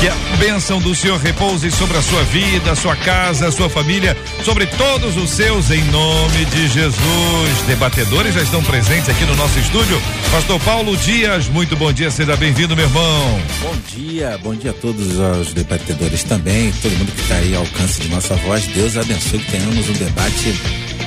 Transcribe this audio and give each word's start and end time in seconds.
Que 0.00 0.06
a 0.06 0.14
bênção 0.38 0.80
do 0.80 0.94
Senhor 0.94 1.18
repouse 1.18 1.72
sobre 1.72 1.96
a 1.98 2.02
sua 2.02 2.22
vida, 2.22 2.76
sua 2.76 2.94
casa, 2.94 3.50
sua 3.50 3.68
família, 3.68 4.16
sobre 4.44 4.64
todos 4.64 5.16
os 5.16 5.28
seus, 5.28 5.72
em 5.72 5.82
nome 5.86 6.44
de 6.44 6.68
Jesus. 6.68 7.62
Debatedores 7.66 8.32
já 8.32 8.40
estão 8.40 8.62
presentes 8.62 9.08
aqui 9.08 9.24
no 9.24 9.34
nosso 9.34 9.58
estúdio. 9.58 10.00
Pastor 10.30 10.60
Paulo 10.60 10.96
Dias, 10.96 11.48
muito 11.48 11.74
bom 11.74 11.92
dia, 11.92 12.12
seja 12.12 12.36
bem-vindo, 12.36 12.76
meu 12.76 12.84
irmão. 12.84 13.42
Bom 13.60 13.74
dia, 13.88 14.38
bom 14.40 14.54
dia 14.54 14.70
a 14.70 14.74
todos 14.74 15.18
os 15.18 15.52
debatedores 15.52 16.22
também, 16.22 16.70
todo 16.80 16.92
mundo 16.96 17.10
que 17.10 17.20
está 17.20 17.34
aí 17.34 17.56
ao 17.56 17.62
alcance 17.62 18.00
de 18.00 18.08
nossa 18.08 18.36
voz. 18.36 18.68
Deus 18.68 18.96
abençoe 18.96 19.40
que 19.40 19.50
tenhamos 19.50 19.88
um 19.88 19.94
debate 19.94 20.54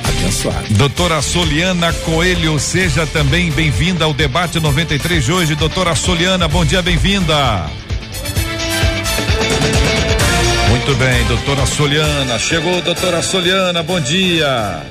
abençoado. 0.04 0.66
Doutora 0.74 1.22
Soliana 1.22 1.94
Coelho, 1.94 2.58
seja 2.58 3.06
também 3.06 3.50
bem-vinda 3.52 4.04
ao 4.04 4.12
debate 4.12 4.60
93 4.60 5.24
de 5.24 5.32
hoje. 5.32 5.54
Doutora 5.54 5.94
Soliana, 5.94 6.46
bom 6.46 6.62
dia, 6.62 6.82
bem-vinda. 6.82 7.70
Muito 10.68 10.94
bem, 10.96 11.24
doutora 11.26 11.66
Soliana. 11.66 12.38
Chegou, 12.38 12.80
doutora 12.82 13.22
Soliana, 13.22 13.82
bom 13.82 14.00
dia. 14.00 14.82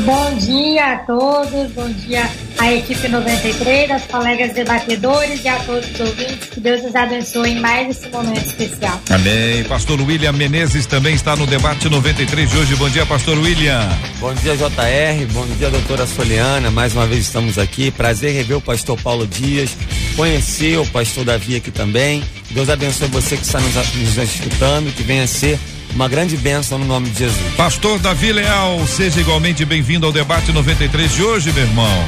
Bom 0.00 0.34
dia 0.38 0.92
a 0.92 0.96
todos, 0.98 1.72
bom 1.72 1.88
dia 1.90 2.28
à 2.58 2.72
equipe 2.72 3.08
93, 3.08 3.90
aos 3.90 4.02
colegas 4.04 4.52
debatedores 4.52 5.44
e 5.44 5.48
a 5.48 5.56
todos 5.60 5.90
os 5.90 6.00
ouvintes. 6.00 6.48
Que 6.50 6.60
Deus 6.60 6.84
os 6.84 6.94
abençoe 6.94 7.50
em 7.50 7.60
mais 7.60 7.96
esse 7.96 8.08
momento 8.08 8.46
especial. 8.46 9.00
Amém. 9.10 9.64
Pastor 9.64 10.00
William 10.00 10.32
Menezes 10.32 10.86
também 10.86 11.14
está 11.14 11.36
no 11.36 11.46
debate 11.46 11.88
93 11.88 12.50
de 12.50 12.56
hoje. 12.56 12.76
Bom 12.76 12.88
dia, 12.88 13.06
pastor 13.06 13.38
William. 13.38 13.88
Bom 14.18 14.34
dia, 14.34 14.56
JR. 14.56 15.32
Bom 15.32 15.46
dia, 15.58 15.70
doutora 15.70 16.06
Soliana. 16.06 16.70
Mais 16.70 16.94
uma 16.94 17.06
vez 17.06 17.20
estamos 17.20 17.58
aqui. 17.58 17.90
Prazer 17.90 18.32
rever 18.32 18.56
o 18.56 18.60
pastor 18.60 19.00
Paulo 19.00 19.26
Dias, 19.26 19.76
conhecer 20.16 20.78
o 20.78 20.86
pastor 20.86 21.24
Davi 21.24 21.56
aqui 21.56 21.70
também. 21.70 22.22
Deus 22.50 22.68
abençoe 22.68 23.08
você 23.08 23.36
que 23.36 23.44
está 23.44 23.60
nos, 23.60 23.74
nos 23.74 24.16
escutando, 24.18 24.94
que 24.94 25.02
venha 25.02 25.26
ser 25.26 25.58
uma 25.94 26.08
grande 26.08 26.36
bênção 26.36 26.78
no 26.78 26.84
nome 26.84 27.10
de 27.10 27.18
Jesus. 27.18 27.54
Pastor 27.56 27.98
Davi 27.98 28.32
Leal, 28.32 28.86
seja 28.86 29.20
igualmente 29.20 29.64
bem-vindo 29.64 30.06
ao 30.06 30.12
debate 30.12 30.52
93 30.52 31.12
de 31.12 31.22
hoje, 31.22 31.52
meu 31.52 31.64
irmão. 31.64 32.04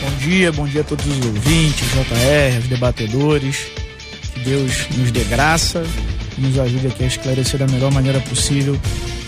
Bom 0.00 0.10
dia, 0.18 0.52
bom 0.52 0.66
dia 0.66 0.80
a 0.80 0.84
todos 0.84 1.06
os 1.06 1.26
ouvintes, 1.26 1.86
JR, 1.92 2.58
os 2.58 2.68
debatedores. 2.68 3.56
Que 4.34 4.40
Deus 4.40 4.72
nos 4.96 5.10
dê 5.10 5.24
graça 5.24 5.84
e 6.36 6.40
nos 6.40 6.58
ajude 6.58 6.86
aqui 6.88 7.04
a 7.04 7.06
esclarecer 7.06 7.58
da 7.58 7.66
melhor 7.66 7.92
maneira 7.92 8.20
possível 8.20 8.78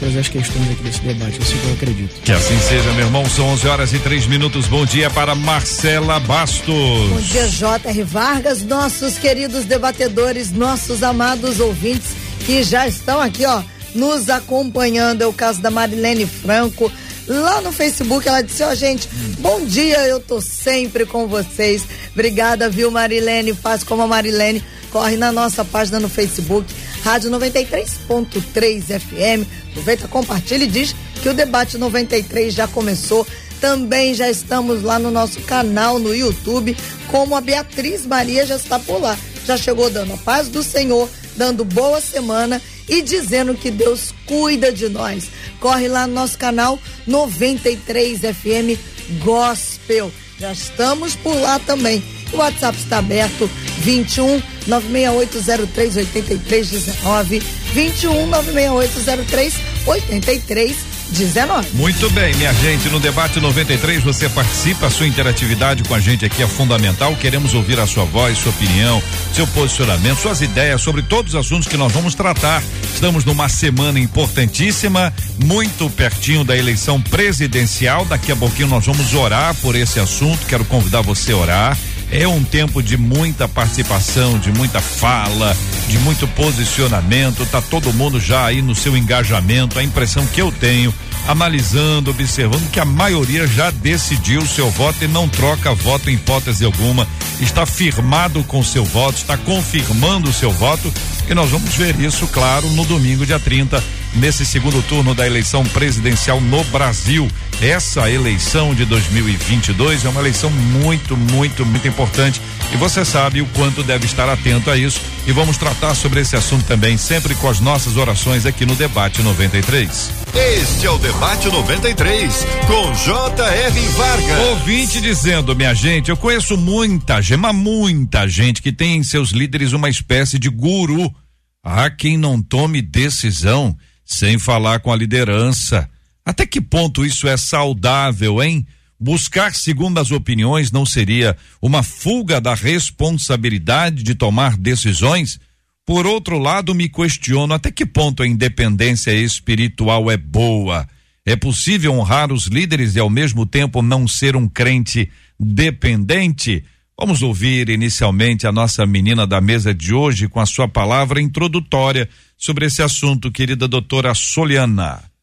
todas 0.01 0.17
as 0.17 0.29
questões 0.29 0.71
aqui 0.71 0.83
desse 0.83 1.01
debate. 1.01 1.39
É 1.39 1.43
assim 1.43 1.59
que 1.59 1.67
eu 1.67 1.73
acredito. 1.75 2.21
Que 2.23 2.33
assim 2.33 2.59
seja, 2.61 2.91
meu 2.93 3.07
irmão. 3.07 3.25
São 3.29 3.47
11 3.49 3.69
horas 3.69 3.93
e 3.93 3.99
3 3.99 4.27
minutos. 4.27 4.67
Bom 4.67 4.85
dia 4.85 5.11
para 5.11 5.35
Marcela 5.35 6.19
Bastos. 6.21 6.67
Bom 6.67 7.21
dia, 7.21 7.47
J.R. 7.49 8.03
Vargas, 8.03 8.63
nossos 8.63 9.19
queridos 9.19 9.65
debatedores, 9.65 10.51
nossos 10.51 11.03
amados 11.03 11.61
ouvintes 11.61 12.09
que 12.45 12.63
já 12.63 12.87
estão 12.87 13.21
aqui, 13.21 13.45
ó, 13.47 13.63
nos 13.95 14.29
acompanhando. 14.29 15.23
É 15.23 15.27
o 15.27 15.33
caso 15.33 15.61
da 15.61 15.71
Marilene 15.71 16.27
Franco. 16.27 16.91
Lá 17.27 17.61
no 17.61 17.73
Facebook, 17.73 18.29
ela 18.29 18.43
disse: 18.43 18.63
Ó, 18.63 18.71
oh, 18.71 18.75
gente, 18.75 19.09
bom 19.39 19.65
dia, 19.65 20.07
eu 20.07 20.21
tô 20.21 20.41
sempre 20.41 21.07
com 21.07 21.27
vocês. 21.27 21.83
Obrigada, 22.13 22.69
viu, 22.69 22.91
Marilene? 22.91 23.55
Faz 23.55 23.83
como 23.83 24.03
a 24.03 24.07
Marilene. 24.07 24.63
Corre 24.91 25.17
na 25.17 25.33
nossa 25.33 25.65
página 25.65 25.99
no 25.99 26.09
Facebook, 26.09 26.73
Rádio 27.03 27.29
93.3 27.31 29.01
FM. 29.01 29.45
Aproveita, 29.71 30.07
compartilha 30.07 30.65
e 30.65 30.69
diz 30.69 30.95
que 31.21 31.29
o 31.29 31.35
debate 31.35 31.77
93 31.77 32.55
já 32.55 32.69
começou. 32.69 33.27
Também 33.61 34.15
já 34.15 34.29
estamos 34.29 34.83
lá 34.83 34.99
no 34.99 35.11
nosso 35.11 35.41
canal 35.41 35.99
no 35.99 36.15
YouTube, 36.15 36.77
como 37.11 37.35
a 37.35 37.41
Beatriz 37.41 38.07
Maria 38.07 38.45
já 38.45 38.57
está 38.57 38.79
por 38.79 39.01
lá. 39.01 39.19
Já 39.47 39.57
chegou 39.57 39.91
dando 39.91 40.13
a 40.13 40.17
paz 40.19 40.49
do 40.49 40.63
Senhor, 40.63 41.09
dando 41.37 41.65
boa 41.65 42.01
semana 42.01 42.61
e 42.89 43.03
dizendo 43.03 43.55
que 43.55 43.71
Deus 43.71 44.15
cuida 44.27 44.73
de 44.73 44.89
nós. 44.89 45.29
Corre 45.61 45.89
lá 45.89 46.07
no 46.07 46.15
nosso 46.15 46.39
canal 46.39 46.79
93 47.07 48.21
FM 48.21 48.79
Gospel. 49.23 50.13
Já 50.39 50.53
estamos 50.53 51.15
por 51.17 51.35
lá 51.41 51.59
também. 51.59 52.03
O 52.33 52.39
WhatsApp 52.39 52.77
está 52.77 52.99
aberto 52.99 53.49
21 53.79 54.43
96803 54.67 55.97
8319 55.97 57.39
21 57.73 58.27
96803 58.27 59.55
8319 59.87 60.94
19. 61.15 61.69
Muito 61.75 62.11
bem, 62.11 62.35
minha 62.35 62.53
gente, 62.53 62.89
no 62.89 62.99
debate 63.01 63.41
93 63.41 64.03
você 64.03 64.29
participa, 64.29 64.87
a 64.87 64.91
sua 64.91 65.07
interatividade 65.07 65.85
com 65.85 65.95
a 65.95 66.01
gente 66.01 66.25
aqui 66.25 66.43
é 66.43 66.47
fundamental. 66.47 67.15
Queremos 67.17 67.55
ouvir 67.55 67.79
a 67.79 67.87
sua 67.87 68.05
voz, 68.05 68.37
sua 68.37 68.51
opinião, 68.51 69.03
seu 69.33 69.47
posicionamento, 69.47 70.19
suas 70.19 70.41
ideias 70.41 70.83
sobre 70.83 71.03
todos 71.03 71.35
os 71.35 71.41
assuntos 71.41 71.69
que 71.69 71.77
nós 71.77 71.93
vamos 71.93 72.15
tratar. 72.15 72.63
Estamos 72.93 73.25
numa 73.25 73.49
semana 73.49 73.99
importantíssima, 73.99 75.13
muito 75.45 75.89
pertinho 75.91 76.45
da 76.45 76.57
eleição 76.57 77.01
presidencial. 77.01 78.05
Daqui 78.05 78.33
a 78.33 78.37
pouquinho 78.37 78.69
nós 78.69 78.85
vamos 78.85 79.15
orar 79.15 79.55
por 79.57 79.77
esse 79.77 80.01
assunto. 80.01 80.45
Quero 80.47 80.65
convidar 80.65 81.01
você 81.01 81.33
a 81.33 81.37
orar. 81.37 81.79
É 82.11 82.29
um 82.29 82.45
tempo 82.45 82.83
de 82.83 82.97
muita 82.97 83.49
participação, 83.49 84.39
de 84.39 84.53
muita 84.53 84.81
fala, 84.81 85.57
de 85.89 85.99
muito 85.99 86.27
posicionamento. 86.29 87.47
Tá 87.47 87.61
todo 87.61 87.93
mundo 87.93 88.21
já 88.21 88.47
aí 88.47 88.63
no 88.63 88.75
seu 88.75 88.97
engajamento. 88.97 89.79
A 89.79 89.83
impressão 89.83 90.27
que 90.27 90.41
eu 90.41 90.53
tenho, 90.53 90.95
analisando, 91.27 92.11
observando 92.11 92.71
que 92.71 92.79
a 92.79 92.85
maioria 92.85 93.47
já 93.47 93.71
decidiu 93.71 94.43
o 94.43 94.49
seu 94.49 94.71
voto 94.71 95.05
e 95.05 95.09
não 95.09 95.29
troca 95.29 95.75
voto 95.75 96.11
em 96.11 96.15
hipótese 96.15 96.65
alguma. 96.65 97.07
Está 97.41 97.67
firmado 97.67 98.43
com 98.45 98.63
seu 98.63 98.85
voto, 98.85 99.17
está 99.17 99.37
confirmando 99.37 100.31
o 100.31 100.33
seu 100.33 100.53
voto. 100.53 100.93
E 101.29 101.35
nós 101.35 101.51
vamos 101.51 101.75
ver 101.75 101.99
isso, 101.99 102.27
claro, 102.29 102.69
no 102.71 102.85
domingo, 102.85 103.27
dia 103.27 103.41
30, 103.41 103.83
nesse 104.15 104.45
segundo 104.45 104.83
turno 104.83 105.15
da 105.15 105.27
eleição 105.27 105.65
presidencial 105.65 106.41
no 106.41 106.63
Brasil. 106.65 107.29
Essa 107.61 108.11
eleição 108.11 108.75
de 108.75 108.85
2022 108.85 110.05
é 110.05 110.09
uma 110.09 110.21
eleição 110.21 110.51
muito, 110.51 111.17
muito, 111.17 111.65
muito 111.65 111.89
importante 111.89 112.41
e 112.73 112.77
você 112.77 113.05
sabe 113.05 113.41
o 113.41 113.47
quanto 113.47 113.83
deve 113.83 114.05
estar 114.07 114.29
atento 114.29 114.71
a 114.71 114.77
isso. 114.77 115.01
E 115.27 115.33
vamos 115.33 115.57
tratar 115.57 115.95
sobre 115.95 116.21
esse 116.21 116.37
assunto 116.37 116.65
também, 116.67 116.99
sempre 116.99 117.35
com 117.37 117.49
as 117.49 117.61
nossas 117.61 117.97
orações 117.97 118.45
aqui 118.45 118.67
no 118.67 118.75
Debate 118.75 119.23
93. 119.23 120.11
Este 120.35 120.87
é 120.87 120.91
o 120.91 120.99
Debate 120.99 121.49
93, 121.49 122.47
com 122.67 122.93
J.R. 122.93 123.81
Vargas. 123.89 124.49
Ouvinte 124.49 125.01
dizendo, 125.01 125.55
minha 125.55 125.73
gente, 125.73 126.11
eu 126.11 126.17
conheço 126.17 126.57
muita 126.57 127.23
gente, 127.23 127.39
mas 127.39 127.55
muita 127.55 128.29
gente 128.29 128.61
que 128.61 128.73
tem 128.73 128.97
em 128.97 129.03
seus 129.05 129.31
líderes 129.31 129.73
uma 129.73 129.89
espécie 129.89 130.39
de 130.39 130.51
guru. 130.51 131.15
Há 131.63 131.89
quem 131.89 132.19
não 132.19 132.43
tome 132.43 132.83
decisão 132.83 133.75
sem 134.05 134.39
falar 134.39 134.81
com 134.81 134.93
a 134.93 134.97
liderança. 134.97 135.89
Até 136.25 136.47
que 136.47 136.61
ponto 136.61 137.05
isso 137.05 137.29
é 137.29 137.37
saudável, 137.37 138.43
hein? 138.43 138.67
Buscar 138.99 139.55
segundo 139.55 139.99
as 139.99 140.11
opiniões 140.11 140.71
não 140.73 140.87
seria 140.87 141.37
uma 141.61 141.83
fuga 141.83 142.41
da 142.41 142.55
responsabilidade 142.55 144.03
de 144.03 144.15
tomar 144.15 144.57
decisões? 144.57 145.39
Por 145.85 146.07
outro 146.07 146.39
lado, 146.39 146.75
me 146.75 146.89
questiono 146.89 147.53
até 147.53 147.71
que 147.71 147.85
ponto 147.85 148.23
a 148.23 148.27
independência 148.27 149.13
espiritual 149.13 150.11
é 150.11 150.17
boa. 150.17 150.89
É 151.27 151.37
possível 151.37 151.93
honrar 151.93 152.33
os 152.33 152.47
líderes 152.47 152.97
e 152.97 153.01
ao 153.01 153.11
mesmo 153.11 153.45
tempo 153.45 153.83
não 153.83 154.09
ser 154.09 154.37
um 154.37 154.49
crente 154.49 155.11
dependente? 155.39 156.65
Vamos 156.99 157.23
ouvir 157.23 157.69
inicialmente 157.69 158.47
a 158.47 158.53
nossa 158.53 158.87
menina 158.87 159.27
da 159.27 159.41
mesa 159.41 159.75
de 159.75 159.93
hoje 159.93 160.29
com 160.29 160.41
a 160.41 160.47
sua 160.47 160.69
palavra 160.69 161.21
introdutória 161.21 162.09
sobre 162.39 162.67
esse 162.67 162.83
assunto, 162.83 163.33
querida 163.33 163.69
doutora 163.69 164.15
Soliana. 164.15 165.14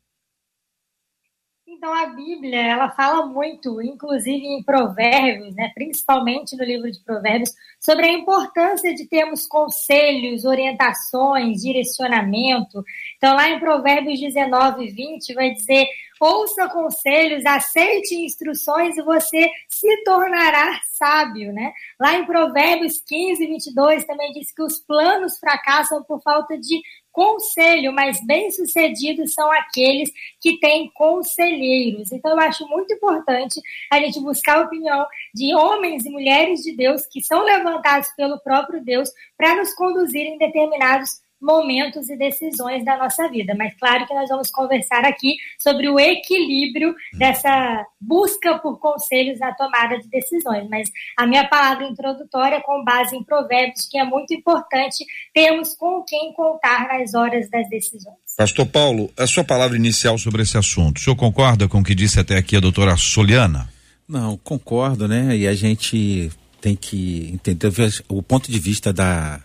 Então 1.82 1.96
a 1.96 2.06
Bíblia, 2.06 2.62
ela 2.62 2.92
fala 2.92 3.26
muito, 3.26 3.82
inclusive 3.82 4.46
em 4.46 4.62
Provérbios, 4.62 5.56
né, 5.56 5.72
principalmente 5.74 6.56
no 6.56 6.64
livro 6.64 6.92
de 6.92 7.00
Provérbios, 7.00 7.50
sobre 7.80 8.06
a 8.06 8.12
importância 8.12 8.94
de 8.94 9.08
termos 9.08 9.48
conselhos, 9.48 10.46
orientações, 10.46 11.64
direcionamento. 11.64 12.84
Então 13.18 13.36
lá 13.36 13.50
em 13.50 13.60
Provérbios 13.60 14.20
19, 14.20 14.92
20 14.92 15.34
vai 15.34 15.50
dizer: 15.56 15.88
ouça 16.26 16.70
conselhos, 16.70 17.46
aceite 17.46 18.16
instruções 18.16 18.96
e 18.96 19.02
você 19.02 19.50
se 19.68 20.04
tornará 20.04 20.80
sábio, 20.92 21.52
né? 21.52 21.74
Lá 22.00 22.16
em 22.16 22.26
Provérbios 22.26 23.02
15, 23.08 23.46
22 23.46 24.06
também 24.06 24.32
diz 24.32 24.54
que 24.54 24.62
os 24.62 24.80
planos 24.80 25.40
fracassam 25.40 26.04
por 26.04 26.22
falta 26.22 26.58
de 26.58 26.80
conselho, 27.12 27.92
mas 27.92 28.24
bem-sucedidos 28.26 29.34
são 29.34 29.52
aqueles 29.52 30.10
que 30.40 30.60
têm 30.60 30.90
conselheiros. 30.94 32.12
Então, 32.12 32.32
eu 32.32 32.40
acho 32.40 32.66
muito 32.68 32.94
importante 32.94 33.60
a 33.92 34.00
gente 34.00 34.20
buscar 34.22 34.60
a 34.60 34.62
opinião 34.62 35.06
de 35.34 35.54
homens 35.56 36.06
e 36.06 36.10
mulheres 36.10 36.62
de 36.62 36.76
Deus 36.76 37.02
que 37.08 37.22
são 37.22 37.44
levantados 37.44 38.10
pelo 38.16 38.40
próprio 38.40 38.84
Deus 38.84 39.10
para 39.38 39.56
nos 39.56 39.74
conduzir 39.74 40.22
em 40.22 40.38
determinados 40.38 41.10
momentos 41.42 42.10
e 42.10 42.16
decisões 42.16 42.86
da 42.86 42.98
nossa 42.98 43.28
vida. 43.30 43.56
Mas 43.58 43.74
claro 43.80 44.06
que 44.06 44.14
nós 44.14 44.30
vamos 44.30 44.52
conversar 44.52 45.04
aqui 45.06 45.36
sobre 45.60 45.90
o 45.90 46.00
equilíbrio 46.00 46.94
dessa 47.14 47.86
busca 48.00 48.60
por 48.60 48.80
conselhos 48.80 49.40
na 49.40 49.54
tomada 49.54 49.98
de 49.98 50.08
decisões. 50.08 50.70
Mas 50.70 50.90
a 51.18 51.26
minha 51.26 51.48
palavra 51.48 51.86
introdutória 51.86 52.58
é 52.58 52.62
com 52.62 52.84
base 52.84 53.16
em 53.16 53.24
provérbios, 53.24 53.88
que 53.90 53.98
é 53.98 54.04
muito 54.04 54.34
importante 54.34 55.06
termos 55.34 55.74
com 55.76 56.04
quem 56.04 56.34
contar 56.34 56.88
nas 56.88 57.14
horas 57.14 57.50
das 57.50 57.68
decisões. 57.70 58.16
Pastor 58.38 58.66
Paulo, 58.66 59.12
a 59.18 59.28
sua 59.28 59.44
palavra 59.44 59.76
inicial 59.76 60.18
sobre 60.18 60.44
esse 60.44 60.58
assunto, 60.58 60.98
o 60.98 61.00
senhor 61.00 61.16
concorda 61.16 61.68
com 61.68 61.80
o 61.80 61.84
que 61.84 61.96
disse 61.96 62.20
até 62.20 62.38
aqui 62.38 62.56
a 62.56 62.60
doutora 62.60 62.96
Soliana? 62.98 63.70
Não, 64.08 64.38
concordo, 64.38 65.08
né? 65.08 65.36
E 65.38 65.48
a 65.48 65.54
gente 65.54 66.32
tem 66.60 66.76
que 66.76 67.30
entender 67.34 67.72
o 68.08 68.22
ponto 68.22 68.52
de 68.52 68.60
vista 68.60 68.94
da 68.94 69.42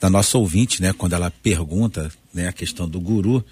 da 0.00 0.08
nossa 0.08 0.38
ouvinte, 0.38 0.80
né, 0.80 0.92
quando 0.92 1.12
ela 1.12 1.30
pergunta, 1.30 2.10
né, 2.32 2.48
a 2.48 2.52
questão 2.52 2.88
do 2.88 3.00
guru. 3.00 3.44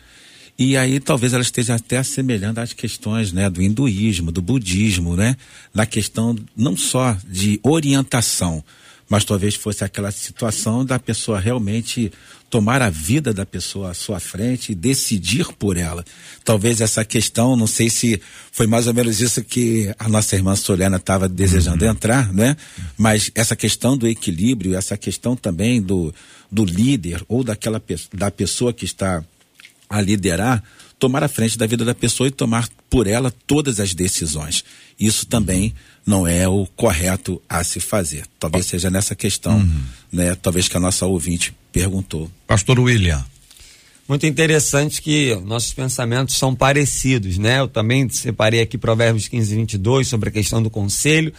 E 0.59 0.77
aí 0.77 0.99
talvez 1.01 1.33
ela 1.33 1.43
esteja 1.43 1.75
até 1.75 1.99
assemelhando 1.99 2.61
às 2.61 2.73
questões, 2.73 3.33
né, 3.33 3.51
do 3.51 3.61
hinduísmo, 3.61 4.33
do 4.33 4.41
budismo, 4.41 5.17
né, 5.17 5.37
na 5.75 5.85
questão 5.85 6.37
não 6.57 6.77
só 6.77 7.17
de 7.29 7.61
orientação, 7.63 8.65
mas 9.09 9.25
talvez 9.25 9.55
fosse 9.55 9.85
aquela 9.85 10.11
situação 10.11 10.85
da 10.85 10.99
pessoa 10.99 11.39
realmente 11.39 12.11
tomar 12.49 12.81
a 12.81 12.91
vida 12.91 13.33
da 13.35 13.45
pessoa 13.45 13.91
à 13.91 13.95
sua 13.95 14.21
frente 14.21 14.73
e 14.73 14.75
decidir 14.75 15.47
por 15.59 15.77
ela. 15.77 16.05
Talvez 16.45 16.81
essa 16.81 17.05
questão, 17.05 17.57
não 17.57 17.67
sei 17.67 17.91
se 17.91 18.21
foi 18.53 18.67
mais 18.67 18.87
ou 18.87 18.95
menos 18.95 19.21
isso 19.21 19.43
que 19.43 19.93
a 19.99 20.09
nossa 20.09 20.37
irmã 20.37 20.55
Solena 20.55 20.97
estava 20.97 21.29
desejando 21.29 21.85
uhum. 21.85 21.91
entrar, 21.91 22.33
né? 22.33 22.57
Mas 22.97 23.31
essa 23.35 23.57
questão 23.57 23.97
do 23.97 24.09
equilíbrio, 24.09 24.77
essa 24.77 24.97
questão 24.97 25.37
também 25.37 25.83
do, 25.83 26.15
do 26.51 26.65
líder 26.65 27.25
ou 27.29 27.43
daquela 27.43 27.83
da 28.13 28.31
pessoa 28.31 28.73
que 28.73 28.85
está 28.85 29.23
a 29.89 30.01
liderar, 30.01 30.63
tomar 30.99 31.23
a 31.23 31.29
frente 31.29 31.57
da 31.59 31.67
vida 31.67 31.85
da 31.85 31.95
pessoa 31.95 32.29
e 32.29 32.31
tomar 32.31 32.69
por 32.89 33.07
ela 33.07 33.33
todas 33.47 33.81
as 33.81 33.95
decisões. 33.95 34.65
Isso 34.99 35.27
também 35.27 35.75
não 36.07 36.27
é 36.27 36.49
o 36.49 36.67
correto 36.77 37.41
a 37.49 37.63
se 37.63 37.81
fazer. 37.81 38.25
Talvez 38.39 38.67
seja 38.67 38.91
nessa 38.91 39.15
questão, 39.15 39.59
uhum. 39.59 39.83
né? 40.13 40.35
Talvez 40.35 40.69
que 40.69 40.77
a 40.77 40.81
nossa 40.81 41.07
ouvinte 41.07 41.55
perguntou. 41.73 42.31
Pastor 42.47 42.79
William. 42.81 43.25
Muito 44.09 44.25
interessante 44.25 45.03
que 45.03 45.35
nossos 45.45 45.75
pensamentos 45.75 46.37
são 46.37 46.55
parecidos, 46.55 47.39
né? 47.39 47.59
Eu 47.59 47.67
também 47.67 48.09
separei 48.09 48.61
aqui 48.61 48.79
Provérbios 48.79 49.27
15 49.27 49.53
e 49.53 49.57
22 49.57 50.07
sobre 50.07 50.29
a 50.29 50.33
questão 50.33 50.63
do 50.63 50.71
conselho. 50.71 51.33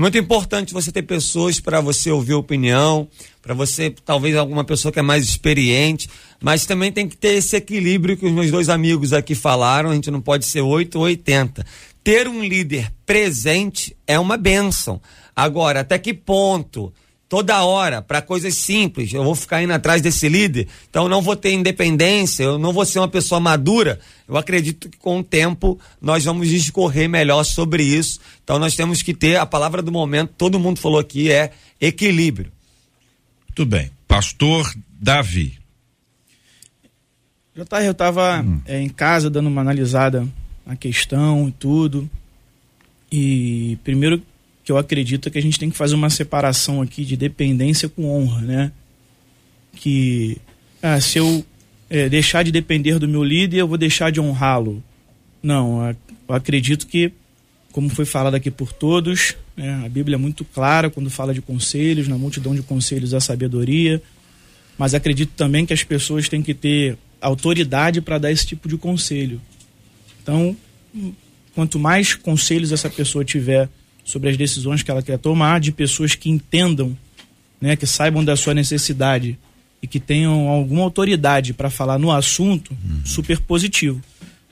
É 0.00 0.02
muito 0.02 0.16
importante 0.16 0.72
você 0.72 0.90
ter 0.90 1.02
pessoas 1.02 1.60
para 1.60 1.78
você 1.78 2.10
ouvir 2.10 2.32
opinião, 2.32 3.06
para 3.42 3.52
você, 3.52 3.94
talvez 4.02 4.34
alguma 4.34 4.64
pessoa 4.64 4.90
que 4.90 4.98
é 4.98 5.02
mais 5.02 5.24
experiente, 5.24 6.08
mas 6.40 6.64
também 6.64 6.90
tem 6.90 7.06
que 7.06 7.18
ter 7.18 7.34
esse 7.34 7.54
equilíbrio 7.54 8.16
que 8.16 8.24
os 8.24 8.32
meus 8.32 8.50
dois 8.50 8.70
amigos 8.70 9.12
aqui 9.12 9.34
falaram, 9.34 9.90
a 9.90 9.94
gente 9.94 10.10
não 10.10 10.22
pode 10.22 10.46
ser 10.46 10.62
8 10.62 10.96
ou 10.96 11.04
80. 11.04 11.66
Ter 12.02 12.26
um 12.26 12.42
líder 12.42 12.90
presente 13.04 13.94
é 14.06 14.18
uma 14.18 14.38
benção. 14.38 15.02
Agora, 15.36 15.80
até 15.80 15.98
que 15.98 16.14
ponto? 16.14 16.90
Toda 17.30 17.62
hora, 17.62 18.02
para 18.02 18.20
coisas 18.20 18.56
simples, 18.56 19.12
eu 19.12 19.22
vou 19.22 19.36
ficar 19.36 19.62
indo 19.62 19.72
atrás 19.72 20.02
desse 20.02 20.28
líder, 20.28 20.66
então 20.90 21.08
não 21.08 21.22
vou 21.22 21.36
ter 21.36 21.52
independência, 21.52 22.42
eu 22.42 22.58
não 22.58 22.72
vou 22.72 22.84
ser 22.84 22.98
uma 22.98 23.06
pessoa 23.06 23.38
madura. 23.38 24.00
Eu 24.26 24.36
acredito 24.36 24.88
que 24.88 24.98
com 24.98 25.20
o 25.20 25.22
tempo 25.22 25.78
nós 26.02 26.24
vamos 26.24 26.48
discorrer 26.48 27.08
melhor 27.08 27.44
sobre 27.44 27.84
isso. 27.84 28.18
Então 28.42 28.58
nós 28.58 28.74
temos 28.74 29.00
que 29.00 29.14
ter 29.14 29.36
a 29.36 29.46
palavra 29.46 29.80
do 29.80 29.92
momento, 29.92 30.32
todo 30.36 30.58
mundo 30.58 30.80
falou 30.80 30.98
aqui, 30.98 31.30
é 31.30 31.52
equilíbrio. 31.80 32.50
Muito 33.46 33.64
bem. 33.64 33.92
Pastor 34.08 34.68
Davi. 35.00 35.56
Eu 37.54 37.62
estava 37.62 38.42
hum. 38.42 38.60
é, 38.66 38.80
em 38.80 38.88
casa 38.88 39.30
dando 39.30 39.46
uma 39.46 39.60
analisada 39.60 40.26
na 40.66 40.74
questão 40.74 41.48
e 41.48 41.52
tudo. 41.52 42.10
E 43.12 43.78
primeiro 43.84 44.20
que 44.70 44.72
eu 44.72 44.78
acredito 44.78 45.28
que 45.32 45.38
a 45.38 45.42
gente 45.42 45.58
tem 45.58 45.68
que 45.68 45.76
fazer 45.76 45.96
uma 45.96 46.08
separação 46.08 46.80
aqui 46.80 47.04
de 47.04 47.16
dependência 47.16 47.88
com 47.88 48.08
honra, 48.08 48.40
né? 48.40 48.72
Que 49.74 50.38
ah, 50.80 51.00
se 51.00 51.18
eu 51.18 51.44
é, 51.88 52.08
deixar 52.08 52.44
de 52.44 52.52
depender 52.52 52.96
do 53.00 53.08
meu 53.08 53.24
líder, 53.24 53.58
eu 53.58 53.66
vou 53.66 53.76
deixar 53.76 54.12
de 54.12 54.20
honrá-lo. 54.20 54.80
Não, 55.42 55.90
eu 56.28 56.34
acredito 56.34 56.86
que, 56.86 57.10
como 57.72 57.88
foi 57.88 58.04
falado 58.04 58.36
aqui 58.36 58.48
por 58.48 58.72
todos, 58.72 59.34
né, 59.56 59.82
a 59.84 59.88
Bíblia 59.88 60.14
é 60.14 60.18
muito 60.18 60.44
clara 60.44 60.88
quando 60.88 61.10
fala 61.10 61.34
de 61.34 61.42
conselhos, 61.42 62.06
na 62.06 62.16
multidão 62.16 62.54
de 62.54 62.62
conselhos 62.62 63.12
a 63.12 63.18
sabedoria, 63.18 64.00
mas 64.78 64.94
acredito 64.94 65.32
também 65.36 65.66
que 65.66 65.72
as 65.72 65.82
pessoas 65.82 66.28
têm 66.28 66.42
que 66.42 66.54
ter 66.54 66.96
autoridade 67.20 68.00
para 68.00 68.18
dar 68.18 68.30
esse 68.30 68.46
tipo 68.46 68.68
de 68.68 68.76
conselho. 68.76 69.40
Então, 70.22 70.56
quanto 71.56 71.76
mais 71.76 72.14
conselhos 72.14 72.70
essa 72.70 72.88
pessoa 72.88 73.24
tiver 73.24 73.68
sobre 74.10 74.30
as 74.30 74.36
decisões 74.36 74.82
que 74.82 74.90
ela 74.90 75.02
quer 75.02 75.18
tomar, 75.18 75.60
de 75.60 75.72
pessoas 75.72 76.14
que 76.14 76.28
entendam, 76.28 76.96
né, 77.60 77.76
que 77.76 77.86
saibam 77.86 78.24
da 78.24 78.36
sua 78.36 78.54
necessidade 78.54 79.38
e 79.82 79.86
que 79.86 80.00
tenham 80.00 80.48
alguma 80.48 80.82
autoridade 80.82 81.54
para 81.54 81.70
falar 81.70 81.98
no 81.98 82.10
assunto, 82.10 82.72
uhum. 82.72 83.00
super 83.04 83.40
positivo. 83.40 84.00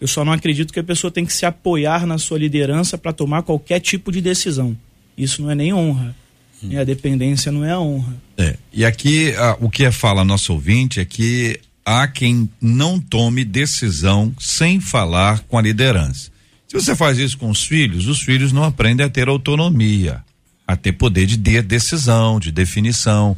Eu 0.00 0.06
só 0.06 0.24
não 0.24 0.32
acredito 0.32 0.72
que 0.72 0.78
a 0.78 0.84
pessoa 0.84 1.10
tem 1.10 1.26
que 1.26 1.32
se 1.32 1.44
apoiar 1.44 2.06
na 2.06 2.18
sua 2.18 2.38
liderança 2.38 2.96
para 2.96 3.12
tomar 3.12 3.42
qualquer 3.42 3.80
tipo 3.80 4.12
de 4.12 4.20
decisão. 4.20 4.76
Isso 5.16 5.42
não 5.42 5.50
é 5.50 5.54
nem 5.54 5.74
honra. 5.74 6.14
Uhum. 6.62 6.80
A 6.80 6.84
dependência 6.84 7.50
não 7.50 7.64
é 7.64 7.72
a 7.72 7.80
honra. 7.80 8.16
É. 8.36 8.56
E 8.72 8.84
aqui 8.84 9.32
o 9.60 9.68
que 9.68 9.90
fala 9.90 10.24
nosso 10.24 10.52
ouvinte 10.52 11.00
é 11.00 11.04
que 11.04 11.60
há 11.84 12.06
quem 12.06 12.48
não 12.60 13.00
tome 13.00 13.44
decisão 13.44 14.32
sem 14.38 14.80
falar 14.80 15.40
com 15.40 15.58
a 15.58 15.62
liderança. 15.62 16.30
Se 16.68 16.74
você 16.74 16.94
faz 16.94 17.16
isso 17.16 17.38
com 17.38 17.48
os 17.48 17.64
filhos, 17.64 18.06
os 18.06 18.20
filhos 18.20 18.52
não 18.52 18.62
aprendem 18.62 19.04
a 19.04 19.08
ter 19.08 19.26
autonomia, 19.26 20.22
a 20.66 20.76
ter 20.76 20.92
poder 20.92 21.24
de 21.24 21.36
decisão, 21.62 22.38
de 22.38 22.52
definição. 22.52 23.34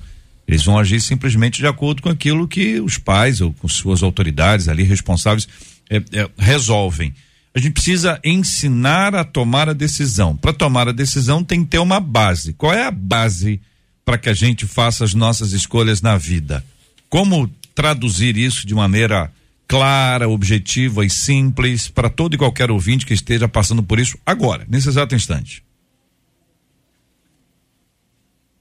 Eles 0.49 0.64
vão 0.64 0.76
agir 0.76 1.00
simplesmente 1.00 1.60
de 1.60 1.66
acordo 1.68 2.02
com 2.02 2.08
aquilo 2.08 2.49
que 2.49 2.80
os 2.80 2.99
pais 2.99 3.40
ou 3.40 3.52
com 3.52 3.68
suas 3.68 4.02
autoridades 4.02 4.66
ali 4.66 4.82
responsáveis 4.82 5.46
é, 5.88 6.02
é, 6.12 6.28
resolvem. 6.37 7.14
A 7.54 7.60
gente 7.60 7.75
precisa 7.75 8.18
ensinar 8.25 9.14
a 9.14 9.22
tomar 9.22 9.68
a 9.68 9.72
decisão. 9.72 10.37
Para 10.37 10.52
tomar 10.52 10.88
a 10.88 10.92
decisão 10.92 11.44
tem 11.44 11.62
que 11.62 11.70
ter 11.70 11.78
uma 11.78 12.00
base. 12.00 12.52
Qual 12.54 12.75
é 12.75 12.84
a 12.84 12.90
base 12.90 13.60
para 14.04 14.18
que 14.18 14.28
a 14.28 14.34
gente 14.34 14.66
faça 14.66 15.04
as 15.04 15.14
nossas 15.14 15.52
escolhas 15.52 16.02
na 16.02 16.18
vida? 16.18 16.64
Como 17.08 17.49
traduzir 17.76 18.37
isso 18.37 18.66
de 18.66 18.75
maneira 18.75 19.30
clara, 19.70 20.28
objetiva 20.28 21.06
e 21.06 21.08
simples 21.08 21.86
para 21.86 22.10
todo 22.10 22.34
e 22.34 22.36
qualquer 22.36 22.72
ouvinte 22.72 23.06
que 23.06 23.14
esteja 23.14 23.46
passando 23.46 23.84
por 23.84 24.00
isso 24.00 24.18
agora, 24.26 24.66
nesse 24.68 24.88
exato 24.88 25.14
instante. 25.14 25.62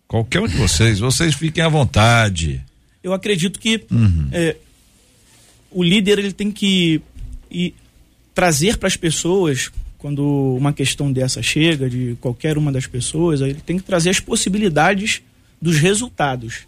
Qualquer 0.08 0.40
um 0.40 0.48
de 0.48 0.56
vocês, 0.56 1.00
vocês 1.00 1.34
fiquem 1.34 1.64
à 1.64 1.68
vontade. 1.68 2.64
Eu 3.02 3.12
acredito 3.12 3.60
que 3.60 3.84
uhum. 3.90 4.30
é, 4.32 4.56
o 5.72 5.84
líder 5.84 6.20
ele 6.20 6.32
tem 6.32 6.52
que 6.52 7.02
ir, 7.50 7.74
trazer 8.36 8.78
para 8.78 8.88
as 8.88 8.96
pessoas 8.96 9.72
quando 9.98 10.24
uma 10.56 10.72
questão 10.72 11.12
dessa 11.12 11.42
chega 11.42 11.90
de 11.90 12.18
qualquer 12.22 12.56
uma 12.56 12.72
das 12.72 12.86
pessoas, 12.86 13.42
ele 13.42 13.62
tem 13.66 13.78
que 13.78 13.84
trazer 13.84 14.12
as 14.12 14.20
possibilidades 14.20 15.24
dos 15.60 15.78
resultados. 15.78 16.68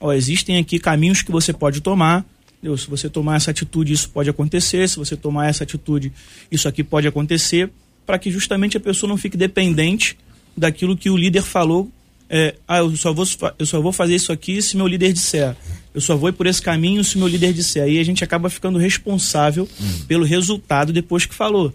Ó, 0.00 0.14
existem 0.14 0.56
aqui 0.56 0.78
caminhos 0.78 1.20
que 1.20 1.30
você 1.30 1.52
pode 1.52 1.82
tomar 1.82 2.24
Deus, 2.62 2.82
se 2.82 2.90
você 2.90 3.08
tomar 3.08 3.36
essa 3.36 3.50
atitude, 3.50 3.92
isso 3.92 4.08
pode 4.08 4.30
acontecer, 4.30 4.88
se 4.88 4.96
você 4.96 5.16
tomar 5.16 5.48
essa 5.48 5.64
atitude, 5.64 6.12
isso 6.50 6.68
aqui 6.68 6.84
pode 6.84 7.08
acontecer, 7.08 7.68
para 8.06 8.18
que 8.18 8.30
justamente 8.30 8.76
a 8.76 8.80
pessoa 8.80 9.08
não 9.08 9.16
fique 9.16 9.36
dependente 9.36 10.16
daquilo 10.56 10.96
que 10.96 11.10
o 11.10 11.16
líder 11.16 11.42
falou. 11.42 11.90
É, 12.30 12.54
ah, 12.66 12.78
eu 12.78 12.96
só, 12.96 13.12
vou, 13.12 13.26
eu 13.58 13.66
só 13.66 13.80
vou 13.80 13.92
fazer 13.92 14.14
isso 14.14 14.32
aqui 14.32 14.62
se 14.62 14.76
meu 14.76 14.86
líder 14.86 15.12
disser. 15.12 15.56
Eu 15.92 16.00
só 16.00 16.16
vou 16.16 16.28
ir 16.28 16.32
por 16.32 16.46
esse 16.46 16.62
caminho 16.62 17.02
se 17.02 17.18
meu 17.18 17.26
líder 17.26 17.52
disser. 17.52 17.82
Aí 17.82 17.98
a 17.98 18.04
gente 18.04 18.22
acaba 18.22 18.48
ficando 18.48 18.78
responsável 18.78 19.68
uhum. 19.80 20.04
pelo 20.06 20.24
resultado 20.24 20.92
depois 20.92 21.26
que 21.26 21.34
falou. 21.34 21.74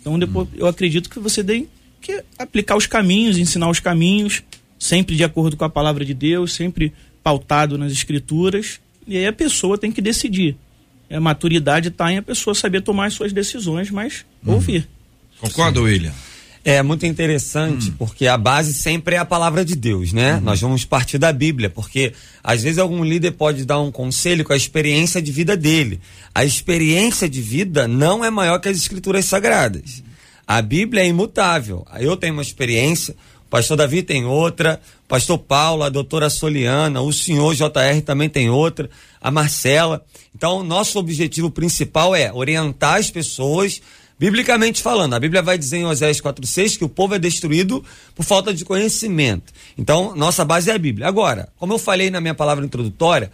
Então 0.00 0.18
depois 0.18 0.48
eu 0.56 0.66
acredito 0.66 1.08
que 1.08 1.20
você 1.20 1.42
tem 1.42 1.68
que 2.00 2.22
aplicar 2.38 2.76
os 2.76 2.86
caminhos, 2.86 3.38
ensinar 3.38 3.70
os 3.70 3.80
caminhos, 3.80 4.42
sempre 4.78 5.16
de 5.16 5.24
acordo 5.24 5.56
com 5.56 5.64
a 5.64 5.70
palavra 5.70 6.04
de 6.04 6.12
Deus, 6.12 6.52
sempre 6.52 6.92
pautado 7.22 7.78
nas 7.78 7.92
escrituras, 7.92 8.80
e 9.06 9.16
aí 9.16 9.26
a 9.26 9.32
pessoa 9.32 9.78
tem 9.78 9.92
que 9.92 10.00
decidir. 10.00 10.56
A 11.10 11.20
maturidade 11.20 11.88
está 11.88 12.10
em 12.12 12.18
a 12.18 12.22
pessoa 12.22 12.54
saber 12.54 12.82
tomar 12.82 13.06
as 13.06 13.14
suas 13.14 13.32
decisões, 13.32 13.90
mas 13.90 14.24
ouvir. 14.44 14.88
Concorda, 15.40 15.80
William? 15.80 16.12
É 16.64 16.82
muito 16.82 17.06
interessante, 17.06 17.92
porque 17.92 18.26
a 18.26 18.36
base 18.36 18.74
sempre 18.74 19.14
é 19.14 19.18
a 19.18 19.24
palavra 19.24 19.64
de 19.64 19.76
Deus, 19.76 20.12
né? 20.12 20.40
Nós 20.42 20.60
vamos 20.60 20.84
partir 20.84 21.16
da 21.16 21.32
Bíblia, 21.32 21.70
porque 21.70 22.12
às 22.42 22.60
vezes 22.64 22.78
algum 22.78 23.04
líder 23.04 23.30
pode 23.32 23.64
dar 23.64 23.78
um 23.80 23.92
conselho 23.92 24.44
com 24.44 24.52
a 24.52 24.56
experiência 24.56 25.22
de 25.22 25.30
vida 25.30 25.56
dele. 25.56 26.00
A 26.34 26.44
experiência 26.44 27.28
de 27.28 27.40
vida 27.40 27.86
não 27.86 28.24
é 28.24 28.30
maior 28.30 28.58
que 28.58 28.68
as 28.68 28.76
escrituras 28.76 29.26
sagradas. 29.26 30.02
A 30.44 30.60
Bíblia 30.60 31.04
é 31.04 31.06
imutável. 31.06 31.86
Eu 32.00 32.16
tenho 32.16 32.32
uma 32.32 32.42
experiência, 32.42 33.14
o 33.46 33.48
pastor 33.48 33.76
Davi 33.76 34.02
tem 34.02 34.24
outra, 34.24 34.80
pastor 35.08 35.38
Paulo, 35.38 35.82
a 35.82 35.88
doutora 35.88 36.28
Soliana, 36.28 37.00
o 37.00 37.12
senhor 37.12 37.54
JR 37.54 38.00
também 38.04 38.28
tem 38.28 38.50
outra, 38.50 38.90
a 39.20 39.30
Marcela. 39.30 40.04
Então, 40.34 40.62
nosso 40.62 40.98
objetivo 40.98 41.50
principal 41.50 42.14
é 42.14 42.32
orientar 42.32 42.96
as 42.96 43.10
pessoas 43.10 43.80
Biblicamente 44.18 44.82
falando, 44.82 45.12
a 45.12 45.20
Bíblia 45.20 45.42
vai 45.42 45.58
dizer 45.58 45.76
em 45.76 45.84
Oséias 45.84 46.22
4,6 46.22 46.78
que 46.78 46.84
o 46.84 46.88
povo 46.88 47.14
é 47.14 47.18
destruído 47.18 47.84
por 48.14 48.24
falta 48.24 48.52
de 48.52 48.64
conhecimento. 48.64 49.52
Então, 49.76 50.16
nossa 50.16 50.42
base 50.42 50.70
é 50.70 50.74
a 50.74 50.78
Bíblia. 50.78 51.06
Agora, 51.06 51.50
como 51.58 51.74
eu 51.74 51.78
falei 51.78 52.08
na 52.08 52.18
minha 52.18 52.34
palavra 52.34 52.64
introdutória, 52.64 53.30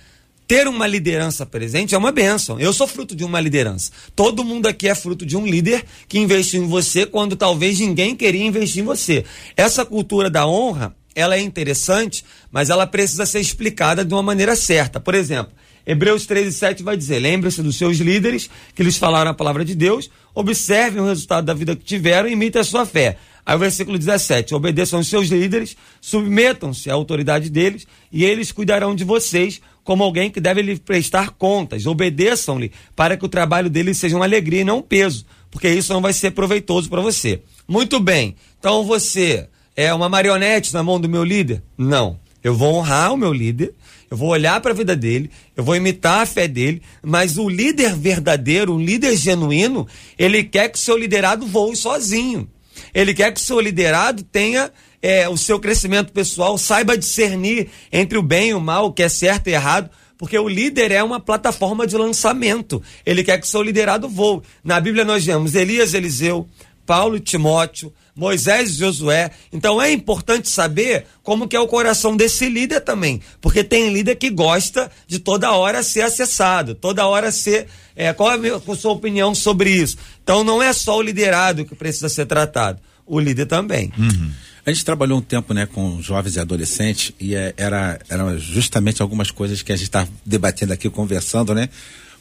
ter 0.48 0.66
uma 0.66 0.84
liderança 0.84 1.46
presente 1.46 1.94
é 1.94 1.98
uma 1.98 2.10
bênção. 2.10 2.58
Eu 2.58 2.72
sou 2.72 2.88
fruto 2.88 3.14
de 3.14 3.24
uma 3.24 3.40
liderança. 3.40 3.92
Todo 4.16 4.44
mundo 4.44 4.66
aqui 4.66 4.88
é 4.88 4.94
fruto 4.94 5.24
de 5.24 5.36
um 5.36 5.46
líder 5.46 5.84
que 6.08 6.18
investiu 6.18 6.64
em 6.64 6.66
você 6.66 7.06
quando 7.06 7.36
talvez 7.36 7.78
ninguém 7.78 8.16
queria 8.16 8.44
investir 8.44 8.82
em 8.82 8.84
você. 8.84 9.24
Essa 9.56 9.84
cultura 9.84 10.28
da 10.28 10.48
honra, 10.48 10.96
ela 11.14 11.36
é 11.36 11.40
interessante, 11.40 12.24
mas 12.50 12.70
ela 12.70 12.86
precisa 12.86 13.26
ser 13.26 13.40
explicada 13.40 14.04
de 14.04 14.12
uma 14.14 14.22
maneira 14.22 14.56
certa. 14.56 14.98
Por 15.00 15.14
exemplo, 15.14 15.52
Hebreus 15.86 16.26
13, 16.26 16.52
7 16.52 16.82
vai 16.82 16.96
dizer: 16.96 17.18
lembre-se 17.18 17.62
dos 17.62 17.76
seus 17.76 17.98
líderes 17.98 18.48
que 18.74 18.82
lhes 18.82 18.96
falaram 18.96 19.30
a 19.30 19.34
palavra 19.34 19.64
de 19.64 19.74
Deus, 19.74 20.10
observem 20.34 21.02
o 21.02 21.06
resultado 21.06 21.44
da 21.44 21.54
vida 21.54 21.76
que 21.76 21.84
tiveram 21.84 22.28
e 22.28 22.32
imitem 22.32 22.60
a 22.60 22.64
sua 22.64 22.86
fé. 22.86 23.16
Aí 23.44 23.56
o 23.56 23.58
versículo 23.58 23.98
17: 23.98 24.54
obedeçam 24.54 24.98
aos 24.98 25.08
seus 25.08 25.28
líderes, 25.28 25.76
submetam-se 26.00 26.88
à 26.90 26.94
autoridade 26.94 27.50
deles 27.50 27.86
e 28.10 28.24
eles 28.24 28.52
cuidarão 28.52 28.94
de 28.94 29.04
vocês 29.04 29.60
como 29.82 30.04
alguém 30.04 30.30
que 30.30 30.40
deve 30.40 30.62
lhe 30.62 30.78
prestar 30.78 31.30
contas. 31.30 31.86
Obedeçam-lhe 31.86 32.70
para 32.94 33.16
que 33.16 33.24
o 33.24 33.28
trabalho 33.28 33.68
deles 33.68 33.98
seja 33.98 34.16
uma 34.16 34.24
alegria 34.24 34.60
e 34.60 34.64
não 34.64 34.78
um 34.78 34.82
peso, 34.82 35.26
porque 35.50 35.68
isso 35.68 35.92
não 35.92 36.00
vai 36.00 36.12
ser 36.12 36.30
proveitoso 36.30 36.88
para 36.88 37.00
você. 37.00 37.42
Muito 37.66 37.98
bem, 37.98 38.36
então 38.58 38.84
você 38.84 39.48
é 39.76 39.92
uma 39.92 40.08
marionete 40.08 40.72
na 40.72 40.82
mão 40.82 41.00
do 41.00 41.08
meu 41.08 41.24
líder? 41.24 41.62
Não. 41.76 42.18
Eu 42.42 42.54
vou 42.54 42.74
honrar 42.74 43.12
o 43.12 43.16
meu 43.16 43.32
líder 43.32 43.74
eu 44.12 44.16
vou 44.18 44.28
olhar 44.28 44.60
para 44.60 44.72
a 44.72 44.74
vida 44.74 44.94
dele, 44.94 45.30
eu 45.56 45.64
vou 45.64 45.74
imitar 45.74 46.20
a 46.20 46.26
fé 46.26 46.46
dele, 46.46 46.82
mas 47.02 47.38
o 47.38 47.48
líder 47.48 47.96
verdadeiro, 47.96 48.74
o 48.74 48.78
líder 48.78 49.16
genuíno, 49.16 49.88
ele 50.18 50.44
quer 50.44 50.68
que 50.68 50.76
o 50.76 50.80
seu 50.82 50.98
liderado 50.98 51.46
voe 51.46 51.74
sozinho. 51.74 52.46
Ele 52.92 53.14
quer 53.14 53.32
que 53.32 53.40
o 53.40 53.42
seu 53.42 53.58
liderado 53.58 54.22
tenha 54.22 54.70
é, 55.00 55.26
o 55.30 55.36
seu 55.38 55.58
crescimento 55.58 56.12
pessoal, 56.12 56.58
saiba 56.58 56.94
discernir 56.94 57.70
entre 57.90 58.18
o 58.18 58.22
bem 58.22 58.50
e 58.50 58.54
o 58.54 58.60
mal, 58.60 58.88
o 58.88 58.92
que 58.92 59.02
é 59.02 59.08
certo 59.08 59.48
e 59.48 59.54
errado, 59.54 59.88
porque 60.18 60.38
o 60.38 60.46
líder 60.46 60.92
é 60.92 61.02
uma 61.02 61.18
plataforma 61.18 61.86
de 61.86 61.96
lançamento. 61.96 62.82
Ele 63.06 63.24
quer 63.24 63.38
que 63.38 63.46
o 63.46 63.50
seu 63.50 63.62
liderado 63.62 64.10
voe. 64.10 64.42
Na 64.62 64.78
Bíblia 64.78 65.06
nós 65.06 65.24
vemos 65.24 65.54
Elias, 65.54 65.94
Eliseu, 65.94 66.46
Paulo 66.84 67.16
e 67.16 67.20
Timóteo, 67.20 67.90
Moisés 68.14 68.70
e 68.70 68.74
Josué. 68.74 69.30
Então 69.52 69.80
é 69.80 69.90
importante 69.92 70.48
saber 70.48 71.06
como 71.22 71.48
que 71.48 71.56
é 71.56 71.60
o 71.60 71.66
coração 71.66 72.16
desse 72.16 72.48
líder 72.48 72.80
também, 72.80 73.20
porque 73.40 73.64
tem 73.64 73.92
líder 73.92 74.16
que 74.16 74.30
gosta 74.30 74.90
de 75.06 75.18
toda 75.18 75.52
hora 75.52 75.82
ser 75.82 76.02
acessado, 76.02 76.74
toda 76.74 77.06
hora 77.06 77.32
ser. 77.32 77.66
É, 77.94 78.12
qual 78.12 78.30
é 78.30 78.34
a, 78.34 78.38
minha, 78.38 78.56
a 78.56 78.76
sua 78.76 78.92
opinião 78.92 79.34
sobre 79.34 79.70
isso? 79.70 79.96
Então 80.22 80.42
não 80.44 80.62
é 80.62 80.72
só 80.72 80.96
o 80.96 81.02
liderado 81.02 81.64
que 81.64 81.74
precisa 81.74 82.08
ser 82.08 82.26
tratado, 82.26 82.80
o 83.06 83.18
líder 83.18 83.46
também. 83.46 83.92
Uhum. 83.98 84.30
A 84.64 84.70
gente 84.70 84.84
trabalhou 84.84 85.18
um 85.18 85.22
tempo 85.22 85.52
né, 85.52 85.66
com 85.66 86.00
jovens 86.00 86.36
e 86.36 86.40
adolescentes 86.40 87.12
e 87.18 87.34
é, 87.34 87.52
era, 87.56 87.98
era 88.08 88.38
justamente 88.38 89.02
algumas 89.02 89.30
coisas 89.30 89.60
que 89.60 89.72
a 89.72 89.76
gente 89.76 89.86
está 89.86 90.06
debatendo 90.24 90.72
aqui, 90.72 90.88
conversando, 90.88 91.52
né? 91.52 91.68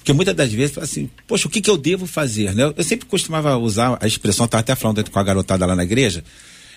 Porque 0.02 0.14
muitas 0.14 0.34
das 0.34 0.52
vezes, 0.52 0.76
assim, 0.80 1.08
poxa, 1.28 1.48
o 1.48 1.52
que, 1.52 1.62
que 1.62 1.70
eu 1.70 1.78
devo 1.78 2.08
fazer? 2.08 2.56
Né? 2.56 2.74
Eu 2.76 2.84
sempre 2.84 3.06
costumava 3.06 3.56
usar 3.58 4.00
a 4.02 4.08
expressão, 4.08 4.46
estava 4.46 4.62
até 4.62 4.76
falando 4.76 5.08
com 5.08 5.20
a 5.20 5.24
garotada 5.24 5.64
lá 5.64 5.76
na 5.76 5.84
igreja, 5.84 6.24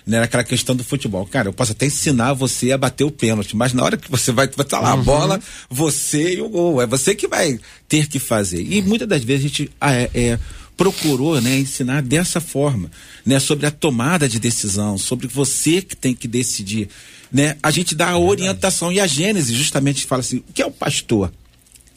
né, 0.05 0.21
aquela 0.21 0.43
questão 0.43 0.75
do 0.75 0.83
futebol. 0.83 1.25
Cara, 1.25 1.47
eu 1.49 1.53
posso 1.53 1.71
até 1.71 1.87
ensinar 1.87 2.33
você 2.33 2.71
a 2.71 2.77
bater 2.77 3.03
o 3.03 3.09
pênalti, 3.09 3.55
mas 3.55 3.73
na 3.73 3.83
hora 3.83 3.97
que 3.97 4.11
você 4.11 4.31
vai 4.31 4.47
botar 4.47 4.79
lá 4.79 4.93
uhum. 4.93 5.01
a 5.01 5.03
bola, 5.03 5.39
você 5.67 6.35
e 6.35 6.41
o 6.41 6.47
gol. 6.47 6.79
É 6.79 6.85
você 6.85 7.15
que 7.15 7.27
vai 7.27 7.59
ter 7.89 8.07
que 8.07 8.19
fazer. 8.19 8.61
E 8.61 8.79
muitas 8.83 9.07
das 9.07 9.23
vezes 9.23 9.45
a 9.45 9.47
gente 9.47 9.71
ah, 9.81 9.91
é, 9.91 10.11
é, 10.13 10.39
procurou 10.77 11.41
né, 11.41 11.57
ensinar 11.57 12.03
dessa 12.03 12.39
forma, 12.39 12.91
né, 13.25 13.39
sobre 13.39 13.65
a 13.65 13.71
tomada 13.71 14.29
de 14.29 14.39
decisão, 14.39 14.99
sobre 14.99 15.25
você 15.25 15.81
que 15.81 15.95
tem 15.95 16.13
que 16.13 16.27
decidir. 16.27 16.89
Né? 17.31 17.57
A 17.63 17.71
gente 17.71 17.95
dá 17.95 18.09
a 18.09 18.19
orientação 18.19 18.91
e 18.91 18.99
a 18.99 19.07
Gênesis 19.07 19.57
justamente 19.57 20.05
fala 20.05 20.19
assim: 20.19 20.43
o 20.47 20.53
que 20.53 20.61
é 20.61 20.65
o 20.67 20.71
pastor? 20.71 21.33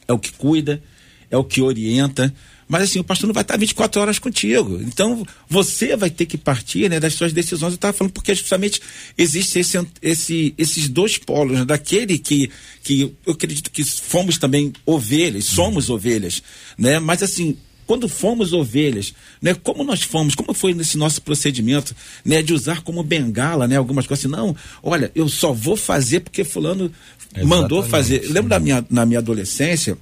É 0.09 0.13
o 0.15 0.19
que 0.19 0.33
cuida, 0.33 0.83
é 1.31 1.37
o 1.37 1.45
que 1.45 1.61
orienta. 1.61 2.33
Mas 2.69 2.83
assim, 2.83 2.99
o 2.99 3.05
pastor 3.05 3.27
não 3.27 3.35
vai 3.35 3.43
estar 3.43 3.57
24 3.57 4.01
horas 4.01 4.19
contigo. 4.19 4.79
Então, 4.83 5.27
você 5.49 5.97
vai 5.97 6.11
ter 6.11 6.27
que 6.27 6.37
partir 6.37 6.91
né, 6.91 7.01
das 7.01 7.15
suas 7.15 7.33
decisões. 7.33 7.73
Eu 7.73 7.77
estava 7.77 7.97
falando 7.97 8.13
porque 8.13 8.35
justamente 8.35 8.81
existe 9.17 9.59
esse, 9.59 9.79
esse, 10.03 10.55
esses 10.59 10.89
dois 10.89 11.17
polos, 11.17 11.59
né, 11.59 11.65
daquele 11.65 12.19
que, 12.19 12.51
que 12.83 13.15
eu 13.25 13.33
acredito 13.33 13.71
que 13.71 13.83
fomos 13.83 14.37
também 14.37 14.73
ovelhas, 14.85 15.47
somos 15.47 15.89
ovelhas, 15.89 16.43
né? 16.77 16.99
Mas 16.99 17.23
assim, 17.23 17.57
quando 17.89 18.07
fomos 18.07 18.53
ovelhas, 18.53 19.15
né? 19.41 19.55
Como 19.55 19.83
nós 19.83 20.03
fomos, 20.03 20.35
como 20.35 20.53
foi 20.53 20.75
nesse 20.75 20.99
nosso 20.99 21.23
procedimento, 21.23 21.97
né? 22.23 22.43
De 22.43 22.53
usar 22.53 22.83
como 22.83 23.03
bengala, 23.03 23.67
né? 23.67 23.77
Algumas 23.77 24.07
coisas 24.07 24.27
assim, 24.27 24.35
não, 24.35 24.55
olha, 24.83 25.11
eu 25.15 25.27
só 25.27 25.55
vou 25.55 25.75
fazer 25.75 26.21
porque 26.21 26.45
fulano 26.45 26.93
Exatamente. 27.35 27.49
mandou 27.49 27.83
fazer. 27.83 28.25
Eu 28.25 28.33
lembro 28.33 28.51
da 28.51 28.61
minha, 28.61 28.85
na 28.91 29.07
minha 29.07 29.21
adolescência, 29.21 29.97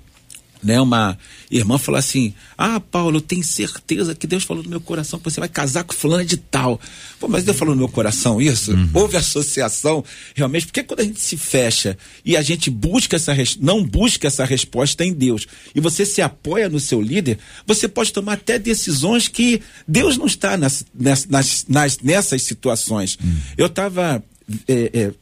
né, 0.63 0.81
uma 0.81 1.19
irmã 1.51 1.79
falou 1.79 1.99
assim: 1.99 2.35
Ah, 2.57 2.81
Paulo, 2.81 3.19
eu 3.19 3.21
tenho 3.21 3.45
certeza 3.45 4.15
que 4.15 4.27
Deus 4.27 4.45
falou 4.45 4.63
no 4.63 4.71
meu 4.71 4.81
coração 4.81 5.19
que 5.19 5.25
você 5.31 5.41
vai 5.41 5.49
casar 5.49 5.85
com 5.85 5.93
fulano 5.93 6.25
de 6.25 6.37
tal. 6.37 6.81
Pô, 7.21 7.29
mas 7.29 7.45
Deus 7.45 7.57
falou 7.57 7.75
no 7.75 7.81
meu 7.81 7.89
coração 7.89 8.41
isso? 8.41 8.73
Uhum. 8.73 8.91
Houve 8.95 9.17
associação, 9.17 10.05
realmente, 10.35 10.67
porque 10.67 10.83
quando 10.83 11.01
a 11.01 11.05
gente 11.05 11.21
se 11.21 11.37
fecha 11.37 11.97
e 12.25 12.37
a 12.37 12.43
gente 12.43 12.71
busca 12.71 13.17
essa 13.17 13.35
não 13.61 13.85
busca 13.85 14.27
essa 14.27 14.45
resposta 14.45 15.05
em 15.05 15.13
Deus 15.13 15.47
e 15.75 15.81
você 15.81 16.05
se 16.07 16.23
apoia 16.23 16.69
no 16.69 16.81
seu 16.81 17.01
líder, 17.01 17.39
você 17.67 17.87
pode 17.89 18.13
tomar 18.13 18.35
até 18.35 18.59
decisões 18.59 19.29
que 19.29 19.61
Deus 19.87 20.17
não 20.17 20.27
está 20.27 20.57
nas, 20.57 20.85
nas, 20.95 21.27
nas 21.69 21.99
nessas 22.03 22.43
situações. 22.43 23.19
Uhum. 23.23 23.37
Eu 23.57 23.67
estava. 23.67 24.23
É, 24.69 24.91
é, 24.93 25.13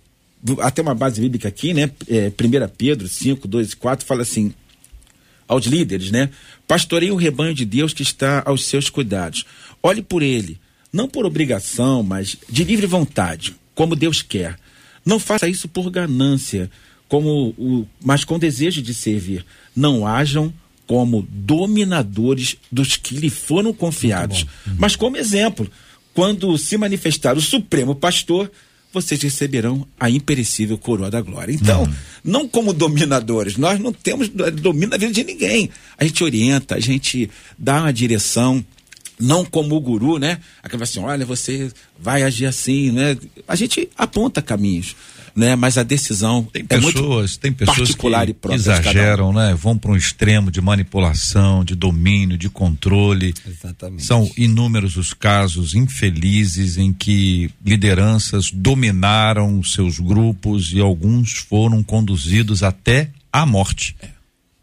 até 0.60 0.82
uma 0.82 0.94
base 0.94 1.20
bíblica 1.20 1.48
aqui, 1.48 1.72
né? 1.72 1.90
É, 2.06 2.28
1 2.28 2.68
Pedro 2.76 3.08
5, 3.08 3.48
2 3.48 3.72
e 3.72 3.76
4 3.76 4.06
fala 4.06 4.22
assim: 4.22 4.52
aos 5.46 5.66
líderes, 5.66 6.10
né? 6.10 6.30
Pastoreie 6.66 7.10
o 7.10 7.16
rebanho 7.16 7.54
de 7.54 7.64
Deus 7.64 7.92
que 7.92 8.02
está 8.02 8.42
aos 8.46 8.66
seus 8.66 8.88
cuidados. 8.88 9.44
Olhe 9.82 10.02
por 10.02 10.22
ele, 10.22 10.58
não 10.92 11.08
por 11.08 11.26
obrigação, 11.26 12.02
mas 12.02 12.36
de 12.48 12.64
livre 12.64 12.86
vontade, 12.86 13.54
como 13.74 13.96
Deus 13.96 14.22
quer. 14.22 14.58
Não 15.04 15.18
faça 15.18 15.48
isso 15.48 15.68
por 15.68 15.90
ganância, 15.90 16.70
como 17.08 17.54
o, 17.58 17.86
mas 18.02 18.24
com 18.24 18.38
desejo 18.38 18.80
de 18.80 18.94
servir. 18.94 19.44
Não 19.76 20.06
hajam 20.06 20.52
como 20.86 21.26
dominadores 21.30 22.56
dos 22.70 22.96
que 22.96 23.14
lhe 23.16 23.30
foram 23.30 23.72
confiados, 23.72 24.42
uhum. 24.66 24.76
mas 24.78 24.94
como 24.96 25.16
exemplo, 25.16 25.70
quando 26.12 26.56
se 26.58 26.76
manifestar 26.76 27.36
o 27.36 27.40
Supremo 27.40 27.94
Pastor, 27.94 28.50
vocês 28.94 29.20
receberão 29.20 29.86
a 29.98 30.08
imperecível 30.08 30.78
coroa 30.78 31.10
da 31.10 31.20
glória. 31.20 31.52
Então, 31.52 31.82
uhum. 31.82 31.94
não 32.24 32.48
como 32.48 32.72
dominadores, 32.72 33.56
nós 33.56 33.78
não 33.78 33.92
temos 33.92 34.28
domínio 34.28 34.90
da 34.90 34.96
vida 34.96 35.12
de 35.12 35.24
ninguém. 35.24 35.68
A 35.98 36.04
gente 36.04 36.22
orienta, 36.22 36.76
a 36.76 36.80
gente 36.80 37.28
dá 37.58 37.82
uma 37.82 37.92
direção, 37.92 38.64
não 39.20 39.44
como 39.44 39.74
o 39.74 39.80
guru, 39.80 40.18
né? 40.18 40.38
Aquela 40.62 40.84
assim, 40.84 41.00
olha, 41.00 41.26
você 41.26 41.70
vai 41.98 42.22
agir 42.22 42.46
assim, 42.46 42.90
né? 42.90 43.16
A 43.46 43.56
gente 43.56 43.88
aponta 43.96 44.40
caminhos 44.40 44.96
né? 45.34 45.56
Mas 45.56 45.76
a 45.76 45.82
decisão 45.82 46.44
tem 46.44 46.62
é 46.62 46.78
pessoas, 46.78 47.36
tem 47.36 47.52
pessoas 47.52 47.78
particular 47.78 48.26
que, 48.26 48.34
que 48.34 48.52
exageram, 48.52 49.30
um. 49.30 49.32
né? 49.32 49.54
Vão 49.54 49.76
para 49.76 49.90
um 49.90 49.96
extremo 49.96 50.50
de 50.50 50.60
manipulação, 50.60 51.64
de 51.64 51.74
domínio, 51.74 52.38
de 52.38 52.48
controle. 52.48 53.34
Exatamente. 53.46 54.04
São 54.04 54.30
inúmeros 54.36 54.96
os 54.96 55.12
casos 55.12 55.74
infelizes 55.74 56.78
em 56.78 56.92
que 56.92 57.50
lideranças 57.64 58.50
dominaram 58.52 59.62
seus 59.62 59.98
grupos 59.98 60.72
e 60.72 60.80
alguns 60.80 61.32
foram 61.32 61.82
conduzidos 61.82 62.62
até 62.62 63.10
à 63.32 63.44
morte. 63.44 63.96
É. 64.00 64.08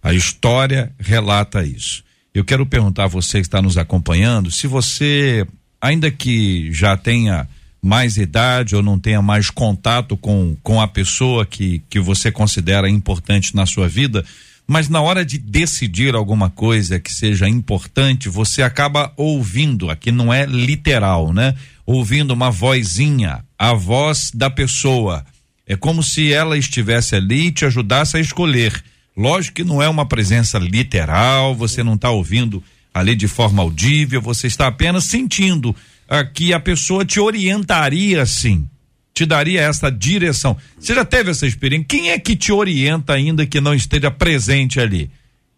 A 0.01 0.13
história 0.13 0.91
relata 0.97 1.63
isso. 1.63 2.03
Eu 2.33 2.45
quero 2.45 2.65
perguntar 2.65 3.03
a 3.03 3.07
você 3.07 3.39
que 3.39 3.47
está 3.47 3.61
nos 3.61 3.77
acompanhando 3.77 4.49
se 4.49 4.65
você 4.65 5.45
ainda 5.81 6.09
que 6.09 6.71
já 6.71 6.95
tenha 6.95 7.47
mais 7.81 8.17
idade 8.17 8.75
ou 8.75 8.83
não 8.83 8.99
tenha 8.99 9.21
mais 9.21 9.49
contato 9.49 10.15
com, 10.15 10.55
com 10.61 10.79
a 10.79 10.87
pessoa 10.87 11.45
que, 11.45 11.81
que 11.89 11.99
você 11.99 12.31
considera 12.31 12.89
importante 12.89 13.55
na 13.55 13.65
sua 13.65 13.87
vida, 13.87 14.23
mas 14.67 14.87
na 14.87 15.01
hora 15.01 15.25
de 15.25 15.37
decidir 15.37 16.15
alguma 16.15 16.49
coisa 16.49 16.99
que 16.99 17.11
seja 17.11 17.49
importante, 17.49 18.29
você 18.29 18.61
acaba 18.61 19.11
ouvindo, 19.17 19.89
aqui 19.89 20.11
não 20.11 20.31
é 20.31 20.45
literal, 20.45 21.33
né? 21.33 21.55
Ouvindo 21.85 22.31
uma 22.31 22.51
vozinha, 22.51 23.43
a 23.57 23.73
voz 23.73 24.31
da 24.33 24.49
pessoa. 24.49 25.25
É 25.67 25.75
como 25.75 26.03
se 26.03 26.31
ela 26.31 26.57
estivesse 26.57 27.15
ali 27.15 27.47
e 27.47 27.51
te 27.51 27.65
ajudasse 27.65 28.15
a 28.15 28.19
escolher. 28.19 28.81
Lógico 29.17 29.55
que 29.55 29.63
não 29.63 29.81
é 29.81 29.89
uma 29.89 30.05
presença 30.05 30.57
literal, 30.57 31.55
você 31.55 31.83
não 31.83 31.95
está 31.95 32.09
ouvindo 32.09 32.63
ali 32.93 33.15
de 33.15 33.27
forma 33.27 33.61
audível, 33.61 34.21
você 34.21 34.47
está 34.47 34.67
apenas 34.67 35.05
sentindo 35.05 35.75
ah, 36.13 36.25
que 36.25 36.53
a 36.53 36.59
pessoa 36.59 37.05
te 37.05 37.21
orientaria 37.21 38.21
assim, 38.21 38.67
te 39.13 39.25
daria 39.25 39.61
essa 39.61 39.89
direção. 39.89 40.57
Você 40.77 40.93
já 40.93 41.05
teve 41.05 41.31
essa 41.31 41.47
experiência? 41.47 41.87
Quem 41.87 42.09
é 42.09 42.19
que 42.19 42.35
te 42.35 42.51
orienta 42.51 43.13
ainda 43.13 43.45
que 43.45 43.61
não 43.61 43.73
esteja 43.73 44.11
presente 44.11 44.77
ali? 44.77 45.09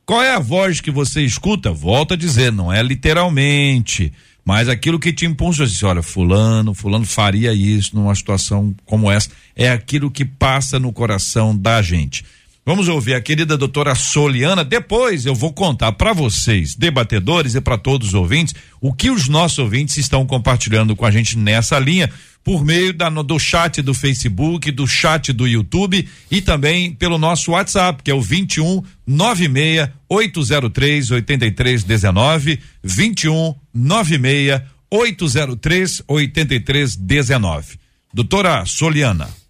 Qual 0.05 0.22
é 0.22 0.36
a 0.36 0.39
voz 0.39 0.79
que 0.79 0.91
você 0.91 1.22
escuta? 1.24 1.72
Volto 1.72 2.13
a 2.13 2.17
dizer, 2.17 2.51
não 2.51 2.72
é 2.72 2.83
literalmente, 2.83 4.13
mas 4.45 4.69
aquilo 4.69 5.00
que 5.00 5.12
te 5.12 5.25
impulsa, 5.25 5.65
disse, 5.65 5.86
olha, 5.86 6.03
fulano, 6.03 6.75
fulano 6.75 7.05
faria 7.05 7.51
isso 7.51 7.95
numa 7.95 8.13
situação 8.13 8.75
como 8.86 9.10
essa, 9.10 9.31
é 9.55 9.72
aquilo 9.72 10.12
que 10.12 10.24
passa 10.24 10.77
no 10.77 10.93
coração 10.93 11.57
da 11.57 11.81
gente. 11.81 12.24
Vamos 12.65 12.88
ouvir 12.88 13.13
a 13.13 13.22
querida 13.22 13.58
doutora 13.58 13.93
Soliana. 13.93 14.63
Depois 14.63 15.25
eu 15.25 15.36
vou 15.36 15.51
contar 15.51 15.91
para 15.91 16.13
vocês, 16.13 16.75
debatedores 16.75 17.55
e 17.55 17.62
para 17.62 17.77
todos 17.77 18.10
os 18.10 18.13
ouvintes, 18.13 18.55
o 18.79 18.93
que 18.93 19.10
os 19.10 19.27
nossos 19.27 19.60
ouvintes 19.60 19.98
estão 19.98 20.25
compartilhando 20.25 20.96
com 20.96 21.05
a 21.05 21.12
gente 21.12 21.38
nessa 21.38 21.77
linha, 21.77 22.10
por 22.41 22.63
meio 22.63 22.93
da, 22.93 23.10
do 23.10 23.38
chat 23.38 23.82
do 23.82 23.93
Facebook, 23.93 24.72
do 24.72 24.88
chat 24.88 25.34
do 25.34 25.46
YouTube 25.46 26.08
e 26.32 26.41
também 26.41 26.93
pelo 26.93 27.17
nosso 27.17 27.51
WhatsApp, 27.51 28.01
que 28.01 28.10
é 28.10 28.13
o 28.13 28.22
21 28.22 28.82
96 29.05 29.89
803 30.08 31.12
8319. 31.12 32.60
21 32.82 33.55
96 33.74 34.62
803 34.89 36.03
8319. 36.08 37.77
Doutora 38.13 38.65
Soliana. 38.65 39.42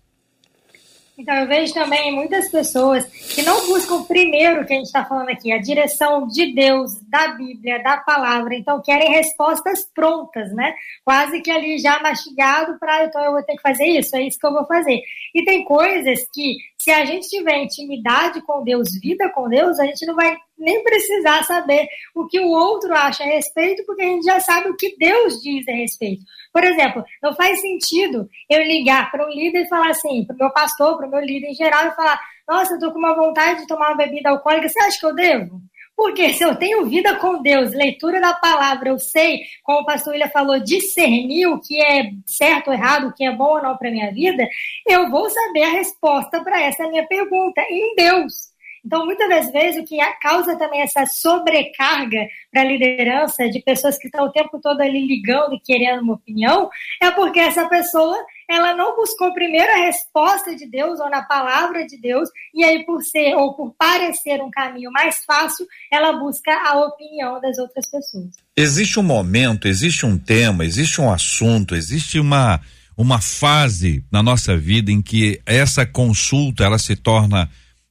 Então, 1.15 1.35
eu 1.35 1.47
vejo 1.47 1.73
também 1.75 2.11
muitas 2.11 2.49
pessoas 2.49 3.05
que 3.05 3.43
não 3.43 3.67
buscam 3.67 4.03
primeiro 4.03 4.61
o 4.61 4.65
que 4.65 4.73
a 4.73 4.77
gente 4.77 4.87
está 4.87 5.05
falando 5.05 5.29
aqui, 5.29 5.51
a 5.51 5.61
direção 5.61 6.27
de 6.27 6.53
Deus, 6.53 6.91
da 7.07 7.29
Bíblia, 7.29 7.83
da 7.83 7.97
palavra. 7.97 8.55
Então, 8.55 8.81
querem 8.81 9.11
respostas 9.11 9.85
prontas, 9.93 10.51
né? 10.53 10.73
Quase 11.05 11.39
que 11.41 11.51
ali 11.51 11.77
já 11.77 11.99
mastigado 11.99 12.79
para, 12.79 13.05
então 13.05 13.23
eu 13.23 13.31
vou 13.31 13.43
ter 13.43 13.55
que 13.55 13.61
fazer 13.61 13.85
isso, 13.85 14.15
é 14.15 14.23
isso 14.23 14.39
que 14.39 14.47
eu 14.47 14.53
vou 14.53 14.65
fazer. 14.65 14.99
E 15.35 15.43
tem 15.43 15.63
coisas 15.63 16.19
que, 16.33 16.57
se 16.83 16.91
a 16.91 17.05
gente 17.05 17.29
tiver 17.29 17.63
intimidade 17.63 18.41
com 18.41 18.61
Deus, 18.61 18.89
vida 19.01 19.29
com 19.29 19.47
Deus, 19.47 19.79
a 19.79 19.85
gente 19.85 20.05
não 20.05 20.15
vai 20.15 20.35
nem 20.57 20.83
precisar 20.83 21.41
saber 21.43 21.87
o 22.13 22.27
que 22.27 22.41
o 22.41 22.49
outro 22.49 22.93
acha 22.93 23.23
a 23.23 23.27
respeito, 23.27 23.85
porque 23.85 24.01
a 24.01 24.07
gente 24.07 24.25
já 24.25 24.41
sabe 24.41 24.67
o 24.67 24.75
que 24.75 24.93
Deus 24.97 25.41
diz 25.41 25.65
a 25.69 25.71
respeito. 25.71 26.25
Por 26.51 26.61
exemplo, 26.61 27.01
não 27.21 27.33
faz 27.35 27.61
sentido 27.61 28.27
eu 28.49 28.61
ligar 28.63 29.09
para 29.09 29.25
um 29.25 29.29
líder 29.29 29.61
e 29.61 29.69
falar 29.69 29.91
assim, 29.91 30.25
para 30.25 30.35
o 30.35 30.39
meu 30.39 30.49
pastor, 30.51 30.97
para 30.97 31.07
o 31.07 31.09
meu 31.09 31.21
líder 31.21 31.51
em 31.51 31.55
geral, 31.55 31.87
e 31.87 31.95
falar: 31.95 32.19
Nossa, 32.45 32.73
eu 32.73 32.75
estou 32.75 32.91
com 32.91 32.99
uma 32.99 33.15
vontade 33.15 33.61
de 33.61 33.67
tomar 33.67 33.91
uma 33.91 33.97
bebida 33.97 34.29
alcoólica, 34.29 34.67
você 34.67 34.79
acha 34.81 34.99
que 34.99 35.05
eu 35.05 35.15
devo? 35.15 35.61
Porque 35.95 36.33
se 36.33 36.43
eu 36.43 36.55
tenho 36.55 36.85
vida 36.85 37.15
com 37.15 37.41
Deus, 37.41 37.71
leitura 37.73 38.19
da 38.19 38.33
palavra, 38.33 38.89
eu 38.89 38.99
sei, 38.99 39.41
como 39.63 39.81
o 39.81 39.85
pastor 39.85 40.13
William 40.13 40.29
falou, 40.29 40.59
discernir 40.59 41.47
o 41.47 41.59
que 41.59 41.79
é 41.79 42.09
certo 42.25 42.69
ou 42.69 42.73
errado, 42.73 43.07
o 43.07 43.13
que 43.13 43.25
é 43.25 43.31
bom 43.31 43.55
ou 43.55 43.61
não 43.61 43.77
para 43.77 43.91
minha 43.91 44.11
vida, 44.11 44.47
eu 44.87 45.09
vou 45.09 45.29
saber 45.29 45.63
a 45.63 45.71
resposta 45.71 46.43
para 46.43 46.61
essa 46.61 46.87
minha 46.87 47.07
pergunta 47.07 47.61
em 47.69 47.95
Deus. 47.95 48.53
Então, 48.85 49.05
muitas 49.05 49.29
das 49.29 49.51
vezes, 49.51 49.81
o 49.81 49.85
que 49.85 49.97
causa 50.21 50.57
também 50.57 50.81
essa 50.81 51.05
sobrecarga 51.05 52.27
para 52.51 52.61
a 52.61 52.65
liderança 52.65 53.49
de 53.49 53.61
pessoas 53.61 53.97
que 53.97 54.07
estão 54.07 54.25
o 54.25 54.31
tempo 54.31 54.59
todo 54.59 54.81
ali 54.81 55.07
ligando 55.07 55.55
e 55.55 55.59
querendo 55.59 56.01
uma 56.01 56.15
opinião, 56.15 56.69
é 57.01 57.09
porque 57.11 57.39
essa 57.39 57.67
pessoa 57.69 58.17
ela 58.53 58.75
não 58.75 58.95
buscou 58.95 59.33
primeiro 59.33 59.71
a 59.71 59.85
resposta 59.85 60.55
de 60.55 60.65
Deus 60.69 60.99
ou 60.99 61.09
na 61.09 61.23
palavra 61.23 61.85
de 61.85 61.97
Deus, 61.97 62.29
e 62.53 62.63
aí 62.63 62.85
por 62.85 63.01
ser 63.01 63.35
ou 63.35 63.53
por 63.55 63.73
parecer 63.77 64.41
um 64.41 64.51
caminho 64.51 64.91
mais 64.91 65.23
fácil, 65.25 65.65
ela 65.91 66.13
busca 66.13 66.51
a 66.65 66.77
opinião 66.79 67.39
das 67.41 67.57
outras 67.57 67.89
pessoas. 67.89 68.29
Existe 68.55 68.99
um 68.99 69.03
momento, 69.03 69.67
existe 69.67 70.05
um 70.05 70.17
tema, 70.17 70.65
existe 70.65 71.01
um 71.01 71.11
assunto, 71.11 71.75
existe 71.75 72.19
uma 72.19 72.59
uma 72.95 73.19
fase 73.19 74.05
na 74.11 74.21
nossa 74.21 74.55
vida 74.55 74.91
em 74.91 75.01
que 75.01 75.41
essa 75.47 75.83
consulta 75.83 76.63
ela 76.63 76.77
se 76.77 76.95
torna 76.95 77.49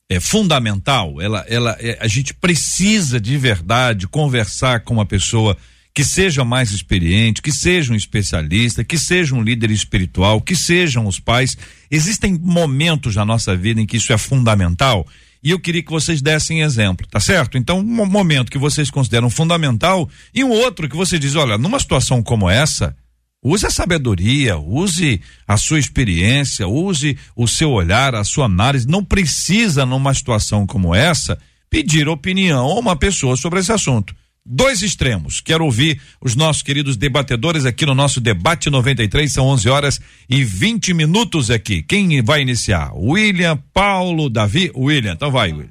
é 0.09 0.21
fundamental. 0.21 1.21
Ela, 1.21 1.45
ela, 1.49 1.77
é, 1.81 1.97
a 2.01 2.07
gente 2.07 2.35
precisa 2.35 3.19
de 3.19 3.37
verdade 3.39 4.07
conversar 4.07 4.81
com 4.81 4.95
uma 4.95 5.07
pessoa 5.07 5.57
que 5.95 6.05
seja 6.05 6.45
mais 6.45 6.71
experiente, 6.71 7.43
que 7.43 7.53
seja 7.53 7.93
um 7.93 7.97
especialista, 7.97 8.83
que 8.83 8.97
seja 8.97 9.35
um 9.35 9.43
líder 9.43 9.71
espiritual, 9.71 10.41
que 10.41 10.57
sejam 10.57 11.07
os 11.07 11.21
pais. 11.21 11.57
Existem 11.91 12.39
momentos 12.39 13.17
na 13.17 13.25
nossa 13.25 13.55
vida 13.55 13.81
em 13.81 13.87
que 13.87 13.99
isso 13.99 14.13
é 14.13 14.19
fundamental. 14.19 15.07
E 15.43 15.51
eu 15.51 15.59
queria 15.59 15.83
que 15.83 15.91
vocês 15.91 16.23
dessem 16.23 16.63
exemplo, 16.63 17.07
tá 17.07 17.21
certo? 17.21 17.59
Então, 17.59 17.81
um 17.81 18.07
momento 18.07 18.51
que 18.51 18.59
vocês 18.59 18.91
consideram 18.91 19.29
fundamental 19.29 20.09
e 20.33 20.43
um 20.43 20.51
outro 20.51 20.89
que 20.89 20.97
você 20.97 21.19
diz, 21.19 21.35
olha, 21.35 21.59
numa 21.59 21.81
situação 21.81 22.23
como 22.23 22.49
essa, 22.49 22.97
Use 23.45 23.67
a 23.67 23.71
sabedoria, 23.71 24.57
use 24.57 25.21
a 25.49 25.57
sua 25.57 25.81
experiência, 25.81 26.69
use 26.69 27.19
o 27.35 27.49
seu 27.49 27.73
olhar, 27.73 28.15
a 28.15 28.23
sua 28.23 28.45
análise. 28.45 28.87
Não 28.87 29.05
precisa, 29.05 29.85
numa 29.85 30.15
situação 30.15 30.65
como 30.65 30.95
essa, 30.95 31.37
pedir 31.69 32.09
opinião 32.09 32.65
a 32.65 32.79
uma 32.79 32.95
pessoa 32.95 33.37
sobre 33.37 33.59
esse 33.59 33.73
assunto. 33.73 34.15
Dois 34.45 34.83
extremos. 34.83 35.41
Quero 35.41 35.65
ouvir 35.65 36.01
os 36.21 36.35
nossos 36.35 36.63
queridos 36.63 36.97
debatedores 36.97 37.65
aqui 37.65 37.87
no 37.87 37.95
nosso 37.95 38.21
debate 38.21 38.69
93. 38.69 39.33
São 39.33 39.47
11 39.47 39.69
horas 39.69 40.01
e 40.29 40.43
20 40.43 40.93
minutos 40.95 41.51
aqui. 41.51 41.83
Quem 41.83 42.21
vai 42.23 42.43
iniciar? 42.43 42.93
William, 42.95 43.57
Paulo, 43.73 44.29
Davi? 44.29 44.73
William, 44.75 45.13
então 45.13 45.31
vai, 45.31 45.53
William. 45.53 45.71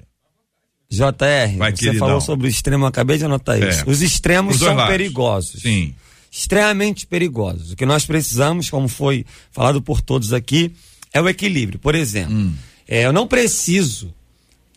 JR, 0.89 1.57
vai, 1.57 1.71
você 1.71 1.85
queridão. 1.85 2.07
falou 2.07 2.21
sobre 2.21 2.47
o 2.47 2.49
extremo, 2.49 2.85
acabei 2.85 3.17
de 3.17 3.25
anotar 3.25 3.61
isso. 3.61 3.81
É. 3.81 3.89
Os 3.89 4.01
extremos 4.01 4.55
Os 4.55 4.61
são 4.61 4.75
lados. 4.75 4.91
perigosos. 4.91 5.61
Sim 5.61 5.93
extremamente 6.31 7.05
perigosos. 7.05 7.73
O 7.73 7.75
que 7.75 7.85
nós 7.85 8.05
precisamos, 8.05 8.69
como 8.69 8.87
foi 8.87 9.25
falado 9.51 9.81
por 9.81 9.99
todos 9.99 10.31
aqui, 10.31 10.71
é 11.13 11.21
o 11.21 11.27
equilíbrio. 11.27 11.77
Por 11.77 11.93
exemplo, 11.93 12.33
hum. 12.33 12.53
é, 12.87 13.05
eu 13.05 13.11
não 13.11 13.27
preciso 13.27 14.13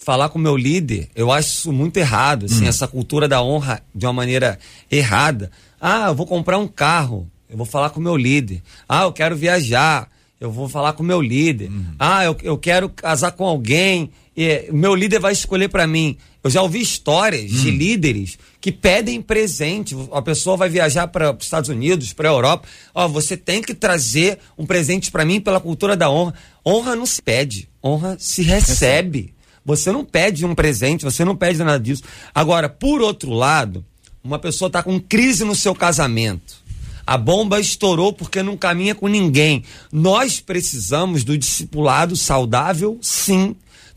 falar 0.04 0.28
com 0.28 0.38
o 0.38 0.42
meu 0.42 0.56
líder, 0.56 1.08
eu 1.14 1.32
acho 1.32 1.48
isso 1.48 1.72
muito 1.72 1.96
errado, 1.96 2.46
assim, 2.46 2.64
hum. 2.64 2.68
essa 2.68 2.86
cultura 2.86 3.26
da 3.26 3.42
honra 3.42 3.82
de 3.94 4.04
uma 4.06 4.12
maneira 4.12 4.58
errada. 4.90 5.50
Ah, 5.80 6.08
eu 6.08 6.14
vou 6.14 6.26
comprar 6.26 6.58
um 6.58 6.68
carro, 6.68 7.28
eu 7.48 7.56
vou 7.56 7.66
falar 7.66 7.90
com 7.90 8.00
o 8.00 8.02
meu 8.02 8.16
líder. 8.16 8.62
Ah, 8.88 9.04
eu 9.04 9.12
quero 9.12 9.34
viajar, 9.34 10.08
eu 10.40 10.50
vou 10.50 10.68
falar 10.68 10.92
com 10.92 11.02
o 11.02 11.06
meu 11.06 11.22
líder. 11.22 11.70
Uhum. 11.70 11.94
Ah, 11.98 12.24
eu, 12.24 12.36
eu 12.42 12.58
quero 12.58 12.88
casar 12.88 13.32
com 13.32 13.46
alguém, 13.46 14.10
e 14.36 14.68
meu 14.72 14.94
líder 14.94 15.20
vai 15.20 15.32
escolher 15.32 15.68
para 15.68 15.86
mim. 15.86 16.16
Eu 16.42 16.50
já 16.50 16.60
ouvi 16.60 16.80
histórias 16.80 17.50
hum. 17.50 17.62
de 17.62 17.70
líderes 17.70 18.38
que 18.60 18.70
pedem 18.70 19.22
presente. 19.22 19.96
A 20.12 20.20
pessoa 20.20 20.56
vai 20.56 20.68
viajar 20.68 21.06
para 21.08 21.34
os 21.34 21.44
Estados 21.44 21.70
Unidos, 21.70 22.12
para 22.12 22.28
a 22.28 22.32
Europa. 22.32 22.68
Ó, 22.94 23.08
você 23.08 23.36
tem 23.36 23.62
que 23.62 23.74
trazer 23.74 24.38
um 24.58 24.66
presente 24.66 25.10
para 25.10 25.24
mim 25.24 25.40
pela 25.40 25.60
cultura 25.60 25.96
da 25.96 26.10
honra. 26.10 26.34
Honra 26.66 26.94
não 26.94 27.06
se 27.06 27.22
pede, 27.22 27.68
honra 27.82 28.16
se 28.18 28.42
recebe. 28.42 29.32
Você 29.64 29.90
não 29.90 30.04
pede 30.04 30.44
um 30.44 30.54
presente, 30.54 31.04
você 31.04 31.24
não 31.24 31.34
pede 31.34 31.58
nada 31.58 31.80
disso. 31.80 32.02
Agora, 32.34 32.68
por 32.68 33.00
outro 33.00 33.30
lado, 33.30 33.84
uma 34.22 34.38
pessoa 34.38 34.66
está 34.66 34.82
com 34.82 35.00
crise 35.00 35.44
no 35.44 35.54
seu 35.54 35.74
casamento. 35.74 36.62
A 37.06 37.18
bomba 37.18 37.60
estourou 37.60 38.12
porque 38.12 38.42
não 38.42 38.56
caminha 38.56 38.94
com 38.94 39.08
ninguém. 39.08 39.62
Nós 39.92 40.40
precisamos 40.40 41.22
do 41.22 41.36
discipulado 41.36 42.16
saudável, 42.16 42.98
sim 43.02 43.54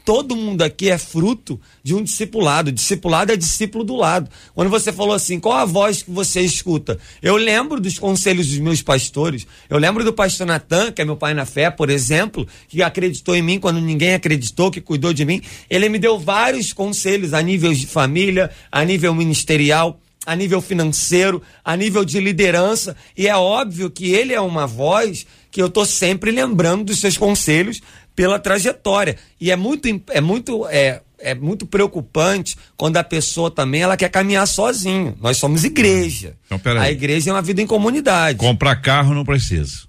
todo 0.07 0.37
mundo 0.37 0.61
aqui 0.61 0.89
é 0.89 0.97
fruto 0.97 1.59
de 1.83 1.93
um 1.93 2.01
discipulado. 2.01 2.71
Discipulado 2.71 3.33
é 3.33 3.35
discípulo 3.35 3.83
do 3.83 3.93
lado. 3.93 4.31
Quando 4.55 4.69
você 4.69 4.93
falou 4.93 5.13
assim, 5.13 5.37
qual 5.37 5.57
a 5.57 5.65
voz 5.65 6.01
que 6.01 6.09
você 6.09 6.39
escuta? 6.39 6.97
Eu 7.21 7.35
lembro 7.35 7.77
dos 7.77 7.99
conselhos 7.99 8.47
dos 8.47 8.57
meus 8.59 8.81
pastores. 8.81 9.45
Eu 9.69 9.77
lembro 9.77 10.05
do 10.05 10.13
pastor 10.13 10.47
Natan, 10.47 10.93
que 10.93 11.01
é 11.01 11.05
meu 11.05 11.17
pai 11.17 11.33
na 11.33 11.45
fé, 11.45 11.69
por 11.69 11.89
exemplo, 11.89 12.47
que 12.69 12.81
acreditou 12.81 13.35
em 13.35 13.41
mim 13.41 13.59
quando 13.59 13.81
ninguém 13.81 14.13
acreditou, 14.13 14.71
que 14.71 14.79
cuidou 14.79 15.11
de 15.11 15.25
mim. 15.25 15.41
Ele 15.69 15.89
me 15.89 15.99
deu 15.99 16.17
vários 16.17 16.71
conselhos 16.71 17.33
a 17.33 17.41
nível 17.41 17.73
de 17.73 17.85
família, 17.85 18.49
a 18.71 18.85
nível 18.85 19.13
ministerial 19.13 19.99
a 20.25 20.35
nível 20.35 20.59
financeiro, 20.59 21.41
a 21.63 21.73
nível 21.77 22.03
de 22.03 22.19
liderança, 22.19 22.97
e 23.15 23.29
é 23.29 23.35
óbvio 23.37 23.89
que 23.89 24.11
ele 24.11 24.33
é 24.33 24.41
uma 24.41 24.67
voz 24.67 25.25
que 25.57 25.61
eu 25.63 25.65
estou 25.65 25.87
sempre 25.87 26.29
lembrando 26.29 26.83
dos 26.83 26.99
seus 26.99 27.17
conselhos 27.17 27.81
pela 28.15 28.37
trajetória. 28.37 29.17
E 29.41 29.49
é 29.49 29.55
muito, 29.55 29.87
é 30.11 30.21
muito 30.21 30.67
é, 30.67 31.01
é 31.17 31.33
muito 31.33 31.65
preocupante 31.65 32.55
quando 32.77 32.97
a 32.97 33.03
pessoa 33.03 33.49
também 33.49 33.81
ela 33.81 33.97
quer 33.97 34.09
caminhar 34.09 34.45
sozinho. 34.47 35.17
Nós 35.19 35.37
somos 35.37 35.63
igreja. 35.63 36.35
Então, 36.45 36.59
peraí. 36.59 36.83
A 36.89 36.91
igreja 36.91 37.31
é 37.31 37.33
uma 37.33 37.41
vida 37.41 37.59
em 37.59 37.65
comunidade. 37.65 38.37
Comprar 38.37 38.75
carro 38.75 39.15
não 39.15 39.25
precisa. 39.25 39.87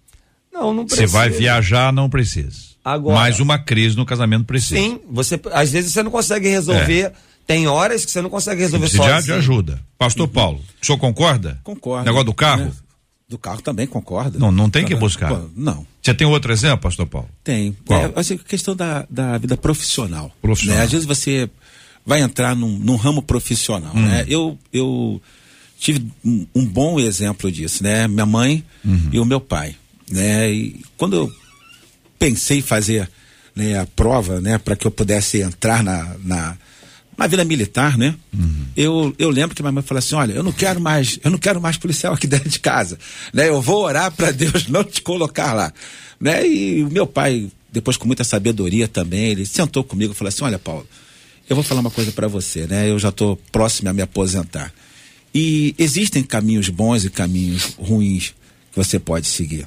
Não, 0.51 0.73
não 0.73 0.85
Você 0.89 0.97
precisa. 0.97 1.13
vai 1.19 1.29
viajar, 1.29 1.93
não 1.93 2.09
precisa. 2.09 2.57
Agora- 2.83 3.17
Mais 3.19 3.39
uma 3.39 3.59
crise 3.59 3.95
no 3.95 4.07
casamento 4.07 4.47
precisa. 4.47 4.81
Sim, 4.81 4.99
você 5.11 5.39
às 5.53 5.71
vezes 5.71 5.93
você 5.93 6.03
não 6.03 6.11
consegue 6.11 6.49
resolver. 6.49 7.13
Tem 7.47 7.67
horas 7.69 8.07
que 8.07 8.11
você 8.11 8.23
não 8.23 8.31
consegue 8.31 8.63
resolver 8.63 8.89
sozinho. 8.89 9.23
de 9.23 9.33
ajuda. 9.33 9.81
Pastor 9.99 10.29
Paulo, 10.29 10.63
o 10.81 10.87
senhor 10.87 10.97
concorda? 10.97 11.61
Concordo. 11.63 12.07
Negócio 12.07 12.25
do 12.25 12.33
carro? 12.35 12.65
Né? 12.65 12.73
Do 13.29 13.37
carro 13.37 13.61
também 13.61 13.87
concordo. 13.87 14.39
Não, 14.39 14.51
não 14.51 14.71
tem 14.71 14.87
que 14.87 14.95
buscar. 14.95 15.43
Não. 15.55 15.87
Você 16.03 16.15
tem 16.15 16.27
outro 16.27 16.51
exemplo, 16.51 16.79
pastor 16.79 17.07
Paulo? 17.07 17.29
Tem. 17.45 17.77
Qual? 17.85 18.01
É, 18.01 18.13
assim, 18.17 18.39
questão 18.39 18.75
da, 18.75 19.07
da 19.11 19.37
vida 19.37 19.55
profissional. 19.55 20.35
Profissional. 20.41 20.79
né? 20.79 20.85
Às 20.85 20.93
vezes 20.93 21.07
você 21.07 21.51
vai 22.07 22.23
entrar 22.23 22.57
num, 22.57 22.79
num 22.79 22.97
ramo 22.97 23.21
profissional. 23.21 23.93
Hum. 23.95 24.01
Né? 24.01 24.25
Eu, 24.29 24.59
eu 24.73 25.21
tive 25.79 26.11
um, 26.25 26.47
um 26.55 26.65
bom 26.65 26.99
exemplo 26.99 27.53
disso, 27.53 27.83
né? 27.83 28.09
Minha 28.09 28.25
mãe 28.25 28.65
Uhum. 28.83 29.11
e 29.13 29.21
o 29.21 29.25
meu 29.27 29.41
pai. 29.41 29.77
Né? 30.11 30.51
E 30.51 30.83
quando 30.97 31.15
eu 31.15 31.33
pensei 32.19 32.61
em 32.61 32.63
fazer 32.63 33.11
né, 33.55 33.79
a 33.79 33.85
prova 33.85 34.41
né, 34.41 34.57
para 34.57 34.75
que 34.75 34.87
eu 34.87 34.91
pudesse 34.91 35.43
entrar 35.43 35.83
na, 35.83 36.17
na, 36.25 36.57
na 37.19 37.27
vida 37.27 37.45
militar, 37.45 37.99
né? 37.99 38.15
Uhum. 38.33 38.67
Eu, 38.77 39.15
eu 39.19 39.29
lembro 39.29 39.57
que 39.57 39.61
minha 39.61 39.73
mãe 39.73 39.83
falou 39.83 39.99
assim: 39.99 40.15
olha, 40.15 40.33
eu 40.33 40.43
não 40.45 40.53
quero 40.53 40.81
mais, 40.81 41.19
eu 41.25 41.33
não 41.33 41.39
quero 41.39 41.61
mais 41.61 41.77
policial 41.77 42.15
aqui 42.15 42.29
dentro 42.29 42.49
de 42.49 42.61
casa. 42.61 42.97
Né? 43.35 43.49
Eu 43.49 43.61
vou 43.61 43.83
orar 43.83 44.13
para 44.13 44.31
Deus 44.31 44.69
não 44.69 44.85
te 44.85 45.03
colocar 45.03 45.53
lá. 45.53 45.73
Né? 46.21 46.47
E 46.47 46.85
o 46.85 46.91
meu 46.91 47.07
pai, 47.07 47.51
depois 47.73 47.97
com 47.97 48.07
muita 48.07 48.23
sabedoria 48.23 48.87
também, 48.87 49.31
ele 49.31 49.45
sentou 49.45 49.83
comigo 49.83 50.13
e 50.13 50.17
falou 50.17 50.29
assim: 50.29 50.45
olha, 50.45 50.61
Paulo, 50.61 50.87
eu 51.51 51.57
vou 51.57 51.65
falar 51.65 51.81
uma 51.81 51.91
coisa 51.91 52.13
para 52.13 52.29
você, 52.29 52.69
né? 52.69 52.89
Eu 52.89 53.01
já 53.01 53.09
estou 53.09 53.37
próximo 53.51 53.91
a 53.91 53.93
me 53.93 54.01
aposentar. 54.01 54.73
E 55.35 55.75
existem 55.77 56.23
caminhos 56.23 56.69
bons 56.69 57.05
e 57.05 57.11
caminhos 57.11 57.75
ruins 57.77 58.35
que 58.71 58.77
você 58.77 58.99
pode 58.99 59.27
seguir. 59.27 59.67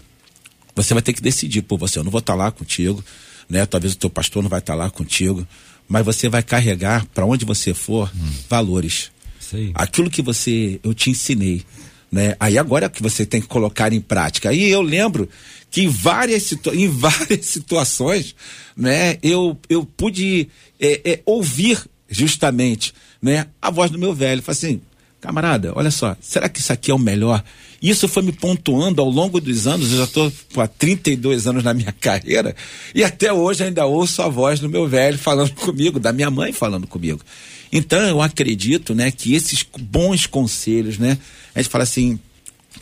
Você 0.74 0.94
vai 0.94 1.04
ter 1.04 1.12
que 1.12 1.22
decidir 1.22 1.64
por 1.64 1.78
você. 1.78 2.00
Eu 2.00 2.04
não 2.06 2.12
vou 2.12 2.20
estar 2.20 2.34
lá 2.34 2.50
contigo, 2.50 3.04
né? 3.50 3.66
Talvez 3.66 3.94
o 3.94 3.98
teu 3.98 4.10
pastor 4.10 4.42
não 4.42 4.50
vai 4.50 4.60
estar 4.60 4.74
lá 4.74 4.90
contigo, 4.90 5.46
mas 5.92 6.06
você 6.06 6.30
vai 6.30 6.42
carregar 6.42 7.06
para 7.08 7.26
onde 7.26 7.44
você 7.44 7.74
for 7.74 8.10
valores. 8.50 9.12
Sei. 9.42 9.72
Aquilo 9.74 10.10
que 10.10 10.22
você 10.22 10.80
eu 10.82 10.94
te 10.94 11.10
ensinei, 11.10 11.64
né? 12.10 12.34
Aí 12.40 12.58
agora 12.58 12.86
é 12.86 12.90
que 12.90 13.04
você 13.04 13.26
tem 13.26 13.42
que 13.42 13.48
colocar 13.48 13.92
em 13.92 14.00
prática. 14.00 14.50
Aí 14.50 14.70
eu 14.70 14.82
lembro 14.82 15.28
que 15.70 15.82
em 15.82 15.90
várias, 15.90 16.44
situa 16.44 16.74
em 16.74 16.88
várias 16.90 17.46
situações, 17.46 18.34
né? 18.76 19.18
Eu 19.22 19.60
eu 19.68 19.86
pude 19.86 20.48
é, 20.80 21.12
é, 21.12 21.22
ouvir 21.26 21.78
justamente, 22.10 22.94
né? 23.22 23.48
A 23.62 23.70
voz 23.70 23.92
do 23.92 24.00
meu 24.00 24.14
velho, 24.14 24.42
Falei 24.42 24.58
assim, 24.58 24.82
camarada, 25.20 25.74
olha 25.76 25.92
só, 25.92 26.16
será 26.22 26.48
que 26.48 26.62
isso 26.62 26.72
aqui 26.72 26.90
é 26.90 26.94
o 26.94 27.00
melhor? 27.00 27.44
Isso 27.82 28.08
foi 28.08 28.22
me 28.22 28.32
pontuando 28.32 29.02
ao 29.02 29.10
longo 29.10 29.42
dos 29.42 29.66
anos, 29.66 29.92
eu 29.92 29.98
já 29.98 30.04
estou 30.04 30.32
há 30.58 30.68
32 30.68 31.48
anos 31.48 31.64
na 31.64 31.74
minha 31.74 31.92
carreira, 32.00 32.56
e 32.94 33.04
até 33.04 33.34
hoje 33.34 33.64
ainda 33.64 33.86
ouço 33.86 34.22
a 34.22 34.28
voz 34.28 34.60
do 34.60 34.70
meu 34.70 34.88
velho 34.88 35.18
falando 35.18 35.52
comigo, 35.56 36.00
da 36.00 36.14
minha 36.14 36.30
mãe 36.30 36.52
falando 36.52 36.86
comigo. 36.86 37.22
Então 37.72 38.00
eu 38.02 38.22
acredito, 38.22 38.94
né, 38.94 39.10
que 39.10 39.34
esses 39.34 39.66
bons 39.80 40.28
conselhos, 40.28 41.00
né, 41.00 41.18
a 41.56 41.62
gente 41.62 41.72
fala 41.72 41.84
assim, 41.84 42.20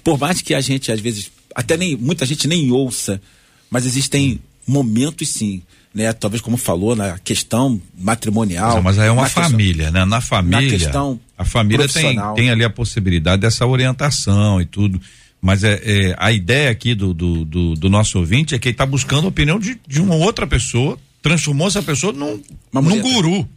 por 0.04 0.18
mais 0.20 0.42
que 0.42 0.54
a 0.54 0.60
gente 0.60 0.92
às 0.92 1.00
vezes, 1.00 1.32
até 1.56 1.78
nem, 1.78 1.96
muita 1.96 2.26
gente 2.26 2.48
nem 2.48 2.70
ouça, 2.72 3.22
mas 3.70 3.86
existem 3.86 4.40
momentos 4.68 5.30
sim, 5.30 5.62
né, 5.94 6.14
talvez 6.14 6.42
como 6.42 6.58
falou 6.58 6.96
na 6.96 7.18
questão 7.20 7.82
matrimonial. 7.98 8.76
Não, 8.76 8.84
mas 8.84 9.00
aí 9.00 9.08
é 9.08 9.12
uma 9.12 9.24
na 9.24 9.28
questão- 9.28 9.44
família, 9.44 9.92
né? 9.92 10.06
Na 10.06 10.22
família, 10.22 10.70
questão 10.70 11.20
a 11.38 11.46
família 11.46 11.88
tem, 11.88 12.20
tem 12.36 12.50
ali 12.50 12.64
a 12.64 12.70
possibilidade 12.70 13.42
dessa 13.42 13.66
orientação 13.66 14.62
e 14.62 14.66
tudo. 14.66 15.00
Mas 15.42 15.64
é, 15.64 15.82
é, 15.84 16.16
a 16.20 16.32
ideia 16.32 16.70
aqui 16.70 16.94
do, 16.94 17.14
do, 17.14 17.46
do, 17.46 17.74
do 17.76 17.90
nosso 17.90 18.20
ouvinte 18.20 18.54
é 18.54 18.60
que 18.60 18.68
ele 18.68 18.74
está 18.74 18.86
buscando 18.86 19.26
a 19.26 19.30
opinião 19.30 19.58
de, 19.58 19.80
de 19.88 20.02
uma 20.02 20.16
outra 20.16 20.46
pessoa, 20.46 20.98
transformou 21.22 21.68
essa 21.68 21.82
pessoa 21.82 22.12
num, 22.12 22.42
Uma 22.74 22.82
num 22.82 23.00
guru. 23.02 23.48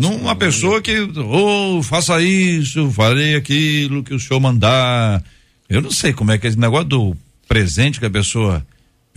Numa 0.00 0.34
pessoa 0.34 0.82
que, 0.82 0.98
oh, 1.00 1.82
faça 1.82 2.20
isso, 2.20 2.90
farei 2.90 3.36
aquilo 3.36 4.02
que 4.02 4.14
o 4.14 4.18
senhor 4.18 4.40
mandar. 4.40 5.22
Eu 5.68 5.80
não 5.80 5.92
sei 5.92 6.12
como 6.12 6.32
é 6.32 6.38
que 6.38 6.46
é 6.46 6.50
esse 6.50 6.58
negócio 6.58 6.88
do 6.88 7.16
presente 7.46 8.00
que 8.00 8.06
a 8.06 8.10
pessoa 8.10 8.66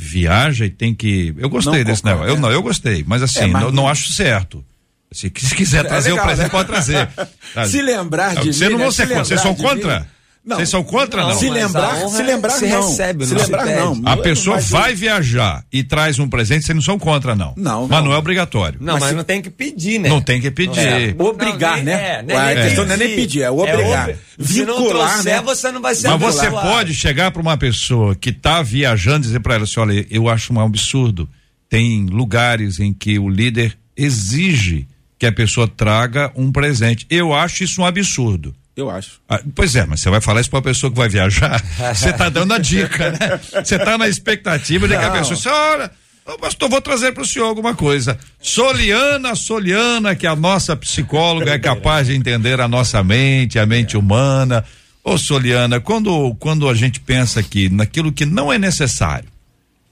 viaja 0.04 0.66
e 0.66 0.70
tem 0.72 0.96
que. 0.96 1.34
Eu 1.38 1.48
gostei 1.48 1.80
Não 1.80 1.84
desse 1.84 2.02
concordo, 2.02 2.24
negócio. 2.24 2.38
Eu 2.38 2.42
não, 2.42 2.52
eu 2.52 2.64
gostei, 2.64 3.04
mas 3.08 3.22
assim, 3.22 3.42
É, 3.42 3.48
mas- 3.48 3.62
não, 3.64 3.72
não 3.72 3.88
acho 3.88 4.12
certo. 4.12 4.66
Se, 5.12 5.32
se 5.36 5.56
quiser 5.56 5.86
trazer 5.86 6.10
legal, 6.12 6.26
o 6.26 6.28
presente, 6.28 6.46
né? 6.46 6.50
pode 6.50 6.68
trazer. 6.70 7.10
Se 7.68 7.82
lembrar 7.82 8.34
de 8.38 8.54
Você 8.54 8.66
mim, 8.70 8.72
não 8.78 8.80
né? 8.80 8.86
contra. 8.86 9.26
Vocês 9.26 9.42
são 9.42 9.54
contra? 9.54 10.00
mim. 10.00 10.06
Não. 10.44 10.56
Vocês 10.58 10.70
são 10.70 10.84
contra, 10.84 11.22
não? 11.24 11.36
se 11.38 11.48
mas 11.50 11.62
a 11.62 11.66
lembrar, 11.68 11.96
honra 11.98 12.18
se 12.18 12.24
lembrar 12.24 12.50
se 12.50 12.66
não. 12.68 12.90
recebe, 12.90 13.26
se 13.28 13.34
não 13.36 13.40
se 13.42 13.46
lembrar 13.46 13.64
pede. 13.64 13.80
não. 13.80 14.02
A 14.06 14.18
pessoa 14.18 14.56
Mas- 14.56 14.70
vai 14.72 14.96
viajar 14.96 15.64
e 15.72 15.84
traz 15.84 16.18
um 16.18 16.28
presente, 16.28 16.66
vocês 16.66 16.76
não 16.76 16.82
são 16.82 16.98
contra, 16.98 17.36
não. 17.36 17.54
Não, 17.56 17.82
Mas 17.88 18.00
não. 18.00 18.06
não 18.08 18.14
é 18.14 18.18
obrigatório. 18.18 18.80
Não, 18.82 18.98
mas, 19.00 19.16
não 19.16 19.24
tem 19.24 19.40
que 19.40 19.52
pedir, 19.52 20.00
né? 20.00 20.10
Não 20.10 20.20
tem 20.20 20.42
que 20.42 20.50
pedir. 20.50 20.80
É. 20.80 21.16
Obrigar, 21.20 21.78
Não, 21.78 21.84
né? 21.84 21.92
É, 21.94 22.24
nem- 22.24 22.36
A 22.36 22.46
nem 22.56 22.56
questão 22.64 22.86
não 22.86 22.94
é 22.96 22.98
nem 22.98 23.16
pedir, 23.16 23.42
é 23.44 23.52
obrigar. 23.52 24.10
ob- 24.10 24.18
Se 24.48 24.66
não 24.66 24.78
Vincular, 24.80 25.10
trouxer, 25.14 25.34
né? 25.36 25.42
você 25.42 25.72
não 25.72 25.80
vai 25.82 25.94
ser 25.94 26.08
Mas 26.08 26.20
você 26.20 26.50
pode 26.50 26.96
chegar 26.96 27.30
para 27.30 27.42
uma 27.42 27.56
pessoa 27.58 28.16
que 28.16 28.32
está 28.32 28.64
viajando 28.64 29.20
e 29.20 29.28
dizer 29.28 29.42
para 29.42 29.54
ela 29.54 29.66
assim: 29.66 29.80
olha, 29.80 30.08
eu 30.10 30.28
acho 30.28 30.52
um 30.52 30.60
absurdo. 30.60 31.30
Tem 31.70 32.08
lugares 32.08 32.80
em 32.80 32.92
que 32.92 33.20
o 33.20 33.30
líder 33.30 33.78
exige 33.96 34.88
que 35.20 35.26
a 35.28 35.32
pessoa 35.32 35.68
traga 35.68 36.32
um 36.36 36.52
presente. 36.52 37.06
Eu 37.12 37.32
acho 37.32 37.64
isso 37.64 37.82
um 37.82 37.86
absurdo. 37.86 38.56
Eu 38.82 38.90
acho. 38.90 39.22
Ah, 39.30 39.40
pois 39.54 39.76
é, 39.76 39.86
mas 39.86 40.00
você 40.00 40.10
vai 40.10 40.20
falar 40.20 40.42
isso 40.42 40.50
para 40.50 40.58
a 40.58 40.64
pessoa 40.64 40.92
que 40.92 40.98
vai 40.98 41.08
viajar? 41.08 41.64
Você 41.94 42.10
está 42.10 42.30
dando 42.30 42.52
a 42.52 42.58
dica, 42.58 43.12
né? 43.12 43.40
Você 43.64 43.76
está 43.76 43.96
na 43.96 44.08
expectativa 44.08 44.88
de 44.88 44.98
que 44.98 45.04
a 45.04 45.12
pessoa, 45.12 45.92
ô, 46.26 46.38
pastor, 46.40 46.68
vou 46.68 46.82
trazer 46.82 47.12
para 47.12 47.22
o 47.22 47.26
senhor 47.26 47.46
alguma 47.46 47.76
coisa. 47.76 48.18
Soliana, 48.42 49.36
Soliana, 49.36 50.16
que 50.16 50.26
a 50.26 50.36
nossa 50.36 50.76
psicóloga 50.76 51.52
é 51.52 51.60
capaz 51.60 52.08
de 52.08 52.16
entender 52.16 52.60
a 52.60 52.68
nossa 52.68 53.04
mente, 53.04 53.60
a 53.60 53.68
mente 53.68 53.96
humana. 53.96 54.66
Ô, 55.04 55.16
Soliana, 55.16 55.80
quando, 55.80 56.34
quando 56.40 56.68
a 56.68 56.74
gente 56.74 57.00
pensa 57.00 57.40
aqui 57.40 57.70
naquilo 57.70 58.12
que 58.12 58.26
não 58.26 58.52
é 58.52 58.58
necessário, 58.58 59.30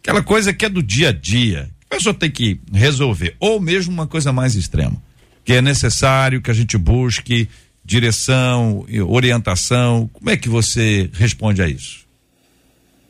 aquela 0.02 0.24
coisa 0.24 0.52
que 0.52 0.66
é 0.66 0.70
do 0.70 0.82
dia 0.82 1.10
a 1.10 1.14
dia, 1.14 1.70
que 1.82 1.94
a 1.94 1.98
pessoa 1.98 2.14
tem 2.14 2.32
que 2.32 2.60
resolver, 2.74 3.36
ou 3.40 3.60
mesmo 3.60 3.94
uma 3.94 4.08
coisa 4.08 4.34
mais 4.34 4.56
extrema, 4.56 5.00
que 5.46 5.54
é 5.54 5.62
necessário 5.62 6.42
que 6.42 6.50
a 6.50 6.56
gente 6.56 6.76
busque 6.76 7.48
direção, 7.90 8.86
orientação. 9.08 10.08
Como 10.14 10.30
é 10.30 10.38
que 10.38 10.48
você 10.48 11.10
responde 11.14 11.60
a 11.62 11.68
isso? 11.68 12.08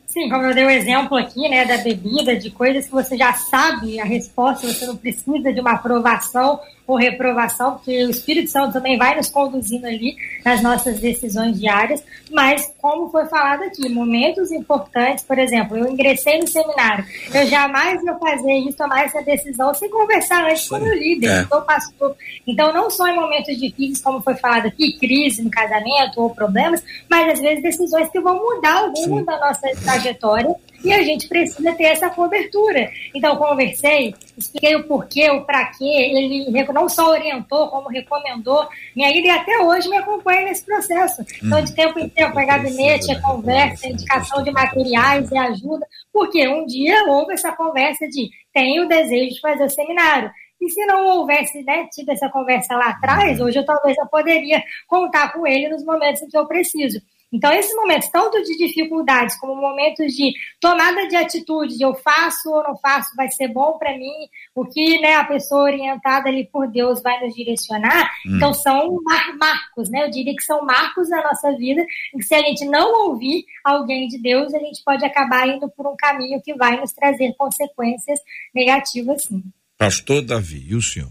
Sim, 0.06 0.28
como 0.28 0.42
eu 0.42 0.54
dei 0.54 0.64
o 0.64 0.70
exemplo 0.70 1.16
aqui, 1.16 1.48
né, 1.48 1.64
da 1.66 1.76
bebida, 1.76 2.34
de 2.34 2.50
coisas 2.50 2.86
que 2.86 2.90
você 2.90 3.16
já 3.16 3.32
sabe 3.34 4.00
a 4.00 4.04
resposta, 4.04 4.66
você 4.66 4.86
não 4.86 4.96
precisa 4.96 5.52
de 5.52 5.60
uma 5.60 5.72
aprovação 5.72 6.58
ou 6.90 6.96
reprovação, 6.98 7.74
porque 7.74 8.04
o 8.04 8.10
Espírito 8.10 8.50
Santo 8.50 8.72
também 8.72 8.98
vai 8.98 9.16
nos 9.16 9.28
conduzindo 9.28 9.86
ali 9.86 10.16
nas 10.44 10.62
nossas 10.62 11.00
decisões 11.00 11.58
diárias, 11.58 12.02
mas 12.30 12.72
como 12.78 13.10
foi 13.10 13.26
falado 13.26 13.62
aqui, 13.64 13.88
momentos 13.88 14.50
importantes, 14.52 15.24
por 15.24 15.38
exemplo, 15.38 15.76
eu 15.76 15.86
ingressei 15.88 16.38
no 16.38 16.46
seminário, 16.46 17.04
eu 17.34 17.46
jamais 17.46 18.02
ia 18.02 18.14
fazer 18.14 18.52
isso, 18.54 18.76
tomar 18.78 19.04
essa 19.04 19.22
decisão 19.22 19.72
sem 19.74 19.88
conversar 19.90 20.44
antes 20.44 20.68
com 20.68 20.76
o 20.76 20.80
meu 20.80 20.94
líder, 20.94 21.30
É. 21.30 21.44
com 21.44 21.56
o 21.58 21.62
pastor. 21.62 22.16
Então, 22.46 22.72
não 22.72 22.90
só 22.90 23.06
em 23.06 23.16
momentos 23.16 23.56
difíceis, 23.58 24.00
como 24.00 24.20
foi 24.20 24.34
falado 24.36 24.66
aqui, 24.66 24.98
crise 24.98 25.42
no 25.42 25.50
casamento 25.50 26.20
ou 26.20 26.30
problemas, 26.30 26.82
mas 27.08 27.32
às 27.32 27.40
vezes 27.40 27.62
decisões 27.62 28.08
que 28.10 28.20
vão 28.20 28.36
mudar 28.36 28.84
o 28.84 28.92
rumo 28.92 29.24
da 29.24 29.38
nossa 29.38 29.68
trajetória 29.82 30.54
e 30.84 30.92
a 30.92 31.02
gente 31.02 31.28
precisa 31.28 31.72
ter 31.74 31.84
essa 31.84 32.10
cobertura. 32.10 32.90
Então, 33.14 33.36
conversei, 33.36 34.14
expliquei 34.36 34.76
o 34.76 34.84
porquê, 34.84 35.30
o 35.30 35.44
para 35.44 35.66
quê, 35.66 35.84
ele 35.84 36.50
não 36.72 36.88
só 36.88 37.10
orientou, 37.10 37.68
como 37.68 37.88
recomendou. 37.88 38.66
Minha 38.94 39.10
líder 39.10 39.30
até 39.30 39.58
hoje 39.60 39.88
me 39.88 39.96
acompanha 39.96 40.42
nesse 40.42 40.64
processo. 40.64 41.24
Então, 41.42 41.62
de 41.62 41.74
tempo 41.74 41.98
em 41.98 42.08
tempo, 42.08 42.38
é 42.38 42.46
gabinete, 42.46 43.10
é 43.10 43.20
conversa, 43.20 43.86
é 43.86 43.90
indicação 43.90 44.42
de 44.42 44.50
materiais, 44.50 45.30
é 45.32 45.38
ajuda, 45.38 45.86
porque 46.12 46.46
um 46.48 46.66
dia 46.66 47.04
houve 47.08 47.34
essa 47.34 47.52
conversa 47.52 48.06
de 48.08 48.30
tenho 48.52 48.84
o 48.84 48.88
desejo 48.88 49.34
de 49.34 49.40
fazer 49.40 49.64
o 49.64 49.70
seminário. 49.70 50.30
E 50.60 50.68
se 50.68 50.84
não 50.84 51.06
houvesse 51.06 51.62
né, 51.62 51.88
tido 51.90 52.10
essa 52.10 52.28
conversa 52.28 52.74
lá 52.74 52.90
atrás, 52.90 53.40
hoje 53.40 53.58
eu 53.58 53.64
talvez 53.64 53.96
eu 53.96 54.06
poderia 54.06 54.62
contar 54.86 55.32
com 55.32 55.46
ele 55.46 55.68
nos 55.68 55.82
momentos 55.84 56.20
em 56.20 56.28
que 56.28 56.36
eu 56.36 56.46
preciso. 56.46 57.00
Então, 57.32 57.52
esses 57.52 57.74
momentos, 57.76 58.08
tanto 58.08 58.42
de 58.42 58.56
dificuldades 58.56 59.38
como 59.38 59.54
momentos 59.54 60.12
de 60.14 60.32
tomada 60.60 61.06
de 61.06 61.14
atitude, 61.14 61.76
de 61.76 61.84
eu 61.84 61.94
faço 61.94 62.50
ou 62.50 62.62
não 62.64 62.76
faço, 62.76 63.14
vai 63.14 63.30
ser 63.30 63.48
bom 63.48 63.78
para 63.78 63.96
mim, 63.96 64.10
o 64.54 64.64
que 64.64 64.98
né, 65.00 65.14
a 65.14 65.24
pessoa 65.24 65.62
orientada 65.62 66.28
ali 66.28 66.44
por 66.46 66.66
Deus 66.68 67.00
vai 67.00 67.24
nos 67.24 67.34
direcionar. 67.34 68.10
Então, 68.26 68.52
são 68.52 69.00
mar- 69.02 69.36
marcos, 69.38 69.88
né? 69.88 70.04
Eu 70.04 70.10
diria 70.10 70.34
que 70.34 70.42
são 70.42 70.64
marcos 70.64 71.08
na 71.08 71.22
nossa 71.22 71.52
vida, 71.56 71.84
em 72.14 72.18
que 72.18 72.24
se 72.24 72.34
a 72.34 72.40
gente 72.40 72.64
não 72.64 73.08
ouvir 73.08 73.44
alguém 73.64 74.08
de 74.08 74.18
Deus, 74.18 74.52
a 74.52 74.58
gente 74.58 74.82
pode 74.84 75.04
acabar 75.04 75.48
indo 75.48 75.68
por 75.70 75.86
um 75.86 75.96
caminho 75.96 76.42
que 76.42 76.54
vai 76.54 76.80
nos 76.80 76.92
trazer 76.92 77.32
consequências 77.38 78.18
negativas, 78.52 79.24
sim. 79.24 79.42
Pastor 79.78 80.22
Davi, 80.22 80.66
e 80.68 80.74
o 80.74 80.82
senhor? 80.82 81.10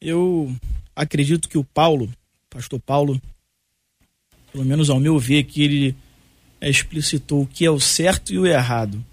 Eu 0.00 0.52
acredito 0.94 1.48
que 1.48 1.56
o 1.56 1.64
Paulo, 1.64 2.10
pastor 2.50 2.80
Paulo, 2.80 3.20
pelo 4.56 4.64
menos 4.64 4.88
ao 4.88 4.98
meu 4.98 5.18
ver, 5.18 5.44
que 5.44 5.62
ele 5.62 5.94
explicitou 6.62 7.42
o 7.42 7.46
que 7.46 7.66
é 7.66 7.70
o 7.70 7.78
certo 7.78 8.32
e 8.32 8.38
o 8.38 8.46
errado. 8.46 9.04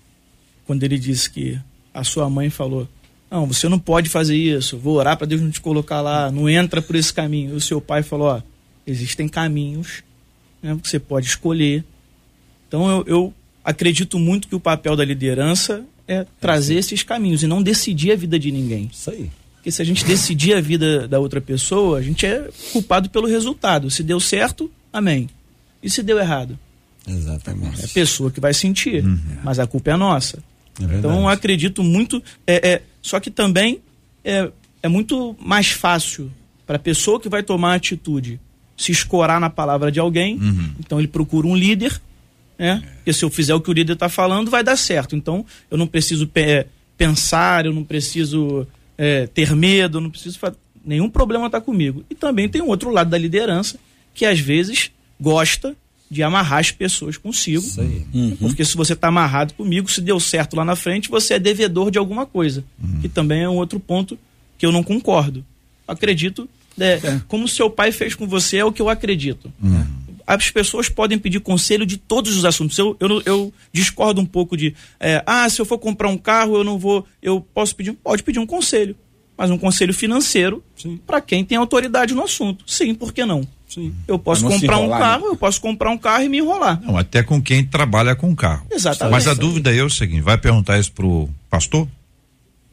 Quando 0.65 0.84
ele 0.84 0.97
disse 0.97 1.29
que 1.29 1.60
a 1.93 2.01
sua 2.06 2.29
mãe 2.29 2.49
falou: 2.49 2.88
Não, 3.29 3.45
você 3.45 3.67
não 3.67 3.77
pode 3.77 4.08
fazer 4.08 4.38
isso, 4.38 4.77
vou 4.77 4.95
orar 4.95 5.17
para 5.17 5.27
Deus 5.27 5.41
não 5.41 5.51
te 5.51 5.60
colocar 5.60 5.99
lá, 5.99 6.32
não 6.32 6.49
entra 6.49 6.82
por 6.82 6.95
esse 6.95 7.13
caminho. 7.13 7.51
E 7.51 7.58
o 7.58 7.62
seu 7.62 7.82
pai 7.82 8.01
falou: 8.01 8.27
Ó, 8.27 8.41
existem 8.88 9.27
caminhos 9.27 10.01
né, 10.62 10.77
que 10.82 10.88
você 10.88 10.97
pode 10.97 11.27
escolher. 11.27 11.84
Então 12.69 12.89
eu, 12.89 13.03
eu 13.06 13.34
acredito 13.65 14.17
muito 14.17 14.47
que 14.47 14.56
o 14.56 14.62
papel 14.62 14.95
da 14.95 15.03
liderança 15.03 15.84
é 16.08 16.25
trazer 16.39 16.75
esses 16.75 17.03
caminhos 17.03 17.43
e 17.43 17.47
não 17.47 17.62
decidir 17.62 18.13
a 18.13 18.15
vida 18.15 18.39
de 18.39 18.49
ninguém. 18.49 18.89
Isso 18.93 19.12
aí. 19.12 19.29
Porque 19.56 19.71
se 19.71 19.82
a 19.82 19.86
gente 19.86 20.06
decidir 20.06 20.53
a 20.53 20.62
vida 20.62 21.06
da 21.06 21.19
outra 21.19 21.41
pessoa, 21.41 21.97
a 21.97 22.01
gente 22.01 22.25
é 22.25 22.49
culpado 22.71 23.10
pelo 23.10 23.27
resultado. 23.27 23.89
Se 23.91 24.03
deu 24.03 24.21
certo, 24.21 24.71
amém. 24.93 25.29
E 25.82 25.89
se 25.89 26.01
deu 26.03 26.17
errado? 26.19 26.58
Exatamente. 27.08 27.82
É 27.82 27.86
a 27.86 27.89
pessoa 27.89 28.32
que 28.32 28.39
vai 28.39 28.53
sentir, 28.53 29.03
Uhum. 29.03 29.19
mas 29.43 29.60
a 29.60 29.67
culpa 29.67 29.91
é 29.91 29.97
nossa. 29.97 30.38
É 30.79 30.84
então 30.97 31.19
eu 31.21 31.27
acredito 31.27 31.84
muito. 31.84 32.23
É, 32.47 32.69
é, 32.73 32.82
só 33.01 33.19
que 33.19 33.29
também 33.29 33.82
é, 34.23 34.49
é 34.82 34.88
muito 34.88 35.36
mais 35.39 35.69
fácil 35.71 36.32
para 36.65 36.77
a 36.77 36.79
pessoa 36.79 37.19
que 37.19 37.27
vai 37.27 37.43
tomar 37.43 37.73
a 37.73 37.75
atitude 37.75 38.39
se 38.77 38.91
escorar 38.91 39.39
na 39.41 39.49
palavra 39.49 39.91
de 39.91 39.99
alguém. 39.99 40.38
Uhum. 40.39 40.73
Então 40.79 40.97
ele 40.99 41.08
procura 41.10 41.45
um 41.45 41.56
líder, 41.56 42.01
né? 42.58 42.82
Porque 42.95 43.12
se 43.13 43.23
eu 43.25 43.29
fizer 43.29 43.53
o 43.53 43.60
que 43.62 43.69
o 43.69 43.73
líder 43.73 43.93
está 43.93 44.08
falando, 44.08 44.49
vai 44.49 44.63
dar 44.63 44.77
certo. 44.77 45.15
Então 45.15 45.45
eu 45.69 45.77
não 45.77 45.86
preciso 45.86 46.25
pe- 46.25 46.65
pensar, 46.97 47.65
eu 47.65 47.73
não 47.73 47.84
preciso 47.84 48.65
é, 48.97 49.27
ter 49.27 49.53
medo, 49.56 49.97
eu 49.97 50.01
não 50.01 50.10
preciso 50.10 50.39
nenhum 50.86 51.10
problema 51.10 51.47
está 51.47 51.60
comigo. 51.62 52.03
E 52.10 52.15
também 52.15 52.47
tem 52.47 52.62
um 52.62 52.67
outro 52.67 52.89
lado 52.89 53.10
da 53.10 53.17
liderança 53.17 53.77
que 54.13 54.26
às 54.26 54.39
vezes 54.39 54.91
gosta 55.19 55.76
de 56.10 56.21
amarrar 56.21 56.60
as 56.60 56.71
pessoas 56.71 57.17
consigo. 57.17 57.65
Isso 57.65 57.82
aí. 57.82 58.06
Porque 58.39 58.63
se 58.63 58.78
você 58.78 58.93
está 58.93 59.08
amarrado 59.08 59.54
comigo, 59.56 59.89
se 59.89 59.99
deu 59.99 60.19
certo 60.19 60.56
lá 60.56 60.63
na 60.63 60.76
frente, 60.76 61.10
você 61.10 61.34
é 61.34 61.39
devedor 61.39 61.89
de 61.89 61.97
alguma 61.97 62.26
coisa. 62.26 62.63
Que 63.02 63.10
também 63.10 63.41
é 63.41 63.49
um 63.49 63.56
outro 63.56 63.80
ponto 63.80 64.17
que 64.58 64.65
eu 64.65 64.71
não 64.71 64.84
concordo. 64.84 65.43
Acredito, 65.88 66.47
é, 66.80 66.99
como 67.28 67.47
seu 67.47 67.69
pai 67.69 67.91
fez 67.91 68.15
com 68.15 68.28
você, 68.28 68.58
é 68.58 68.65
o 68.65 68.71
que 68.71 68.82
eu 68.82 68.89
acredito. 68.89 69.52
As 70.26 70.49
pessoas 70.52 70.88
podem 70.88 71.17
pedir 71.19 71.39
conselho 71.41 71.86
de 71.86 71.97
todos 71.97 72.38
os 72.38 72.45
assuntos. 72.45 72.78
Eu, 72.78 72.95
eu, 72.99 73.21
eu 73.26 73.54
discordo 73.73 74.21
um 74.21 74.26
pouco 74.26 74.56
de, 74.56 74.73
é, 74.99 75.21
ah, 75.26 75.49
se 75.49 75.60
eu 75.60 75.65
for 75.65 75.78
comprar 75.78 76.08
um 76.08 76.17
carro, 76.17 76.56
eu 76.56 76.63
não 76.63 76.78
vou, 76.78 77.06
eu 77.21 77.41
posso 77.54 77.76
pedir, 77.76 77.93
pode 77.93 78.23
pedir 78.23 78.39
um 78.39 78.45
conselho, 78.45 78.95
mas 79.38 79.52
um 79.52 79.58
conselho 79.58 79.93
financeiro 79.93 80.63
para 81.06 81.19
quem 81.19 81.43
tem 81.43 81.58
autoridade 81.58 82.13
no 82.13 82.23
assunto. 82.23 82.63
Sim, 82.65 82.93
por 82.93 83.12
que 83.12 83.26
não? 83.26 83.45
Sim. 83.73 83.93
Eu 84.07 84.19
posso 84.19 84.45
comprar 84.47 84.77
um 84.79 84.89
né? 84.89 84.97
carro, 84.99 85.25
eu 85.27 85.36
posso 85.36 85.59
comprar 85.62 85.89
um 85.89 85.97
carro 85.97 86.23
e 86.23 86.29
me 86.29 86.38
enrolar. 86.38 86.79
Não, 86.81 86.97
até 86.97 87.23
com 87.23 87.41
quem 87.41 87.63
trabalha 87.65 88.15
com 88.15 88.36
carro. 88.36 88.65
Exatamente. 88.71 89.12
Mas 89.13 89.27
a 89.27 89.33
dúvida 89.33 89.73
é 89.75 89.81
o 89.83 89.89
seguinte: 89.89 90.21
vai 90.21 90.38
perguntar 90.38 90.77
isso 90.79 90.91
pro 90.91 91.29
pastor? 91.49 91.88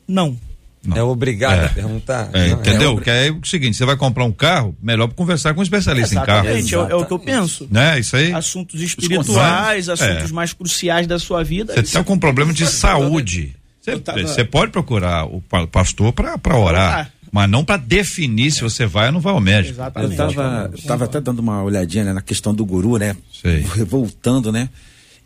Não. 0.07 0.37
Não. 0.83 0.97
É 0.97 1.03
obrigado 1.03 1.61
É. 1.61 1.67
a 1.67 1.69
perguntar. 1.69 2.31
É, 2.33 2.49
Não, 2.49 2.59
entendeu? 2.61 2.93
obri- 2.93 3.05
Que 3.05 3.11
é 3.11 3.31
o 3.31 3.45
seguinte: 3.47 3.77
você 3.77 3.85
vai 3.85 3.97
comprar 3.97 4.25
um 4.25 4.33
carro, 4.33 4.75
melhor 4.83 5.09
conversar 5.13 5.53
com 5.53 5.61
um 5.61 5.63
especialista 5.63 6.15
em 6.15 6.25
carro. 6.25 6.47
Exatamente, 6.47 6.75
é, 6.75 6.79
o- 6.79 6.89
é 6.89 6.95
o 6.95 7.05
que 7.05 7.13
eu 7.13 7.19
penso. 7.19 7.69
Né? 7.71 8.01
Isso 8.01 8.17
aí. 8.17 8.33
Assuntos 8.33 8.81
espirituais, 8.81 9.89
É. 9.89 9.93
assuntos 9.93 10.33
mais 10.33 10.53
cruciais 10.55 11.07
da 11.07 11.19
sua 11.19 11.45
vida. 11.45 11.75
Você 11.75 11.81
está 11.81 12.03
com 12.03 12.15
um 12.15 12.19
problema 12.19 12.53
de 12.55 12.67
saúde. 12.67 13.55
Você, 13.81 13.99
tava- 13.99 14.23
você 14.23 14.43
pode 14.45 14.73
procurar 14.73 15.25
o 15.27 15.41
pa- 15.43 15.67
pastor 15.67 16.13
para 16.15 16.35
orar, 16.47 16.57
orar. 16.59 17.13
Mas 17.31 17.49
não 17.49 17.65
para 17.65 17.77
definir 17.77 18.51
se 18.51 18.61
você 18.63 18.87
vai 18.87 19.07
ou 19.07 19.13
não 19.13 19.21
vai 19.21 19.33
ao 19.33 19.41
médico. 19.41 19.79
Eu 19.79 19.85
Exatamente. 19.85 20.17
tava, 20.17 20.71
eu 20.73 20.83
tava 20.83 21.05
até 21.05 21.21
dando 21.21 21.39
uma 21.39 21.63
olhadinha 21.63 22.05
né, 22.05 22.13
na 22.13 22.23
questão 22.23 22.55
do 22.55 22.65
guru, 22.65 22.97
né? 22.97 23.17
Sei. 23.41 23.61
Voltando, 23.87 24.51
né? 24.51 24.69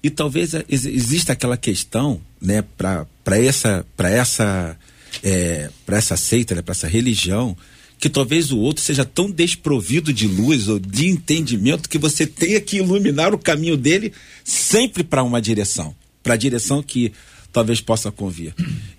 E 0.02 0.10
talvez 0.10 0.52
ex- 0.52 0.84
exista 0.84 1.32
aquela 1.32 1.56
questão, 1.56 2.20
né, 2.40 2.62
para 2.76 3.06
essa 3.38 3.86
para 3.96 4.10
essa 4.10 4.76
é, 5.22 5.70
para 5.86 5.96
essa 5.96 6.16
seita, 6.16 6.54
né, 6.54 6.60
para 6.60 6.72
essa 6.72 6.86
religião, 6.86 7.56
que 7.98 8.10
talvez 8.10 8.52
o 8.52 8.58
outro 8.58 8.82
seja 8.82 9.04
tão 9.04 9.30
desprovido 9.30 10.12
de 10.12 10.26
luz 10.26 10.68
ou 10.68 10.78
de 10.78 11.08
entendimento 11.08 11.88
que 11.88 11.96
você 11.96 12.26
tenha 12.26 12.60
que 12.60 12.76
iluminar 12.76 13.32
o 13.32 13.38
caminho 13.38 13.78
dele 13.78 14.12
sempre 14.44 15.02
para 15.02 15.22
uma 15.22 15.40
direção, 15.40 15.94
para 16.22 16.34
a 16.34 16.36
direção 16.36 16.82
que 16.82 17.12
talvez 17.54 17.80
possa 17.80 18.10
convir. 18.10 18.52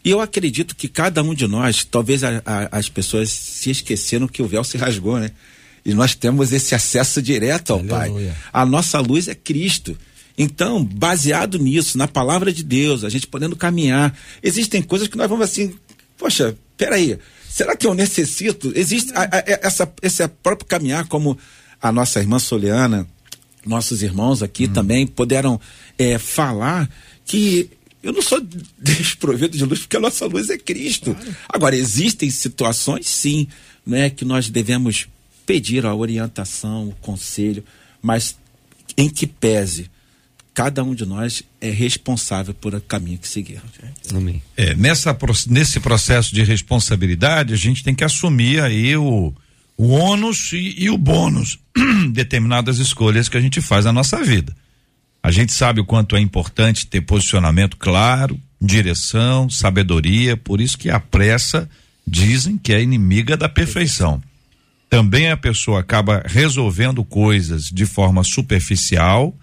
E 0.03 0.09
eu 0.09 0.19
acredito 0.21 0.75
que 0.75 0.87
cada 0.87 1.21
um 1.21 1.33
de 1.35 1.45
nós, 1.45 1.83
talvez 1.83 2.23
a- 2.23 2.41
a- 2.45 2.69
as 2.79 2.89
pessoas 2.89 3.29
se 3.29 3.69
esqueceram 3.69 4.27
que 4.27 4.41
o 4.41 4.47
véu 4.47 4.63
se 4.63 4.77
rasgou, 4.77 5.19
né? 5.19 5.29
E 5.85 5.93
nós 5.93 6.15
temos 6.15 6.51
esse 6.51 6.73
acesso 6.73 7.21
direto 7.21 7.73
ao 7.73 7.83
Pai. 7.83 8.09
Aleluia. 8.09 8.35
A 8.51 8.65
nossa 8.65 8.99
luz 8.99 9.27
é 9.27 9.35
Cristo. 9.35 9.95
Então, 10.37 10.83
baseado 10.83 11.59
nisso, 11.59 11.97
na 11.97 12.07
palavra 12.07 12.51
de 12.51 12.63
Deus, 12.63 13.03
a 13.03 13.09
gente 13.09 13.27
podendo 13.27 13.55
caminhar, 13.55 14.17
existem 14.41 14.81
coisas 14.81 15.07
que 15.07 15.17
nós 15.17 15.29
vamos 15.29 15.45
assim, 15.45 15.73
poxa, 16.17 16.57
peraí, 16.77 17.17
será 17.49 17.75
que 17.75 17.85
eu 17.85 17.93
necessito? 17.93 18.71
Existe 18.75 19.11
a- 19.13 19.23
a- 19.31 19.43
essa, 19.61 19.91
esse 20.01 20.27
próprio 20.27 20.67
caminhar, 20.67 21.05
como 21.07 21.37
a 21.81 21.91
nossa 21.91 22.19
irmã 22.19 22.39
Soliana, 22.39 23.05
nossos 23.65 24.01
irmãos 24.01 24.41
aqui 24.43 24.67
também 24.67 25.05
puderam 25.05 25.59
é, 25.97 26.17
falar 26.17 26.89
que 27.25 27.69
eu 28.05 28.13
não 28.13 28.21
sou 28.21 28.39
desprovido 28.79 29.57
de 29.57 29.65
luz, 29.65 29.79
porque 29.79 29.97
a 29.97 29.99
nossa 29.99 30.27
luz 30.27 30.51
é 30.51 30.57
Cristo. 30.59 31.17
Agora, 31.49 31.75
existem 31.75 32.29
situações, 32.29 33.07
sim, 33.07 33.47
né, 33.83 34.11
que 34.11 34.23
nós 34.23 34.47
devemos 34.47 35.07
pedir 35.43 35.87
a 35.87 35.95
orientação, 35.95 36.89
o 36.89 36.95
conselho, 37.01 37.63
mas 38.03 38.37
em 38.95 39.09
que 39.09 39.25
pese, 39.25 39.89
cada 40.53 40.83
um 40.83 40.93
de 40.93 41.03
nós 41.03 41.41
é 41.59 41.71
responsável 41.71 42.53
por 42.53 42.75
o 42.75 42.81
caminho 42.81 43.17
que 43.17 43.27
seguir. 43.27 43.59
Amém. 44.13 44.39
É, 44.55 44.75
nessa, 44.75 45.17
nesse 45.49 45.79
processo 45.79 46.33
de 46.33 46.43
responsabilidade, 46.43 47.55
a 47.55 47.57
gente 47.57 47.83
tem 47.83 47.95
que 47.95 48.03
assumir 48.03 48.61
aí 48.61 48.95
o, 48.95 49.33
o 49.75 49.87
ônus 49.87 50.53
e, 50.53 50.75
e 50.77 50.89
o 50.91 50.97
bônus 50.97 51.57
determinadas 52.13 52.77
escolhas 52.77 53.27
que 53.27 53.37
a 53.37 53.41
gente 53.41 53.61
faz 53.61 53.85
na 53.85 53.91
nossa 53.91 54.23
vida. 54.23 54.55
A 55.25 55.31
gente 55.31 55.53
sabe 55.53 55.81
o 55.81 55.85
quanto 55.85 56.15
é 56.15 56.19
importante 56.19 56.85
ter 56.85 57.01
posicionamento 57.01 57.77
claro, 57.77 58.39
direção, 58.61 59.49
sabedoria, 59.49 60.37
por 60.37 60.61
isso 60.61 60.77
que 60.77 60.87
a 60.87 60.99
pressa 60.99 61.67
dizem 62.05 62.59
que 62.59 62.71
é 62.71 62.79
inimiga 62.79 63.35
da 63.35 63.49
perfeição. 63.49 64.21
Também 64.87 65.31
a 65.31 65.35
pessoa 65.35 65.79
acaba 65.79 66.21
resolvendo 66.27 67.03
coisas 67.03 67.63
de 67.63 67.87
forma 67.87 68.23
superficial 68.23 69.35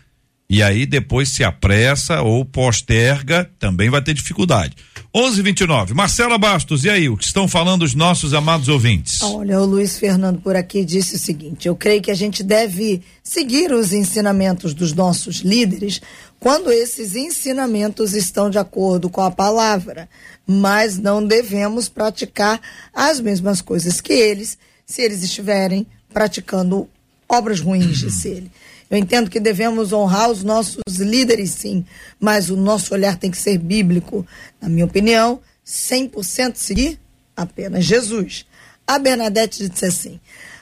e 0.48 0.62
aí 0.62 0.86
depois 0.86 1.30
se 1.30 1.42
apressa 1.42 2.22
ou 2.22 2.44
posterga, 2.44 3.50
também 3.58 3.90
vai 3.90 4.00
ter 4.00 4.14
dificuldade. 4.14 4.76
11:29. 5.14 5.92
Marcela 5.92 6.38
Bastos, 6.38 6.84
e 6.84 6.90
aí, 6.90 7.08
o 7.08 7.18
que 7.18 7.24
estão 7.24 7.46
falando 7.46 7.82
os 7.82 7.94
nossos 7.94 8.32
amados 8.32 8.68
ouvintes? 8.68 9.20
Olha, 9.20 9.60
o 9.60 9.66
Luiz 9.66 9.98
Fernando 9.98 10.40
por 10.40 10.56
aqui 10.56 10.84
disse 10.84 11.16
o 11.16 11.18
seguinte: 11.18 11.68
eu 11.68 11.76
creio 11.76 12.00
que 12.00 12.10
a 12.10 12.14
gente 12.14 12.42
deve 12.42 13.02
seguir 13.22 13.72
os 13.72 13.92
ensinamentos 13.92 14.72
dos 14.72 14.94
nossos 14.94 15.40
líderes 15.40 16.00
quando 16.40 16.72
esses 16.72 17.14
ensinamentos 17.14 18.14
estão 18.14 18.48
de 18.48 18.58
acordo 18.58 19.10
com 19.10 19.20
a 19.20 19.30
palavra, 19.30 20.08
mas 20.46 20.98
não 20.98 21.24
devemos 21.24 21.88
praticar 21.88 22.60
as 22.92 23.20
mesmas 23.20 23.60
coisas 23.60 24.00
que 24.00 24.14
eles, 24.14 24.56
se 24.86 25.02
eles 25.02 25.22
estiverem 25.22 25.86
praticando 26.12 26.88
obras 27.28 27.60
ruins, 27.60 27.98
disse 27.98 28.28
ele. 28.28 28.50
Eu 28.92 28.98
entendo 28.98 29.30
que 29.30 29.40
devemos 29.40 29.90
honrar 29.90 30.30
os 30.30 30.44
nossos 30.44 30.82
líderes, 30.98 31.48
sim, 31.52 31.82
mas 32.20 32.50
o 32.50 32.56
nosso 32.56 32.92
olhar 32.92 33.16
tem 33.16 33.30
que 33.30 33.38
ser 33.38 33.56
bíblico. 33.56 34.26
Na 34.60 34.68
minha 34.68 34.84
opinião, 34.84 35.40
100% 35.66 36.56
seguir 36.56 37.00
apenas 37.34 37.86
Jesus. 37.86 38.44
A 38.86 38.98
Bernadette 38.98 39.66
disse 39.66 39.86
assim: 39.86 40.20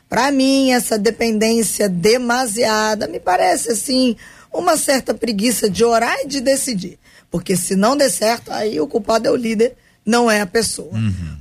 para 0.08 0.30
mim, 0.30 0.70
essa 0.70 0.96
dependência 0.96 1.88
demasiada 1.88 3.08
me 3.08 3.18
parece 3.18 3.72
assim 3.72 4.14
uma 4.52 4.76
certa 4.76 5.12
preguiça 5.12 5.68
de 5.68 5.84
orar 5.84 6.16
e 6.20 6.28
de 6.28 6.40
decidir. 6.40 7.00
Porque 7.32 7.56
se 7.56 7.74
não 7.74 7.96
der 7.96 8.10
certo, 8.10 8.52
aí 8.52 8.80
o 8.80 8.86
culpado 8.86 9.26
é 9.26 9.30
o 9.32 9.36
líder, 9.36 9.74
não 10.06 10.30
é 10.30 10.40
a 10.40 10.46
pessoa. 10.46 10.92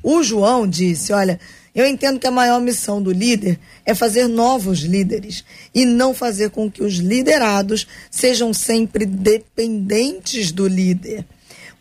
O 0.02 0.24
João 0.24 0.68
disse: 0.68 1.14
olha, 1.14 1.40
eu 1.80 1.88
entendo 1.88 2.20
que 2.20 2.28
a 2.28 2.32
maior 2.32 2.60
missão 2.60 3.02
do 3.02 3.12
líder 3.12 3.60
é 3.86 3.96
fazer 3.96 4.28
novos 4.28 4.80
líderes 4.80 5.46
e 5.74 5.86
não 5.86 6.14
fazer 6.14 6.50
com 6.50 6.70
que 6.70 6.84
os 6.84 6.96
liderados 6.96 7.88
sejam 8.12 8.54
sempre 8.54 9.06
dependentes 9.06 10.52
do 10.52 10.68
líder. 10.68 11.26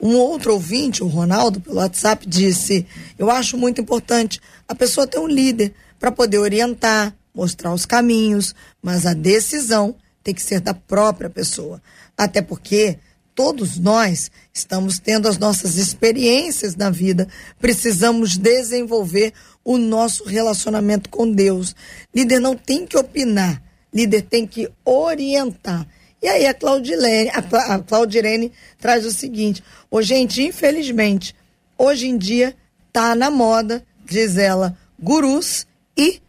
Um 0.00 0.14
outro 0.16 0.52
ouvinte, 0.52 1.02
o 1.02 1.08
Ronaldo, 1.08 1.60
pelo 1.60 1.78
WhatsApp, 1.78 2.26
disse: 2.28 2.86
Eu 3.18 3.28
acho 3.28 3.58
muito 3.58 3.80
importante 3.80 4.40
a 4.68 4.74
pessoa 4.74 5.06
ter 5.06 5.18
um 5.18 5.26
líder 5.26 5.74
para 5.98 6.12
poder 6.12 6.38
orientar, 6.38 7.12
mostrar 7.34 7.74
os 7.74 7.84
caminhos, 7.84 8.54
mas 8.80 9.04
a 9.04 9.14
decisão 9.14 9.96
tem 10.22 10.32
que 10.32 10.42
ser 10.42 10.60
da 10.60 10.74
própria 10.74 11.28
pessoa. 11.28 11.82
Até 12.16 12.40
porque 12.40 12.98
todos 13.38 13.78
nós 13.78 14.32
estamos 14.52 14.98
tendo 14.98 15.28
as 15.28 15.38
nossas 15.38 15.76
experiências 15.76 16.74
na 16.74 16.90
vida, 16.90 17.28
precisamos 17.60 18.36
desenvolver 18.36 19.32
o 19.64 19.78
nosso 19.78 20.24
relacionamento 20.24 21.08
com 21.08 21.30
Deus. 21.30 21.72
Líder 22.12 22.40
não 22.40 22.56
tem 22.56 22.84
que 22.84 22.98
opinar, 22.98 23.62
líder 23.94 24.22
tem 24.22 24.44
que 24.44 24.68
orientar. 24.84 25.86
E 26.20 26.26
aí 26.26 26.46
a 26.46 26.52
Claudilene, 26.52 27.30
a, 27.30 27.78
Claudirene 27.78 28.50
traz 28.76 29.06
o 29.06 29.12
seguinte: 29.12 29.62
ô 29.88 30.02
gente, 30.02 30.42
infelizmente, 30.42 31.32
hoje 31.78 32.08
em 32.08 32.18
dia 32.18 32.56
tá 32.92 33.14
na 33.14 33.30
moda, 33.30 33.86
diz 34.04 34.36
ela, 34.36 34.76
gurus 34.98 35.64
e 35.96 36.20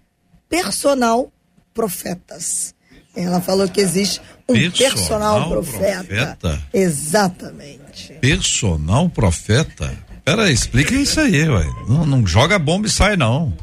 personal 0.48 1.34
profetas. 1.74 2.76
Ela 3.15 3.41
falou 3.41 3.67
que 3.67 3.82
existe 3.82 4.22
um 4.49 4.71
personal, 4.71 4.89
personal 4.95 5.49
profeta. 5.49 6.03
profeta. 6.03 6.62
Exatamente. 6.73 8.13
Personal 8.21 9.09
profeta? 9.09 9.91
Pera, 10.25 10.51
explica 10.51 10.93
isso 10.93 11.19
aí, 11.19 11.47
ué. 11.49 11.65
Não, 11.88 12.05
não 12.05 12.27
joga 12.27 12.59
bomba 12.59 12.88
e 12.88 12.89
sai, 12.89 13.17
não. 13.17 13.53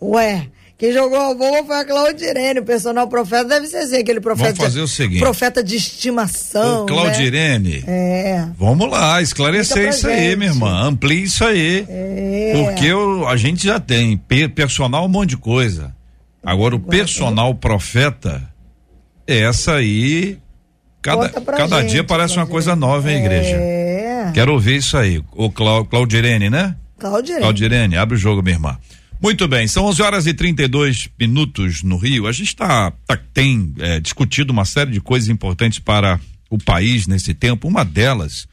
Ué, 0.00 0.48
quem 0.78 0.92
jogou 0.92 1.18
a 1.18 1.34
bomba 1.34 1.64
foi 1.66 1.76
a 1.76 1.84
Claudirene. 1.84 2.60
O 2.60 2.64
personal 2.64 3.08
profeta 3.08 3.44
deve 3.44 3.66
ser 3.66 3.78
assim, 3.78 3.96
aquele 3.96 4.20
profeta. 4.20 4.54
Vamos 4.54 4.64
fazer 4.64 4.80
o 4.80 4.86
seguinte: 4.86 5.18
profeta 5.18 5.62
de 5.62 5.74
estimação. 5.74 6.84
Ô, 6.84 6.86
Claudirene. 6.86 7.80
Né? 7.80 8.30
É. 8.30 8.48
Vamos 8.56 8.88
lá, 8.88 9.20
esclarecer 9.20 9.88
isso 9.88 10.08
gente. 10.08 10.20
aí, 10.20 10.36
minha 10.36 10.50
irmã. 10.50 10.84
Amplie 10.84 11.24
isso 11.24 11.44
aí. 11.44 11.84
É. 11.88 12.52
Porque 12.54 12.86
eu, 12.86 13.26
a 13.26 13.36
gente 13.36 13.64
já 13.64 13.80
tem 13.80 14.16
personal 14.54 15.04
um 15.04 15.08
monte 15.08 15.30
de 15.30 15.36
coisa. 15.36 15.92
Agora, 16.44 16.76
o 16.76 16.80
personal 16.80 17.52
profeta, 17.56 18.40
essa 19.28 19.74
aí. 19.74 20.38
Cada, 21.02 21.28
cada 21.28 21.80
gente, 21.82 21.90
dia 21.90 22.04
parece 22.04 22.36
uma 22.36 22.46
coisa 22.46 22.74
nova, 22.74 23.10
hein, 23.10 23.18
igreja? 23.18 23.56
É. 23.56 24.32
Quero 24.34 24.52
ouvir 24.52 24.76
isso 24.76 24.96
aí. 24.96 25.22
O 25.32 25.50
Claudirene, 25.50 26.50
né? 26.50 26.76
Claudirene. 26.98 27.42
Claudirene, 27.42 27.96
abre 27.96 28.16
o 28.16 28.18
jogo, 28.18 28.42
minha 28.42 28.56
irmã. 28.56 28.78
Muito 29.20 29.48
bem, 29.48 29.66
são 29.66 29.84
11 29.86 30.02
horas 30.02 30.26
e 30.26 30.34
32 30.34 31.08
minutos 31.18 31.82
no 31.82 31.96
Rio. 31.96 32.26
A 32.26 32.32
gente 32.32 32.54
tá, 32.54 32.92
tá 33.06 33.16
tem 33.34 33.74
é, 33.78 33.98
discutido 33.98 34.52
uma 34.52 34.64
série 34.64 34.92
de 34.92 35.00
coisas 35.00 35.28
importantes 35.28 35.80
para 35.80 36.20
o 36.48 36.56
país 36.56 37.06
nesse 37.06 37.34
tempo. 37.34 37.66
Uma 37.66 37.84
delas, 37.84 38.46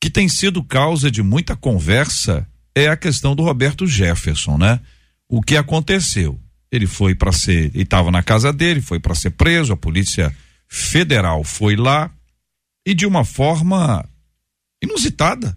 que 0.00 0.10
tem 0.10 0.28
sido 0.28 0.62
causa 0.62 1.10
de 1.10 1.22
muita 1.22 1.56
conversa, 1.56 2.46
é 2.74 2.88
a 2.88 2.96
questão 2.96 3.34
do 3.34 3.42
Roberto 3.42 3.86
Jefferson, 3.86 4.58
né? 4.58 4.80
O 5.26 5.40
que 5.40 5.56
aconteceu? 5.56 6.38
Ele 6.74 6.86
foi 6.86 7.14
para 7.14 7.30
ser, 7.30 7.66
ele 7.74 7.82
estava 7.82 8.10
na 8.10 8.22
casa 8.22 8.52
dele, 8.52 8.80
foi 8.80 8.98
para 8.98 9.14
ser 9.14 9.30
preso, 9.30 9.72
a 9.72 9.76
Polícia 9.76 10.34
Federal 10.66 11.44
foi 11.44 11.76
lá 11.76 12.10
e 12.84 12.94
de 12.94 13.06
uma 13.06 13.24
forma 13.24 14.04
inusitada. 14.82 15.56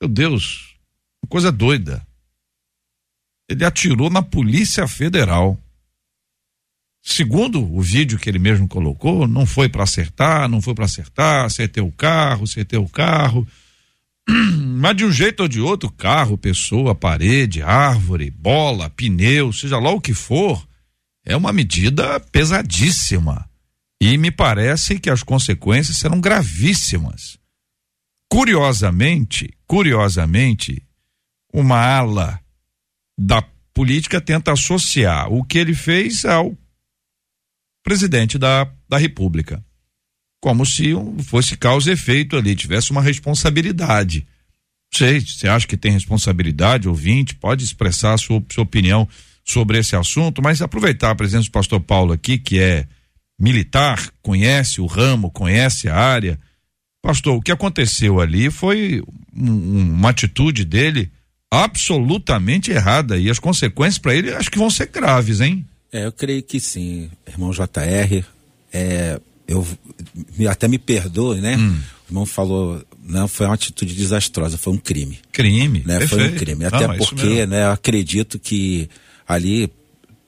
Meu 0.00 0.08
Deus, 0.08 0.76
coisa 1.28 1.50
doida 1.50 2.06
ele 3.48 3.64
atirou 3.64 4.10
na 4.10 4.22
Polícia 4.22 4.86
Federal. 4.88 5.58
Segundo 7.02 7.62
o 7.62 7.80
vídeo 7.80 8.18
que 8.18 8.28
ele 8.28 8.38
mesmo 8.38 8.66
colocou, 8.66 9.28
não 9.28 9.46
foi 9.46 9.68
para 9.68 9.84
acertar, 9.84 10.48
não 10.48 10.60
foi 10.60 10.74
para 10.74 10.84
acertar, 10.84 11.44
acertei 11.44 11.82
o 11.82 11.92
carro, 11.92 12.44
acertei 12.44 12.78
o 12.78 12.88
carro. 12.88 13.46
Mas 14.78 14.96
de 14.96 15.04
um 15.04 15.12
jeito 15.12 15.40
ou 15.40 15.48
de 15.48 15.60
outro, 15.60 15.90
carro, 15.90 16.36
pessoa, 16.36 16.94
parede, 16.94 17.62
árvore, 17.62 18.30
bola, 18.30 18.90
pneu, 18.90 19.52
seja 19.52 19.78
lá 19.78 19.90
o 19.90 20.00
que 20.00 20.14
for, 20.14 20.66
é 21.24 21.36
uma 21.36 21.52
medida 21.52 22.20
pesadíssima. 22.20 23.48
E 24.00 24.16
me 24.18 24.30
parece 24.30 24.98
que 24.98 25.10
as 25.10 25.22
consequências 25.22 25.96
serão 25.96 26.20
gravíssimas. 26.20 27.38
Curiosamente, 28.30 29.52
curiosamente, 29.66 30.82
uma 31.52 31.78
ala 31.78 32.40
da 33.18 33.42
política 33.72 34.20
tenta 34.20 34.52
associar 34.52 35.32
o 35.32 35.44
que 35.44 35.58
ele 35.58 35.74
fez 35.74 36.24
ao 36.24 36.56
presidente 37.82 38.38
da, 38.38 38.70
da 38.88 38.98
República. 38.98 39.64
Como 40.46 40.64
se 40.64 40.92
fosse 41.24 41.56
causa 41.56 41.90
e 41.90 41.94
efeito 41.94 42.36
ali, 42.36 42.54
tivesse 42.54 42.92
uma 42.92 43.02
responsabilidade. 43.02 44.24
Sei, 44.94 45.18
você 45.18 45.48
acha 45.48 45.66
que 45.66 45.76
tem 45.76 45.90
responsabilidade, 45.90 46.88
ouvinte, 46.88 47.34
pode 47.34 47.64
expressar 47.64 48.12
a 48.12 48.16
sua, 48.16 48.40
sua 48.52 48.62
opinião 48.62 49.08
sobre 49.44 49.76
esse 49.76 49.96
assunto, 49.96 50.40
mas 50.40 50.62
aproveitar 50.62 51.10
a 51.10 51.16
presença 51.16 51.46
do 51.46 51.50
pastor 51.50 51.80
Paulo 51.80 52.12
aqui, 52.12 52.38
que 52.38 52.60
é 52.60 52.86
militar, 53.36 54.08
conhece 54.22 54.80
o 54.80 54.86
ramo, 54.86 55.32
conhece 55.32 55.88
a 55.88 55.96
área. 55.96 56.38
Pastor, 57.02 57.34
o 57.34 57.42
que 57.42 57.50
aconteceu 57.50 58.20
ali 58.20 58.48
foi 58.48 59.02
um, 59.34 59.80
uma 59.96 60.10
atitude 60.10 60.64
dele 60.64 61.10
absolutamente 61.50 62.70
errada 62.70 63.18
e 63.18 63.28
as 63.28 63.40
consequências 63.40 63.98
para 63.98 64.14
ele 64.14 64.32
acho 64.32 64.48
que 64.48 64.58
vão 64.58 64.70
ser 64.70 64.86
graves, 64.86 65.40
hein? 65.40 65.66
É, 65.92 66.06
eu 66.06 66.12
creio 66.12 66.44
que 66.44 66.60
sim, 66.60 67.10
irmão 67.26 67.50
JR. 67.50 68.24
É, 68.72 69.20
eu 69.46 69.66
até 70.50 70.66
me 70.66 70.78
perdoe, 70.78 71.40
né? 71.40 71.56
Hum. 71.56 71.78
O 72.06 72.10
irmão 72.10 72.26
falou, 72.26 72.82
não 73.02 73.28
foi 73.28 73.46
uma 73.46 73.54
atitude 73.54 73.94
desastrosa, 73.94 74.58
foi 74.58 74.72
um 74.72 74.78
crime. 74.78 75.18
Crime, 75.32 75.82
né? 75.86 76.06
Foi 76.06 76.28
um 76.28 76.34
crime. 76.34 76.64
Até 76.64 76.86
não, 76.86 76.96
porque, 76.96 77.46
né, 77.46 77.64
eu 77.64 77.70
acredito 77.70 78.38
que 78.38 78.88
ali 79.26 79.70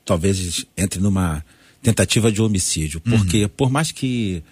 talvez 0.04 0.64
entre 0.76 1.00
numa 1.00 1.44
tentativa 1.83 2.33
de 2.33 2.40
homicídio, 2.40 3.00
uhum. 3.04 3.18
porque 3.18 3.44
uhum. 3.44 3.50
por 3.50 3.70
mais 3.70 3.92
que 3.92 4.42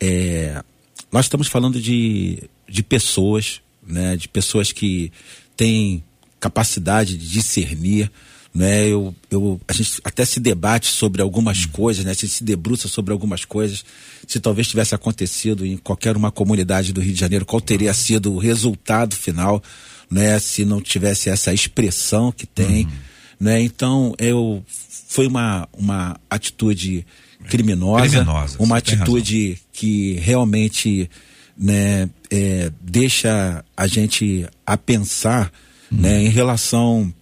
é, 0.00 0.62
nós 1.10 1.24
estamos 1.24 1.48
falando 1.48 1.80
de, 1.80 2.42
de 2.68 2.82
pessoas, 2.82 3.60
né, 3.86 4.16
de 4.16 4.28
pessoas 4.28 4.72
que 4.72 5.10
têm 5.56 6.04
capacidade 6.38 7.16
de 7.16 7.28
discernir, 7.28 8.10
né? 8.56 8.88
Eu, 8.88 9.14
eu, 9.30 9.60
a 9.68 9.72
gente 9.74 10.00
até 10.02 10.24
se 10.24 10.40
debate 10.40 10.86
sobre 10.86 11.20
algumas 11.20 11.66
hum. 11.66 11.68
coisas, 11.72 12.04
né? 12.06 12.12
A 12.12 12.14
gente 12.14 12.28
se 12.28 12.42
debruça 12.42 12.88
sobre 12.88 13.12
algumas 13.12 13.44
coisas. 13.44 13.84
Se 14.26 14.40
talvez 14.40 14.66
tivesse 14.66 14.94
acontecido 14.94 15.66
em 15.66 15.76
qualquer 15.76 16.16
uma 16.16 16.30
comunidade 16.30 16.90
do 16.90 17.02
Rio 17.02 17.12
de 17.12 17.20
Janeiro, 17.20 17.44
qual 17.44 17.60
teria 17.60 17.92
sido 17.92 18.32
o 18.32 18.38
resultado 18.38 19.14
final, 19.14 19.62
né? 20.10 20.38
Se 20.38 20.64
não 20.64 20.80
tivesse 20.80 21.28
essa 21.28 21.52
expressão 21.52 22.32
que 22.32 22.46
tem, 22.46 22.86
uhum. 22.86 22.92
né? 23.38 23.60
Então, 23.60 24.14
eu 24.16 24.64
foi 25.06 25.26
uma 25.26 25.68
uma 25.76 26.18
atitude 26.30 27.06
criminosa, 27.50 28.08
criminosa 28.08 28.56
uma 28.58 28.78
atitude 28.78 29.58
que 29.70 30.14
realmente, 30.14 31.10
né, 31.58 32.08
é, 32.30 32.72
deixa 32.80 33.62
a 33.76 33.86
gente 33.86 34.48
a 34.64 34.78
pensar 34.78 35.52
uhum. 35.92 36.00
né, 36.00 36.22
em 36.22 36.28
relação 36.30 37.12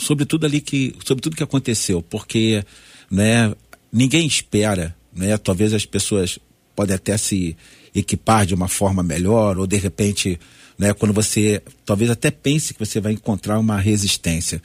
sobre 0.00 0.24
tudo 0.24 0.46
ali 0.46 0.60
que 0.60 0.94
sobre 1.04 1.22
tudo 1.22 1.36
que 1.36 1.42
aconteceu, 1.42 2.02
porque 2.02 2.64
né, 3.10 3.54
ninguém 3.92 4.26
espera, 4.26 4.96
né, 5.14 5.36
talvez 5.38 5.72
as 5.72 5.84
pessoas 5.84 6.38
podem 6.74 6.96
até 6.96 7.16
se 7.16 7.56
equipar 7.94 8.46
de 8.46 8.54
uma 8.54 8.68
forma 8.68 9.02
melhor 9.02 9.58
ou 9.58 9.66
de 9.66 9.76
repente, 9.76 10.40
né, 10.78 10.92
quando 10.94 11.12
você 11.12 11.62
talvez 11.84 12.10
até 12.10 12.30
pense 12.30 12.72
que 12.72 12.80
você 12.80 13.00
vai 13.00 13.12
encontrar 13.12 13.58
uma 13.58 13.78
resistência, 13.78 14.62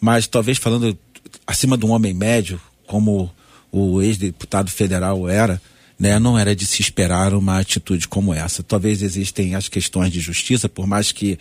mas 0.00 0.26
talvez 0.26 0.58
falando 0.58 0.96
acima 1.46 1.76
de 1.76 1.86
um 1.86 1.90
homem 1.90 2.12
médio, 2.12 2.60
como 2.86 3.32
o 3.72 4.02
ex-deputado 4.02 4.70
federal 4.70 5.28
era, 5.28 5.60
né, 5.98 6.18
não 6.18 6.38
era 6.38 6.54
de 6.54 6.66
se 6.66 6.82
esperar 6.82 7.32
uma 7.34 7.58
atitude 7.58 8.06
como 8.08 8.34
essa. 8.34 8.62
Talvez 8.62 9.02
existem 9.02 9.54
as 9.54 9.68
questões 9.68 10.12
de 10.12 10.20
justiça, 10.20 10.68
por 10.68 10.86
mais 10.86 11.12
que 11.12 11.38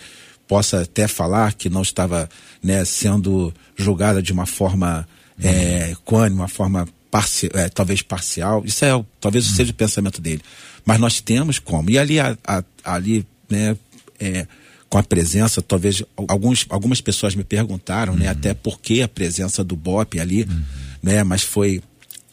possa 0.53 0.81
até 0.81 1.07
falar 1.07 1.51
que 1.53 1.67
não 1.67 1.81
estava 1.81 2.29
né, 2.61 2.85
sendo 2.85 3.51
julgada 3.75 4.21
de 4.21 4.31
uma 4.31 4.45
forma 4.45 5.07
uhum. 5.35 5.49
é, 5.49 5.91
equânime, 5.93 6.41
uma 6.41 6.47
forma 6.47 6.87
parci 7.09 7.49
é, 7.55 7.69
talvez 7.69 8.03
parcial. 8.03 8.61
Isso 8.63 8.85
é 8.85 9.03
talvez 9.19 9.49
uhum. 9.49 9.55
seja 9.55 9.71
o 9.71 9.73
pensamento 9.73 10.21
dele. 10.21 10.43
Mas 10.85 10.99
nós 10.99 11.19
temos 11.19 11.57
como. 11.57 11.89
E 11.89 11.97
ali, 11.97 12.19
a, 12.19 12.37
a, 12.45 12.63
ali 12.83 13.25
né, 13.49 13.75
é, 14.19 14.45
com 14.87 14.99
a 14.99 15.01
presença, 15.01 15.59
talvez 15.59 16.03
alguns, 16.27 16.67
algumas 16.69 17.01
pessoas 17.01 17.33
me 17.33 17.43
perguntaram, 17.43 18.13
uhum. 18.13 18.19
né, 18.19 18.27
até 18.27 18.53
por 18.53 18.79
que 18.79 19.01
a 19.01 19.07
presença 19.07 19.63
do 19.63 19.75
BOP 19.75 20.19
ali, 20.19 20.47
né, 21.01 21.23
mas 21.23 21.41
foi 21.41 21.81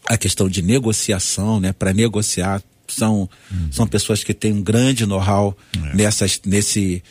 a 0.07 0.19
questão 0.19 0.47
de 0.47 0.61
negociação, 0.61 1.59
né, 1.59 1.73
para 1.73 1.95
negociar 1.95 2.63
são, 2.87 3.31
são 3.71 3.87
pessoas 3.87 4.23
que 4.23 4.35
têm 4.35 4.53
um 4.53 4.63
grande 4.63 5.07
know-how 5.07 5.57
é. 5.75 5.97
nessas, 5.97 6.41
nesse, 6.45 7.03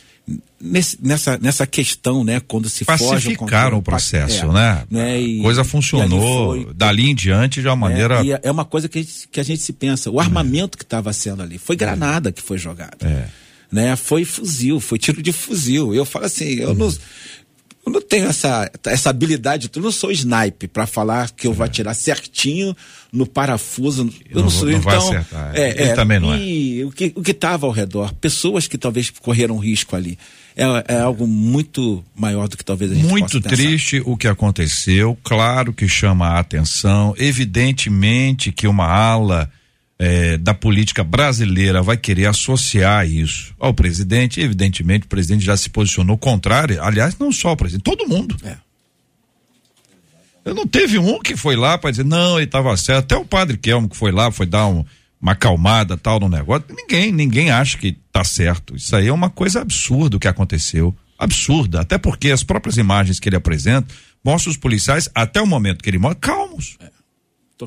Nesse, 0.60 0.98
nessa, 1.02 1.38
nessa 1.38 1.66
questão, 1.66 2.22
né, 2.22 2.38
quando 2.38 2.68
se 2.68 2.84
pacificaram 2.84 3.78
o 3.78 3.82
processo, 3.82 4.44
é, 4.44 4.52
né? 4.52 4.84
né? 4.90 5.20
E, 5.20 5.40
coisa 5.40 5.64
funcionou 5.64 6.54
foi, 6.54 6.74
dali 6.74 7.08
em 7.08 7.14
diante 7.14 7.62
de 7.62 7.66
uma 7.66 7.72
é, 7.72 7.76
maneira. 7.76 8.26
É, 8.26 8.40
é 8.42 8.50
uma 8.50 8.64
coisa 8.64 8.88
que 8.88 8.98
a, 8.98 9.02
gente, 9.02 9.28
que 9.28 9.40
a 9.40 9.42
gente 9.42 9.62
se 9.62 9.72
pensa. 9.72 10.10
O 10.10 10.20
armamento 10.20 10.76
que 10.76 10.84
estava 10.84 11.12
sendo 11.14 11.42
ali 11.42 11.56
foi 11.56 11.76
granada 11.76 12.30
que 12.30 12.42
foi 12.42 12.58
jogada, 12.58 12.98
é. 13.00 13.28
né? 13.72 13.96
Foi 13.96 14.24
fuzil, 14.24 14.80
foi 14.80 14.98
tiro 14.98 15.22
de 15.22 15.32
fuzil. 15.32 15.94
Eu 15.94 16.04
falo 16.04 16.26
assim, 16.26 16.44
eu 16.44 16.74
não, 16.74 16.92
eu 17.86 17.92
não 17.92 18.00
tenho 18.02 18.26
essa, 18.28 18.70
essa 18.86 19.08
habilidade, 19.10 19.70
eu 19.74 19.82
não 19.82 19.90
sou 19.90 20.10
snipe 20.12 20.68
para 20.68 20.86
falar 20.86 21.30
que 21.30 21.46
eu 21.46 21.52
vou 21.54 21.64
atirar 21.64 21.94
certinho 21.94 22.76
no 23.12 23.26
parafuso. 23.26 24.02
Eu 24.28 24.36
não, 24.36 24.42
Não- 24.44 24.50
sou, 24.50 24.68
não 24.68 24.80
vai 24.80 24.96
então. 24.96 25.08
acertar, 25.08 25.52
é. 25.54 25.82
Ele 25.82 25.92
também 25.94 26.20
não 26.20 26.34
é. 26.34 26.38
e 26.42 26.84
o 26.84 26.90
que 26.90 27.12
o 27.16 27.22
que 27.22 27.30
estava 27.30 27.66
ao 27.66 27.72
redor, 27.72 28.12
pessoas 28.14 28.66
que 28.68 28.76
talvez 28.78 29.08
correram 29.10 29.56
risco 29.58 29.96
ali, 29.96 30.18
é, 30.54 30.94
é 30.94 31.00
algo 31.00 31.26
muito 31.26 32.04
maior 32.14 32.48
do 32.48 32.56
que 32.56 32.64
talvez 32.64 32.90
a 32.92 32.94
gente 32.94 33.06
Muito 33.06 33.40
pensar. 33.40 33.56
triste 33.56 34.02
o 34.04 34.16
que 34.16 34.28
aconteceu, 34.28 35.16
claro 35.24 35.72
que 35.72 35.88
chama 35.88 36.26
a 36.28 36.38
atenção, 36.38 37.14
evidentemente 37.64 38.52
que 38.52 38.66
uma 38.66 38.86
ala 38.86 39.50
eh, 40.02 40.38
da 40.38 40.54
política 40.54 41.04
brasileira 41.04 41.82
vai 41.82 41.94
querer 41.98 42.24
associar 42.24 43.06
isso 43.06 43.54
ao 43.60 43.74
presidente, 43.74 44.40
evidentemente 44.40 45.04
o 45.04 45.08
presidente 45.08 45.44
já 45.44 45.54
se 45.58 45.68
posicionou 45.68 46.16
contrário, 46.16 46.82
aliás, 46.82 47.18
não 47.18 47.30
só 47.30 47.52
o 47.52 47.56
presidente, 47.56 47.84
todo 47.84 48.08
mundo. 48.08 48.34
É. 48.42 48.56
Eu 50.42 50.54
não 50.54 50.66
teve 50.66 50.98
um 50.98 51.20
que 51.20 51.36
foi 51.36 51.54
lá 51.54 51.76
para 51.76 51.90
dizer, 51.90 52.04
não, 52.06 52.36
ele 52.38 52.46
estava 52.46 52.74
certo, 52.78 53.00
até 53.04 53.16
o 53.16 53.26
padre 53.26 53.58
Kelmo 53.58 53.90
que 53.90 53.96
foi 53.96 54.10
lá, 54.10 54.32
foi 54.32 54.46
dar 54.46 54.66
um- 54.68 54.84
uma 55.20 55.32
acalmada 55.32 55.98
tal 55.98 56.18
no 56.18 56.30
negócio, 56.30 56.64
ninguém, 56.74 57.12
ninguém 57.12 57.50
acha 57.50 57.76
que 57.76 57.92
tá 58.10 58.24
certo, 58.24 58.74
isso 58.74 58.96
aí 58.96 59.08
é 59.08 59.12
uma 59.12 59.28
coisa 59.28 59.60
absurda 59.60 60.16
o 60.16 60.20
que 60.20 60.26
aconteceu, 60.28 60.96
absurda, 61.18 61.82
até 61.82 61.98
porque 61.98 62.30
as 62.30 62.42
próprias 62.42 62.78
imagens 62.78 63.20
que 63.20 63.28
ele 63.28 63.36
apresenta 63.36 63.92
mostram 64.24 64.50
os 64.50 64.56
policiais, 64.56 65.10
até 65.14 65.42
o 65.42 65.46
momento 65.46 65.82
que 65.82 65.90
ele 65.90 65.98
mostra, 65.98 66.18
calmos. 66.20 66.78
Tocando 66.78 66.99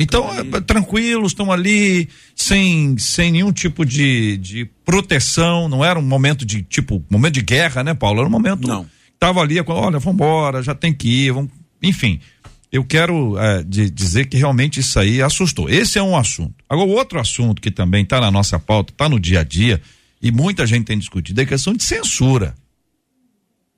Então, 0.02 0.30
ali. 0.30 0.50
é, 0.54 0.62
tranquilos, 0.62 1.32
estão 1.32 1.52
ali, 1.52 2.08
sem, 2.36 2.98
sem 2.98 3.32
nenhum 3.32 3.52
tipo 3.52 3.86
de, 3.86 4.38
de 4.38 4.66
proteção, 4.86 5.68
não 5.68 5.84
era 5.84 5.98
um 6.00 6.04
momento 6.04 6.46
de, 6.46 6.62
tipo, 6.64 7.04
momento 7.10 7.36
de 7.36 7.42
guerra, 7.42 7.84
né, 7.84 7.94
Paulo? 7.94 8.20
Era 8.20 8.28
um 8.28 8.32
momento. 8.32 8.68
Não. 8.68 8.86
Tava 9.20 9.42
ali, 9.42 9.56
olha, 9.66 10.00
vambora, 10.00 10.62
já 10.62 10.76
tem 10.76 10.94
que 10.94 11.08
ir, 11.08 11.32
vamos. 11.32 11.52
Enfim, 11.82 12.20
eu 12.72 12.84
quero 12.84 13.38
é, 13.38 13.64
de- 13.64 13.90
dizer 13.90 14.28
que 14.28 14.38
realmente 14.38 14.80
isso 14.80 15.00
aí 15.00 15.22
assustou. 15.22 15.70
Esse 15.70 16.00
é 16.00 16.04
um 16.04 16.18
assunto. 16.18 16.56
Agora, 16.68 16.90
o 16.90 16.94
outro 16.94 17.20
assunto 17.20 17.62
que 17.62 17.70
também 17.70 18.04
está 18.04 18.20
na 18.20 18.32
nossa 18.32 18.58
pauta, 18.60 18.92
está 18.92 19.08
no 19.08 19.20
dia 19.20 19.42
a 19.42 19.44
dia, 19.44 19.82
e 20.22 20.32
muita 20.32 20.66
gente 20.66 20.86
tem 20.86 20.98
discutido, 20.98 21.40
é 21.40 21.44
a 21.44 21.48
questão 21.48 21.74
de 21.74 21.84
censura. 21.84 22.56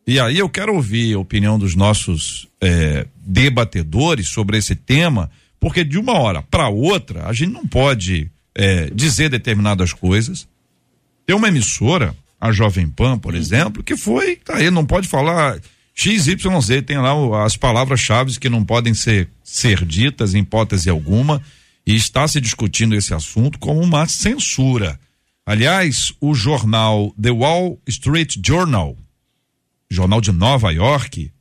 E 0.08 0.20
aí 0.20 0.38
eu 0.38 0.48
quero 0.48 0.76
ouvir 0.76 1.16
a 1.16 1.20
opinião 1.20 1.58
dos 1.58 1.76
nossos 1.76 2.48
eh, 2.62 3.08
debatedores 3.18 4.28
sobre 4.28 4.58
esse 4.58 4.76
tema, 4.76 5.32
porque 5.60 5.84
de 5.84 5.98
uma 5.98 6.14
hora 6.14 6.42
para 6.42 6.70
outra 6.70 7.28
a 7.28 7.34
gente 7.34 7.52
não 7.52 7.66
pode 7.66 8.30
eh, 8.56 8.90
dizer 8.94 9.30
determinadas 9.30 9.94
coisas. 9.94 10.48
Tem 11.26 11.36
uma 11.36 11.48
emissora, 11.48 12.16
a 12.40 12.52
Jovem 12.52 12.88
Pan, 12.88 13.18
por 13.18 13.34
exemplo, 13.34 13.84
que 13.84 13.98
foi, 13.98 14.36
tá 14.38 14.58
aí, 14.58 14.70
não 14.70 14.86
pode 14.86 15.08
falar 15.08 15.60
XYZ, 15.96 16.84
tem 16.86 16.98
lá 16.98 17.46
as 17.46 17.56
palavras-chave 17.56 18.38
que 18.38 18.50
não 18.50 18.64
podem 18.64 18.94
ser, 18.94 19.30
ser 19.44 19.86
ditas 19.86 20.36
em 20.36 20.40
hipótese 20.40 20.90
alguma, 20.90 21.42
e 21.88 21.96
está 21.96 22.28
se 22.28 22.42
discutindo 22.42 22.96
esse 22.96 23.14
assunto 23.14 23.58
como 23.60 23.80
uma 23.80 24.08
censura. 24.08 25.00
Aliás, 25.46 26.12
o 26.20 26.34
jornal 26.34 27.14
The 27.22 27.32
Wall 27.32 27.80
Street 27.88 28.36
Journal, 28.46 28.98
jornal 29.90 30.20
de 30.20 30.32
Nova 30.32 30.72
York, 30.72 31.32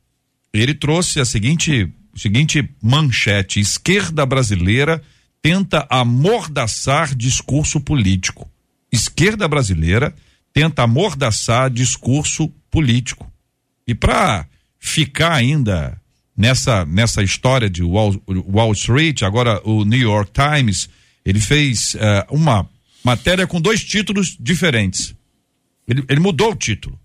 ele 0.53 0.73
trouxe 0.73 1.19
a 1.19 1.25
seguinte, 1.25 1.91
seguinte 2.15 2.69
manchete: 2.81 3.59
esquerda 3.59 4.25
brasileira 4.25 5.01
tenta 5.41 5.85
amordaçar 5.89 7.15
discurso 7.15 7.79
político. 7.79 8.49
Esquerda 8.91 9.47
brasileira 9.47 10.13
tenta 10.53 10.83
amordaçar 10.83 11.69
discurso 11.69 12.49
político. 12.71 13.31
E 13.87 13.93
para 13.93 14.47
ficar 14.79 15.33
ainda 15.33 15.99
nessa 16.35 16.85
nessa 16.85 17.21
história 17.21 17.69
de 17.69 17.83
Wall, 17.83 18.21
Wall 18.27 18.71
Street, 18.73 19.21
agora 19.21 19.61
o 19.63 19.83
New 19.83 19.99
York 19.99 20.31
Times, 20.31 20.89
ele 21.23 21.39
fez 21.39 21.95
eh, 21.95 22.25
uma 22.29 22.67
matéria 23.03 23.45
com 23.45 23.61
dois 23.61 23.83
títulos 23.83 24.35
diferentes. 24.39 25.15
Ele, 25.87 26.03
ele 26.09 26.19
mudou 26.19 26.51
o 26.51 26.55
título 26.55 26.99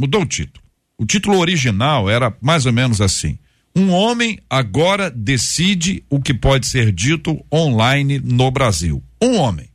mudou 0.00 0.22
o 0.22 0.26
título. 0.26 0.64
O 0.96 1.04
título 1.04 1.38
original 1.38 2.08
era 2.08 2.34
mais 2.40 2.64
ou 2.64 2.72
menos 2.72 3.00
assim: 3.00 3.38
Um 3.74 3.90
homem 3.90 4.38
agora 4.48 5.10
decide 5.10 6.04
o 6.10 6.20
que 6.20 6.34
pode 6.34 6.66
ser 6.66 6.90
dito 6.92 7.44
online 7.52 8.18
no 8.18 8.50
Brasil. 8.50 9.02
Um 9.22 9.36
homem. 9.36 9.68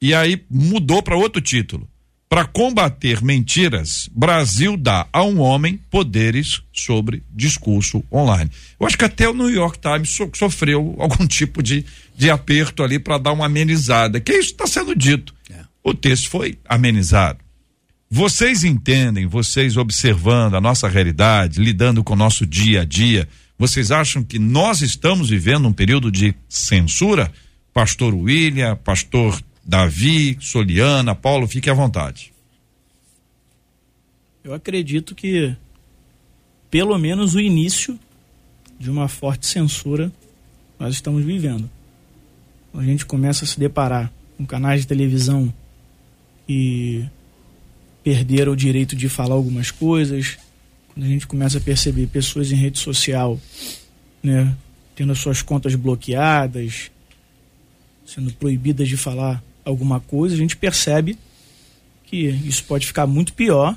E 0.00 0.14
aí 0.14 0.42
mudou 0.50 1.02
para 1.02 1.16
outro 1.16 1.40
título. 1.40 1.88
Para 2.28 2.44
combater 2.44 3.22
mentiras, 3.22 4.08
Brasil 4.12 4.76
dá 4.76 5.06
a 5.12 5.22
um 5.22 5.38
homem 5.40 5.78
poderes 5.88 6.60
sobre 6.72 7.22
discurso 7.30 8.02
online. 8.12 8.50
Eu 8.80 8.86
acho 8.86 8.98
que 8.98 9.04
até 9.04 9.28
o 9.28 9.32
New 9.34 9.48
York 9.48 9.78
Times 9.78 10.10
so- 10.10 10.30
sofreu 10.34 10.96
algum 10.98 11.24
tipo 11.26 11.62
de, 11.62 11.84
de 12.16 12.28
aperto 12.28 12.82
ali 12.82 12.98
para 12.98 13.18
dar 13.18 13.32
uma 13.32 13.46
amenizada, 13.46 14.20
que 14.20 14.32
isso 14.32 14.50
está 14.50 14.66
sendo 14.66 14.94
dito. 14.94 15.32
O 15.84 15.94
texto 15.94 16.28
foi 16.28 16.58
amenizado. 16.68 17.38
Vocês 18.10 18.62
entendem, 18.62 19.26
vocês 19.26 19.76
observando 19.76 20.54
a 20.54 20.60
nossa 20.60 20.88
realidade, 20.88 21.60
lidando 21.60 22.04
com 22.04 22.14
o 22.14 22.16
nosso 22.16 22.46
dia 22.46 22.82
a 22.82 22.84
dia, 22.84 23.28
vocês 23.58 23.90
acham 23.90 24.22
que 24.22 24.38
nós 24.38 24.80
estamos 24.80 25.28
vivendo 25.28 25.66
um 25.66 25.72
período 25.72 26.10
de 26.10 26.34
censura? 26.48 27.32
Pastor 27.74 28.14
William, 28.14 28.76
pastor 28.76 29.40
Davi, 29.64 30.38
Soliana, 30.40 31.14
Paulo, 31.14 31.48
fique 31.48 31.68
à 31.68 31.74
vontade. 31.74 32.32
Eu 34.44 34.54
acredito 34.54 35.14
que 35.14 35.56
pelo 36.70 36.96
menos 36.98 37.34
o 37.34 37.40
início 37.40 37.98
de 38.78 38.88
uma 38.88 39.08
forte 39.08 39.46
censura 39.46 40.12
nós 40.78 40.94
estamos 40.94 41.24
vivendo. 41.24 41.68
A 42.72 42.82
gente 42.82 43.04
começa 43.04 43.44
a 43.44 43.48
se 43.48 43.58
deparar 43.58 44.12
com 44.36 44.46
canais 44.46 44.82
de 44.82 44.86
televisão 44.86 45.52
que 46.46 47.08
perderam 48.06 48.52
o 48.52 48.56
direito 48.56 48.94
de 48.94 49.08
falar 49.08 49.34
algumas 49.34 49.72
coisas, 49.72 50.38
quando 50.94 51.06
a 51.06 51.08
gente 51.08 51.26
começa 51.26 51.58
a 51.58 51.60
perceber 51.60 52.06
pessoas 52.06 52.52
em 52.52 52.54
rede 52.54 52.78
social, 52.78 53.36
né, 54.22 54.56
tendo 54.94 55.10
as 55.10 55.18
suas 55.18 55.42
contas 55.42 55.74
bloqueadas, 55.74 56.88
sendo 58.06 58.32
proibidas 58.34 58.86
de 58.88 58.96
falar 58.96 59.42
alguma 59.64 59.98
coisa, 59.98 60.36
a 60.36 60.38
gente 60.38 60.56
percebe 60.56 61.18
que 62.04 62.28
isso 62.28 62.62
pode 62.62 62.86
ficar 62.86 63.08
muito 63.08 63.32
pior, 63.32 63.76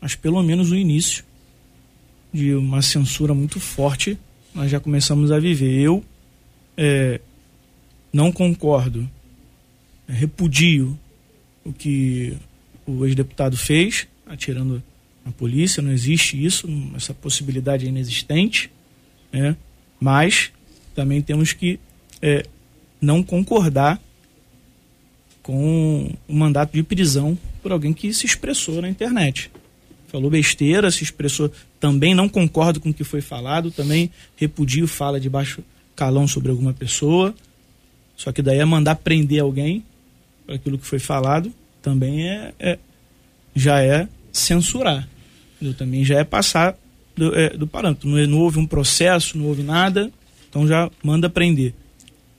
mas 0.00 0.16
pelo 0.16 0.42
menos 0.42 0.72
o 0.72 0.74
início 0.74 1.22
de 2.32 2.52
uma 2.56 2.82
censura 2.82 3.34
muito 3.34 3.60
forte 3.60 4.18
nós 4.52 4.68
já 4.68 4.80
começamos 4.80 5.30
a 5.30 5.38
viver. 5.38 5.78
Eu 5.78 6.04
é, 6.76 7.20
não 8.12 8.32
concordo, 8.32 9.08
é, 10.08 10.12
repudio 10.12 10.98
o 11.64 11.72
que 11.72 12.36
o 12.90 13.06
ex-deputado 13.06 13.56
fez, 13.56 14.06
atirando 14.26 14.82
na 15.24 15.32
polícia, 15.32 15.82
não 15.82 15.92
existe 15.92 16.42
isso, 16.42 16.68
essa 16.94 17.12
possibilidade 17.12 17.86
é 17.86 17.88
inexistente, 17.88 18.70
né? 19.32 19.56
mas 20.00 20.50
também 20.94 21.20
temos 21.20 21.52
que 21.52 21.78
é, 22.22 22.44
não 23.00 23.22
concordar 23.22 24.00
com 25.42 26.12
o 26.28 26.34
mandato 26.34 26.72
de 26.72 26.82
prisão 26.82 27.38
por 27.62 27.72
alguém 27.72 27.92
que 27.92 28.12
se 28.12 28.26
expressou 28.26 28.80
na 28.82 28.88
internet. 28.88 29.50
Falou 30.08 30.30
besteira, 30.30 30.90
se 30.90 31.04
expressou. 31.04 31.50
Também 31.78 32.14
não 32.14 32.28
concordo 32.28 32.80
com 32.80 32.90
o 32.90 32.94
que 32.94 33.04
foi 33.04 33.20
falado, 33.20 33.70
também 33.70 34.10
repudio 34.36 34.86
fala 34.86 35.20
de 35.20 35.30
baixo 35.30 35.62
calão 35.94 36.26
sobre 36.26 36.50
alguma 36.50 36.72
pessoa. 36.72 37.34
Só 38.16 38.32
que 38.32 38.42
daí 38.42 38.58
é 38.58 38.64
mandar 38.64 38.96
prender 38.96 39.40
alguém 39.40 39.84
por 40.44 40.54
aquilo 40.54 40.78
que 40.78 40.86
foi 40.86 40.98
falado, 40.98 41.52
também 41.82 42.28
é, 42.28 42.52
é- 42.58 42.78
já 43.54 43.82
é 43.82 44.08
censurar. 44.32 45.08
entendeu? 45.56 45.76
Também 45.76 46.04
já 46.04 46.18
é 46.18 46.24
passar 46.24 46.76
do, 47.16 47.34
é, 47.34 47.50
do 47.50 47.66
parâmetro. 47.66 48.08
Não, 48.08 48.26
não 48.26 48.38
houve 48.38 48.58
um 48.58 48.66
processo, 48.66 49.36
não 49.36 49.46
houve 49.46 49.62
nada, 49.62 50.10
então 50.48 50.66
já 50.66 50.90
manda 51.02 51.28
prender. 51.28 51.74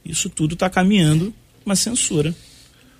Isso 0.04 0.30
tudo 0.30 0.54
está 0.54 0.70
caminhando 0.70 1.34
uma 1.66 1.76
censura. 1.76 2.34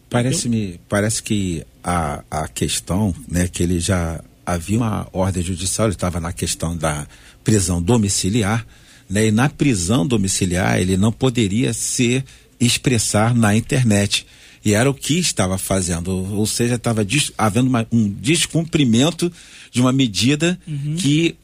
Parece-me, 0.10 0.80
parece 0.90 1.24
que 1.24 1.66
a, 1.84 2.24
a 2.30 2.48
questão, 2.48 3.16
né, 3.28 3.48
que 3.48 3.64
ele 3.64 3.80
já 3.80 4.22
havia 4.46 4.78
uma 4.78 5.08
ordem 5.14 5.42
judicial, 5.42 5.88
ele 5.88 5.96
estava 5.96 6.20
na 6.20 6.34
questão 6.34 6.76
da 6.76 7.08
prisão 7.44 7.82
domiciliar, 7.82 8.66
né, 9.10 9.28
e 9.28 9.32
na 9.32 9.50
prisão 9.50 10.06
domiciliar 10.06 10.80
ele 10.80 10.98
não 10.98 11.12
poderia 11.12 11.74
se 11.74 12.24
expressar 12.60 13.34
na 13.34 13.56
internet. 13.56 14.28
E 14.64 14.74
era 14.74 14.90
o 14.90 14.94
que 14.94 15.18
estava 15.18 15.58
fazendo, 15.58 16.12
ou 16.12 16.46
seja, 16.46 16.76
estava 16.76 17.06
havendo 17.38 17.68
uma- 17.68 17.88
um 17.92 18.08
descumprimento 18.10 19.32
de 19.72 19.82
uma 19.82 19.92
medida 19.92 20.60
que 20.98 21.36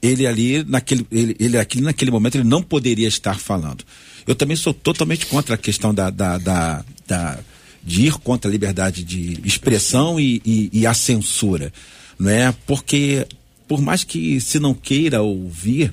ele 0.00 0.26
ali 0.26 0.62
naquele 0.64 1.06
ele, 1.10 1.34
ele 1.40 1.56
aqui 1.58 1.80
naquele 1.80 2.10
momento 2.10 2.36
ele 2.36 2.44
não 2.44 2.62
poderia 2.62 3.08
estar 3.08 3.38
falando. 3.38 3.84
Eu 4.26 4.34
também 4.34 4.56
sou 4.56 4.72
totalmente 4.72 5.26
contra 5.26 5.54
a 5.54 5.58
questão 5.58 5.92
da, 5.92 6.10
da, 6.10 6.38
da, 6.38 6.84
da- 7.06 7.38
de 7.82 8.06
ir 8.06 8.14
contra 8.14 8.50
a 8.50 8.52
liberdade 8.52 9.02
de 9.04 9.38
expressão 9.44 10.18
e, 10.20 10.40
e, 10.44 10.70
e 10.72 10.86
a 10.86 10.94
censura, 10.94 11.72
não 12.18 12.30
é? 12.30 12.54
Porque 12.66 13.26
por 13.66 13.80
mais 13.80 14.04
que 14.04 14.40
se 14.40 14.58
não 14.58 14.74
queira 14.74 15.22
ouvir, 15.22 15.90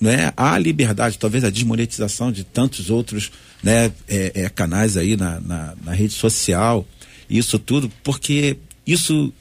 né, 0.00 0.32
há 0.36 0.56
liberdade, 0.58 1.18
talvez 1.18 1.44
a 1.44 1.50
desmonetização 1.50 2.32
de 2.32 2.42
tantos 2.42 2.88
outros 2.88 3.30
né, 3.62 3.92
é, 4.08 4.32
é, 4.34 4.48
canais 4.48 4.96
aí 4.96 5.16
na, 5.16 5.40
na, 5.40 5.74
na, 5.84 5.92
rede 5.92 6.14
social, 6.14 6.86
isso 7.28 7.58
tudo, 7.58 7.90
porque 8.02 8.56
isso 8.86 9.32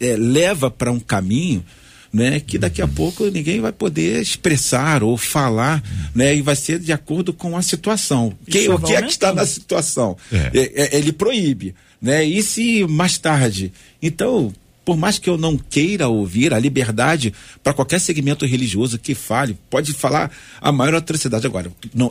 é, 0.00 0.16
leva 0.16 0.70
para 0.70 0.90
um 0.90 0.98
caminho 0.98 1.64
né, 2.12 2.40
que 2.40 2.58
daqui 2.58 2.80
a 2.80 2.86
uhum. 2.86 2.92
pouco 2.92 3.26
ninguém 3.26 3.60
vai 3.60 3.72
poder 3.72 4.20
expressar 4.20 5.02
ou 5.02 5.16
falar, 5.16 5.82
né, 6.14 6.34
e 6.34 6.42
vai 6.42 6.56
ser 6.56 6.78
de 6.78 6.92
acordo 6.92 7.32
com 7.32 7.56
a 7.56 7.62
situação. 7.62 8.32
Quem, 8.48 8.68
o 8.68 8.78
que 8.78 8.94
é 8.94 9.02
que 9.02 9.10
está 9.10 9.32
na 9.32 9.46
situação? 9.46 10.16
É. 10.32 10.50
É, 10.54 10.96
é. 10.96 10.98
ele 10.98 11.12
proíbe, 11.12 11.74
né? 12.00 12.24
E 12.24 12.42
se 12.42 12.86
mais 12.86 13.18
tarde? 13.18 13.72
Então, 14.00 14.52
por 14.88 14.96
mais 14.96 15.18
que 15.18 15.28
eu 15.28 15.36
não 15.36 15.58
queira 15.58 16.08
ouvir 16.08 16.54
a 16.54 16.58
liberdade 16.58 17.34
para 17.62 17.74
qualquer 17.74 18.00
segmento 18.00 18.46
religioso 18.46 18.98
que 18.98 19.14
fale, 19.14 19.54
pode 19.68 19.92
falar 19.92 20.30
a 20.62 20.72
maior 20.72 20.94
atrocidade 20.94 21.46
agora. 21.46 21.70
Não, 21.92 22.10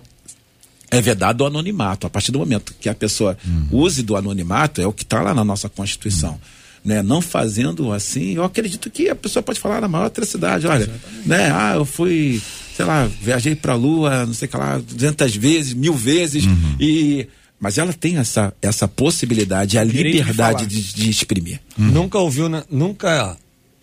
é 0.92 1.02
vedado 1.02 1.42
o 1.42 1.48
anonimato. 1.48 2.06
A 2.06 2.10
partir 2.12 2.32
do 2.32 2.38
momento 2.38 2.76
que 2.80 2.88
a 2.88 2.94
pessoa 2.94 3.36
uhum. 3.44 3.68
use 3.72 4.04
do 4.04 4.16
anonimato, 4.16 4.80
é 4.80 4.86
o 4.86 4.94
que 4.94 5.02
está 5.02 5.24
lá 5.24 5.34
na 5.34 5.44
nossa 5.44 5.68
Constituição. 5.68 6.34
Uhum 6.34 6.40
né? 6.86 7.02
Não 7.02 7.20
fazendo 7.20 7.92
assim, 7.92 8.36
eu 8.36 8.44
acredito 8.44 8.92
que 8.92 9.10
a 9.10 9.16
pessoa 9.16 9.42
pode 9.42 9.60
falar 9.60 9.82
na 9.82 9.88
maior 9.88 10.06
atrocidade, 10.06 10.68
olha, 10.68 10.84
Exatamente. 10.84 11.28
né? 11.28 11.52
Ah, 11.52 11.74
eu 11.76 11.84
fui, 11.84 12.40
sei 12.76 12.86
lá, 12.86 13.10
viajei 13.22 13.56
para 13.56 13.74
a 13.74 13.76
Lua, 13.76 14.26
não 14.26 14.34
sei 14.34 14.48
o 14.48 14.52
que 14.52 14.56
lá, 14.56 14.78
200 14.78 15.36
vezes, 15.36 15.74
mil 15.74 15.96
vezes 15.96 16.46
uhum. 16.46 16.76
e 16.80 17.28
mas 17.60 17.78
ela 17.78 17.94
tem 17.94 18.18
essa, 18.18 18.54
essa 18.62 18.88
possibilidade, 18.88 19.78
a 19.78 19.84
liberdade 19.84 20.66
de, 20.66 20.82
de, 20.82 20.94
de 20.94 21.10
exprimir. 21.10 21.60
Uhum. 21.78 21.86
Nunca 21.86 22.20
ouviu, 22.20 22.48
na, 22.48 22.64
nunca 22.70 23.38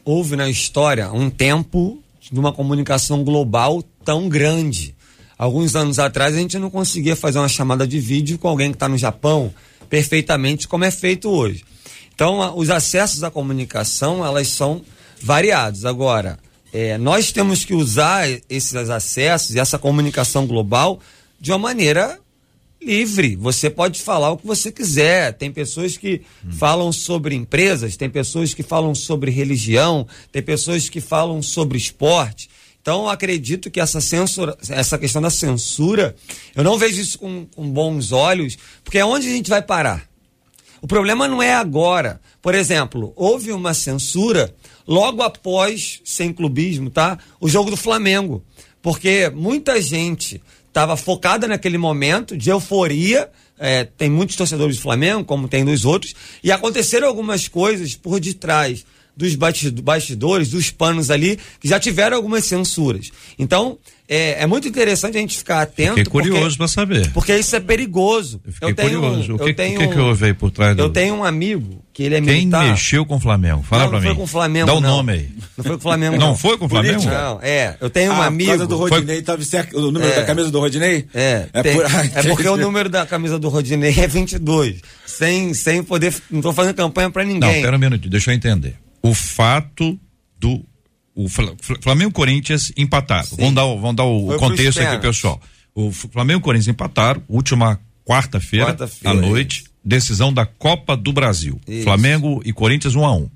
houve 0.05 0.37
na 0.37 0.49
história 0.49 1.11
um 1.13 1.29
tempo 1.29 2.01
de 2.31 2.39
uma 2.39 2.53
comunicação 2.53 3.25
global 3.25 3.83
tão 4.05 4.29
grande. 4.29 4.95
Alguns 5.37 5.75
anos 5.75 5.99
atrás 5.99 6.35
a 6.35 6.39
gente 6.39 6.59
não 6.59 6.71
conseguia 6.71 7.17
fazer 7.17 7.39
uma 7.39 7.49
chamada 7.49 7.87
de 7.87 7.99
vídeo 7.99 8.39
com 8.39 8.49
alguém 8.49 8.71
que 8.71 8.77
está 8.77 8.89
no 8.89 8.97
Japão 8.97 9.53
perfeitamente 9.91 10.67
como 10.67 10.85
é 10.85 10.91
feito 10.91 11.29
hoje. 11.29 11.65
Então, 12.15 12.57
os 12.57 12.71
acessos 12.71 13.25
à 13.25 13.31
comunicação, 13.31 14.25
elas 14.25 14.49
são 14.49 14.83
variados. 15.21 15.85
Agora, 15.85 16.39
é, 16.73 16.97
nós 16.97 17.33
temos 17.33 17.65
que 17.65 17.75
usar 17.75 18.29
esses 18.49 18.75
acessos 18.75 19.55
e 19.55 19.59
essa 19.59 19.79
comunicação 19.79 20.47
global 20.47 21.01
de 21.41 21.51
uma 21.51 21.59
maneira 21.59 22.19
livre. 22.85 23.37
Você 23.37 23.71
pode 23.71 24.03
falar 24.03 24.31
o 24.31 24.37
que 24.37 24.47
você 24.47 24.71
quiser. 24.71 25.33
Tem 25.33 25.51
pessoas 25.51 25.97
que 25.97 26.23
hum. 26.45 26.53
falam 26.53 26.93
sobre 26.93 27.35
empresas, 27.35 27.97
tem 27.97 28.11
pessoas 28.11 28.53
que 28.55 28.63
falam 28.63 28.95
sobre 28.95 29.31
religião, 29.31 30.07
tem 30.31 30.43
pessoas 30.43 30.89
que 30.89 31.01
falam 31.01 31.43
sobre 31.43 31.79
esporte. 31.79 32.49
Então, 32.81 33.09
acredito 33.09 33.71
que 33.71 33.81
essa 33.81 33.99
censura, 33.99 34.59
essa 34.69 34.99
questão 34.99 35.23
da 35.23 35.31
censura, 35.31 36.15
eu 36.55 36.63
não 36.63 36.77
vejo 36.79 37.01
isso 37.01 37.19
com, 37.19 37.47
com 37.47 37.71
bons 37.71 38.13
olhos, 38.13 38.59
porque 38.85 38.99
é 38.99 39.05
onde 39.05 39.27
a 39.27 39.31
gente 39.31 39.49
vai 39.49 39.63
parar. 39.63 40.07
O 40.83 40.87
problema 40.87 41.27
não 41.27 41.43
é 41.43 41.55
agora. 41.55 42.21
Por 42.43 42.55
exemplo, 42.55 43.11
houve 43.17 43.53
uma 43.53 43.73
censura 43.73 44.55
logo 44.87 45.23
após, 45.23 46.03
sem 46.05 46.31
clubismo, 46.31 46.91
tá? 46.91 47.19
O 47.41 47.49
jogo 47.49 47.71
do 47.71 47.77
Flamengo. 47.77 48.45
Porque 48.85 49.31
muita 49.35 49.81
gente 49.81 50.43
estava 50.69 50.95
focada 50.95 51.49
naquele 51.49 51.79
momento 51.79 52.37
de 52.37 52.51
euforia. 52.51 53.31
É, 53.59 53.85
tem 53.85 54.11
muitos 54.11 54.37
torcedores 54.37 54.77
do 54.77 54.83
Flamengo, 54.83 55.25
como 55.25 55.49
tem 55.49 55.65
dos 55.65 55.87
outros, 55.87 56.15
e 56.43 56.53
aconteceram 56.53 57.09
algumas 57.09 57.49
coisas 57.49 57.97
por 57.97 58.21
detrás 58.21 58.85
dos 59.17 59.35
bastidores, 59.37 60.51
dos 60.51 60.71
panos 60.71 61.11
ali, 61.11 61.39
que 61.59 61.67
já 61.67 61.81
tiveram 61.81 62.19
algumas 62.19 62.45
censuras. 62.45 63.11
Então, 63.39 63.79
é, 64.07 64.43
é 64.43 64.47
muito 64.47 64.69
interessante 64.69 65.17
a 65.17 65.21
gente 65.21 65.39
ficar 65.39 65.63
atento. 65.63 65.97
Fiquei 65.97 66.05
curioso 66.05 66.59
para 66.59 66.69
saber. 66.69 67.11
Porque 67.13 67.35
isso 67.35 67.57
é 67.57 67.61
perigoso. 67.61 68.39
Eu, 68.45 68.53
fiquei 68.53 68.71
eu 68.71 68.75
tenho, 68.75 69.01
curioso. 69.01 69.35
O 69.35 69.39
que, 69.39 69.51
eu 69.51 69.57
tenho, 69.57 69.79
que, 69.79 69.89
que 69.89 69.99
houve 69.99 70.27
aí 70.27 70.35
por 70.35 70.51
trás 70.51 70.77
do... 70.77 70.83
Eu 70.83 70.91
tenho 70.91 71.15
um 71.15 71.25
amigo 71.25 71.83
que 71.91 72.03
ele 72.03 72.17
é 72.17 72.21
Quem 72.21 72.35
militar. 72.35 72.63
Quem 72.65 72.71
mexeu 72.73 73.07
com 73.07 73.17
o 73.17 73.21
Flamengo? 73.21 73.63
Fala 73.63 73.89
para 73.89 74.01
mim. 74.01 74.05
Não 74.05 74.11
foi 74.11 74.17
com 74.17 74.23
o 74.25 74.27
Flamengo, 74.27 74.67
Dá 74.67 74.75
o 74.75 74.81
não. 74.81 74.97
nome 74.97 75.13
aí. 75.13 75.29
Não 75.57 75.65
foi 75.65 75.73
com 75.73 75.79
o 75.79 75.81
Flamengo, 75.81 76.17
não. 76.21 76.27
Não 76.27 76.37
foi 76.37 76.59
com 76.59 76.67
o 76.67 76.69
Flamengo? 76.69 77.05
Não, 77.05 77.41
é. 77.41 77.77
Eu 77.81 77.89
tenho 77.89 78.13
um 78.13 78.21
ah, 78.21 78.27
amigo... 78.27 78.59
Por 78.59 78.67
do 78.67 78.77
Rodinei, 78.77 79.17
foi... 79.17 79.25
tava 79.25 79.43
certo, 79.43 79.79
o 79.79 79.91
número 79.91 80.13
é. 80.13 80.17
da 80.17 80.25
camisa 80.25 80.51
do 80.51 80.61
Rodinei? 80.61 81.07
É. 81.15 81.47
É, 81.51 81.63
tem, 81.63 81.75
por... 81.75 81.87
é 82.15 82.23
porque 82.25 82.49
o 82.49 82.57
número 82.59 82.91
da 82.91 83.07
camisa 83.07 83.39
do 83.39 83.49
Rodinei 83.49 83.95
é 83.99 84.07
22. 84.07 84.83
Sem, 85.07 85.55
sem 85.55 85.83
poder... 85.83 86.15
Não 86.31 86.43
tô 86.43 86.53
fazendo 86.53 86.75
campanha 86.75 87.09
para 87.09 87.25
ninguém. 87.25 87.55
Não, 87.55 87.63
pera 87.63 87.77
um 87.77 87.81
minuto, 87.81 88.07
deixa 88.11 88.33
eu 88.33 88.35
entender. 88.35 88.75
O 89.01 89.15
fato 89.15 89.99
do 90.39 90.63
o 91.15 91.29
Flamengo 91.29 92.11
e 92.11 92.13
Corinthians 92.13 92.73
empataram. 92.77 93.29
Vamos 93.39 93.55
dar, 93.55 93.65
vamos 93.65 93.95
dar 93.95 94.05
o 94.05 94.27
Foi 94.29 94.39
contexto 94.39 94.81
aqui, 94.81 95.01
pessoal. 95.01 95.41
O 95.75 95.93
Flamengo 95.93 96.41
e 96.41 96.43
Corinthians 96.43 96.69
empataram, 96.69 97.23
última 97.29 97.81
quarta-feira 98.05 98.75
Quarta 98.75 98.91
à 99.05 99.15
noite, 99.15 99.65
decisão 99.85 100.33
da 100.33 100.45
Copa 100.45 100.97
do 100.97 101.13
Brasil. 101.13 101.61
Isso. 101.67 101.85
Flamengo 101.85 102.43
e 102.45 102.53
Corinthians 102.53 102.95
1 102.95 103.01
um 103.01 103.07
a 103.07 103.17
1 103.17 103.19
um. 103.19 103.31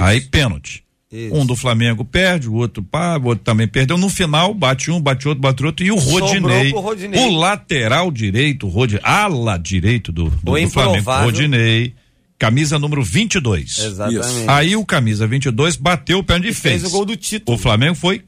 Aí 0.00 0.20
pênalti. 0.20 0.84
Isso. 1.10 1.34
Um 1.34 1.46
do 1.46 1.54
Flamengo 1.54 2.04
perde, 2.04 2.48
o 2.48 2.54
outro 2.54 2.82
pá, 2.82 3.16
o 3.16 3.26
outro 3.26 3.44
também 3.44 3.68
perdeu. 3.68 3.96
No 3.96 4.08
final, 4.08 4.52
bate 4.52 4.90
um, 4.90 5.00
bate 5.00 5.28
outro, 5.28 5.40
bate 5.40 5.64
outro. 5.64 5.86
E 5.86 5.90
o 5.92 5.96
Rodinei, 5.96 6.72
Rodinei, 6.72 7.20
o 7.20 7.30
lateral 7.36 8.10
direito, 8.10 8.66
Rodinei, 8.66 9.02
ala 9.04 9.56
direito 9.56 10.10
do, 10.10 10.24
do, 10.24 10.52
do 10.52 10.70
Flamengo, 10.70 11.10
Rodinei 11.22 11.94
camisa 12.38 12.78
número 12.78 13.02
22. 13.02 13.78
Exatamente. 13.78 14.48
Aí 14.48 14.76
o 14.76 14.84
camisa 14.84 15.26
22 15.26 15.76
bateu 15.76 16.18
o 16.18 16.24
pé 16.24 16.34
onde 16.34 16.52
fez. 16.52 16.82
Fez 16.82 16.84
o 16.84 16.90
gol 16.90 17.04
do 17.04 17.16
título. 17.16 17.56
O 17.56 17.60
Flamengo 17.60 17.94
foi 17.94 18.22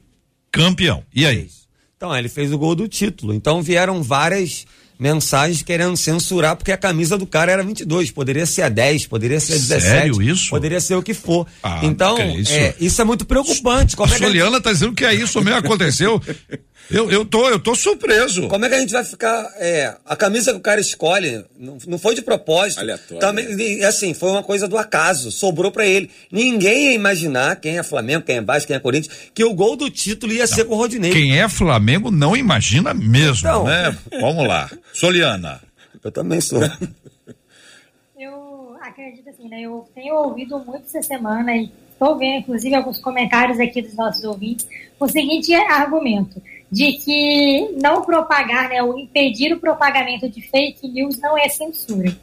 campeão. 0.51 1.03
E 1.13 1.25
aí? 1.25 1.47
Então, 1.95 2.15
ele 2.15 2.29
fez 2.29 2.53
o 2.53 2.57
gol 2.57 2.75
do 2.75 2.87
título. 2.87 3.33
Então 3.33 3.61
vieram 3.61 4.01
várias 4.01 4.65
mensagens 4.99 5.61
querendo 5.61 5.95
censurar 5.95 6.57
porque 6.57 6.73
a 6.73 6.77
camisa 6.77 7.17
do 7.17 7.25
cara 7.25 7.53
era 7.53 7.63
22, 7.63 8.11
poderia 8.11 8.45
ser 8.45 8.63
a 8.63 8.69
10, 8.69 9.07
poderia 9.07 9.39
ser 9.39 9.53
a 9.53 9.55
17. 9.55 9.81
Sério 9.81 10.21
isso? 10.21 10.49
Poderia 10.49 10.81
ser 10.81 10.95
o 10.95 11.01
que 11.01 11.13
for. 11.13 11.47
Ah, 11.63 11.79
então, 11.83 12.17
é 12.17 12.35
isso? 12.35 12.51
É, 12.51 12.75
isso? 12.81 13.01
é 13.01 13.05
muito 13.05 13.25
preocupante. 13.25 13.95
Como 13.95 14.11
a 14.11 14.15
é 14.15 14.19
Soliana 14.19 14.57
está 14.57 14.73
dizendo 14.73 14.93
que 14.93 15.05
é 15.05 15.13
isso 15.13 15.41
mesmo 15.41 15.59
aconteceu. 15.59 16.21
Eu, 16.91 17.09
eu, 17.11 17.23
tô, 17.23 17.47
eu 17.47 17.59
tô 17.59 17.75
surpreso. 17.75 18.47
Como 18.47 18.65
é 18.65 18.69
que 18.69 18.75
a 18.75 18.79
gente 18.79 18.91
vai 18.91 19.03
ficar. 19.03 19.51
É, 19.57 19.95
a 20.05 20.15
camisa 20.15 20.51
que 20.51 20.57
o 20.57 20.61
cara 20.61 20.81
escolhe 20.81 21.45
não, 21.57 21.77
não 21.87 21.99
foi 21.99 22.15
de 22.15 22.21
propósito. 22.21 22.79
Aleatório. 22.79 23.19
Também, 23.19 23.83
assim, 23.83 24.13
foi 24.13 24.29
uma 24.31 24.41
coisa 24.41 24.67
do 24.67 24.77
acaso. 24.77 25.31
Sobrou 25.31 25.71
para 25.71 25.85
ele. 25.85 26.09
Ninguém 26.31 26.87
ia 26.87 26.93
imaginar, 26.93 27.57
quem 27.57 27.77
é 27.77 27.83
Flamengo, 27.83 28.25
quem 28.25 28.37
é 28.37 28.41
Vasco, 28.41 28.67
quem 28.67 28.75
é 28.75 28.79
Corinthians, 28.79 29.29
que 29.33 29.43
o 29.43 29.53
gol 29.53 29.75
do 29.75 29.89
título 29.89 30.33
ia 30.33 30.39
não. 30.39 30.47
ser 30.47 30.65
com 30.65 30.73
o 30.73 30.77
Rodinei. 30.77 31.11
Quem 31.11 31.39
é 31.39 31.47
Flamengo 31.47 32.09
não 32.09 32.35
imagina 32.35 32.93
mesmo, 32.93 33.47
então, 33.47 33.65
né? 33.65 33.95
Vamos 34.19 34.47
lá. 34.47 34.69
Soliana. 34.91 35.61
Eu 36.03 36.11
também 36.11 36.41
sou. 36.41 36.61
eu 38.17 38.75
acredito 38.81 39.29
assim, 39.29 39.47
né? 39.47 39.61
Eu 39.61 39.87
tenho 39.93 40.15
ouvido 40.15 40.57
muito 40.59 40.85
essa 40.85 41.03
semana 41.03 41.55
e 41.55 41.71
estou 41.91 42.17
vendo, 42.17 42.39
inclusive, 42.39 42.73
alguns 42.73 42.99
comentários 42.99 43.59
aqui 43.59 43.81
dos 43.81 43.93
nossos 43.93 44.23
ouvintes, 44.23 44.67
o 44.99 45.07
seguinte 45.07 45.53
argumento 45.53 46.41
de 46.71 46.93
que 46.93 47.69
não 47.81 48.03
propagar, 48.03 48.69
né, 48.69 48.81
ou 48.83 48.97
impedir 48.97 49.53
o 49.53 49.59
propagamento 49.59 50.29
de 50.29 50.41
fake 50.41 50.87
news 50.87 51.19
não 51.19 51.37
é 51.37 51.49
censura. 51.49 52.15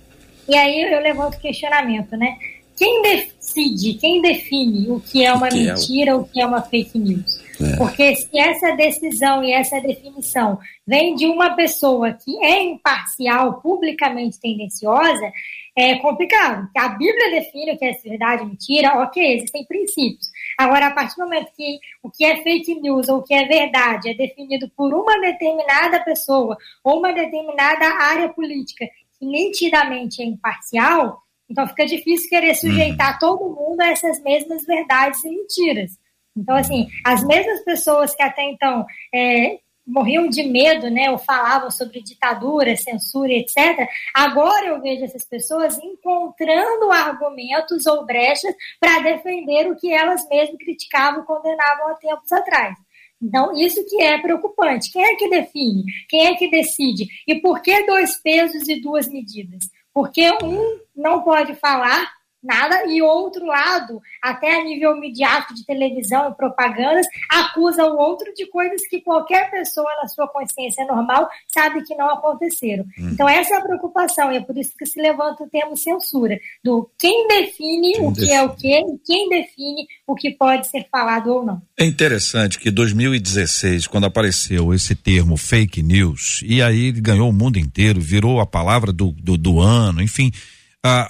E 0.49 0.55
aí 0.55 0.82
eu 0.82 1.01
levanto 1.01 1.34
o 1.34 1.40
questionamento, 1.40 2.16
né? 2.16 2.36
Quem 2.76 3.03
decide, 3.03 3.94
quem 3.94 4.20
define 4.20 4.90
o 4.90 5.01
que 5.01 5.24
é 5.24 5.32
uma 5.32 5.49
que 5.49 5.57
mentira, 5.57 6.11
é 6.11 6.14
o... 6.14 6.20
o 6.20 6.24
que 6.24 6.40
é 6.40 6.47
uma 6.47 6.61
fake 6.61 6.99
news? 6.99 7.40
É. 7.61 7.76
Porque 7.76 8.14
se 8.14 8.38
essa 8.38 8.72
decisão 8.76 9.42
e 9.42 9.51
essa 9.51 9.80
definição 9.80 10.59
vem 10.86 11.14
de 11.14 11.26
uma 11.26 11.57
pessoa 11.57 12.12
que 12.12 12.36
é 12.44 12.62
imparcial, 12.62 13.61
publicamente 13.62 14.38
tendenciosa, 14.38 15.32
é 15.74 15.97
complicado. 15.97 16.68
A 16.76 16.88
Bíblia 16.90 17.30
define 17.30 17.72
o 17.72 17.78
que 17.78 17.84
é 17.86 17.92
verdade 17.92 18.42
e 18.42 18.47
mentira, 18.47 19.03
ok, 19.03 19.36
existem 19.36 19.64
princípios. 19.64 20.30
Agora, 20.59 20.86
a 20.86 20.90
partir 20.90 21.16
do 21.16 21.24
momento 21.24 21.52
que 21.54 21.78
o 22.02 22.11
que 22.11 22.24
é 22.24 22.42
fake 22.42 22.80
news 22.80 23.09
ou 23.09 23.18
o 23.18 23.22
que 23.22 23.34
é 23.34 23.46
verdade 23.46 24.11
é 24.11 24.14
definido 24.14 24.70
por 24.76 24.94
uma 24.94 25.20
determinada 25.20 26.00
pessoa 26.00 26.57
ou 26.82 26.98
uma 26.98 27.12
determinada 27.12 27.86
área 27.86 28.28
política 28.28 28.86
que 29.18 29.26
nitidamente 29.26 30.22
é 30.22 30.24
imparcial, 30.24 31.22
então 31.48 31.66
fica 31.66 31.86
difícil 31.86 32.28
querer 32.28 32.54
sujeitar 32.54 33.14
uhum. 33.14 33.18
todo 33.18 33.54
mundo 33.54 33.80
a 33.80 33.88
essas 33.88 34.22
mesmas 34.22 34.64
verdades 34.64 35.22
e 35.24 35.30
mentiras. 35.30 35.98
Então, 36.36 36.57
assim, 36.57 36.88
as 37.04 37.24
mesmas 37.24 37.64
pessoas 37.64 38.14
que 38.14 38.22
até 38.22 38.42
então 38.44 38.84
é, 39.14 39.59
morriam 39.87 40.28
de 40.28 40.43
medo, 40.43 40.91
né, 40.91 41.11
ou 41.11 41.18
falavam 41.18 41.70
sobre 41.70 42.03
ditadura, 42.03 42.76
censura, 42.76 43.32
etc. 43.32 43.89
Agora 44.14 44.66
eu 44.66 44.80
vejo 44.80 45.05
essas 45.05 45.24
pessoas 45.24 45.78
encontrando 45.78 46.91
argumentos 46.91 47.87
ou 47.87 48.05
brechas 48.05 48.55
para 48.80 49.01
defender 49.01 49.70
o 49.70 49.76
que 49.76 49.93
elas 49.93 50.26
mesmas 50.28 50.59
criticavam 50.59 51.24
condenavam 51.24 51.89
há 51.89 51.95
tempos 51.95 52.32
atrás. 52.32 52.76
Então, 53.22 53.57
isso 53.57 53.84
que 53.89 54.03
é 54.03 54.18
preocupante. 54.18 54.93
Quem 54.93 55.03
é 55.03 55.16
que 55.16 55.30
define? 55.30 55.84
Quem 56.09 56.26
é 56.26 56.34
que 56.34 56.51
decide? 56.51 57.07
E 57.26 57.37
por 57.37 57.62
que 57.62 57.87
dois 57.87 58.16
pesos 58.20 58.68
e 58.68 58.80
duas 58.80 59.09
medidas? 59.09 59.70
Porque 59.93 60.30
um 60.43 60.80
não 60.95 61.22
pode 61.22 61.55
falar 61.55 62.16
nada, 62.47 62.86
e 62.86 63.03
outro 63.03 63.44
lado, 63.44 64.01
até 64.22 64.61
a 64.61 64.64
nível 64.64 64.97
midiático 64.97 65.55
de 65.55 65.66
televisão 65.66 66.30
e 66.30 66.34
propagandas, 66.34 67.07
acusa 67.28 67.84
o 67.84 67.99
outro 67.99 68.32
de 68.34 68.47
coisas 68.47 68.86
que 68.88 69.01
qualquer 69.01 69.51
pessoa 69.51 69.90
na 70.01 70.09
sua 70.09 70.28
consciência 70.28 70.86
normal 70.86 71.28
sabe 71.53 71.82
que 71.82 71.94
não 71.94 72.09
aconteceram. 72.09 72.84
Hum. 72.99 73.11
Então 73.12 73.28
essa 73.28 73.55
é 73.55 73.59
a 73.59 73.62
preocupação, 73.62 74.32
e 74.32 74.36
é 74.36 74.40
por 74.40 74.57
isso 74.57 74.72
que 74.78 74.86
se 74.86 75.01
levanta 75.01 75.44
o 75.44 75.49
termo 75.49 75.76
censura, 75.76 76.38
do 76.62 76.88
quem 76.99 77.26
define 77.28 77.92
quem 77.92 78.07
o 78.07 78.12
que 78.12 78.20
define. 78.20 78.34
é 78.34 78.42
o 78.42 78.55
que 78.55 78.76
e 78.76 78.99
quem 79.05 79.28
define 79.28 79.86
o 80.07 80.14
que 80.14 80.30
pode 80.30 80.66
ser 80.68 80.86
falado 80.90 81.32
ou 81.32 81.44
não. 81.44 81.62
É 81.78 81.84
interessante 81.84 82.59
que 82.59 82.70
2016, 82.70 83.86
quando 83.86 84.05
apareceu 84.05 84.72
esse 84.72 84.94
termo 84.94 85.36
fake 85.36 85.82
news, 85.82 86.42
e 86.44 86.62
aí 86.62 86.92
ganhou 86.92 87.28
o 87.28 87.32
mundo 87.32 87.59
inteiro, 87.59 88.01
virou 88.01 88.40
a 88.40 88.47
palavra 88.47 88.92
do, 88.92 89.12
do, 89.12 89.36
do 89.36 89.61
ano, 89.61 90.03
enfim, 90.03 90.30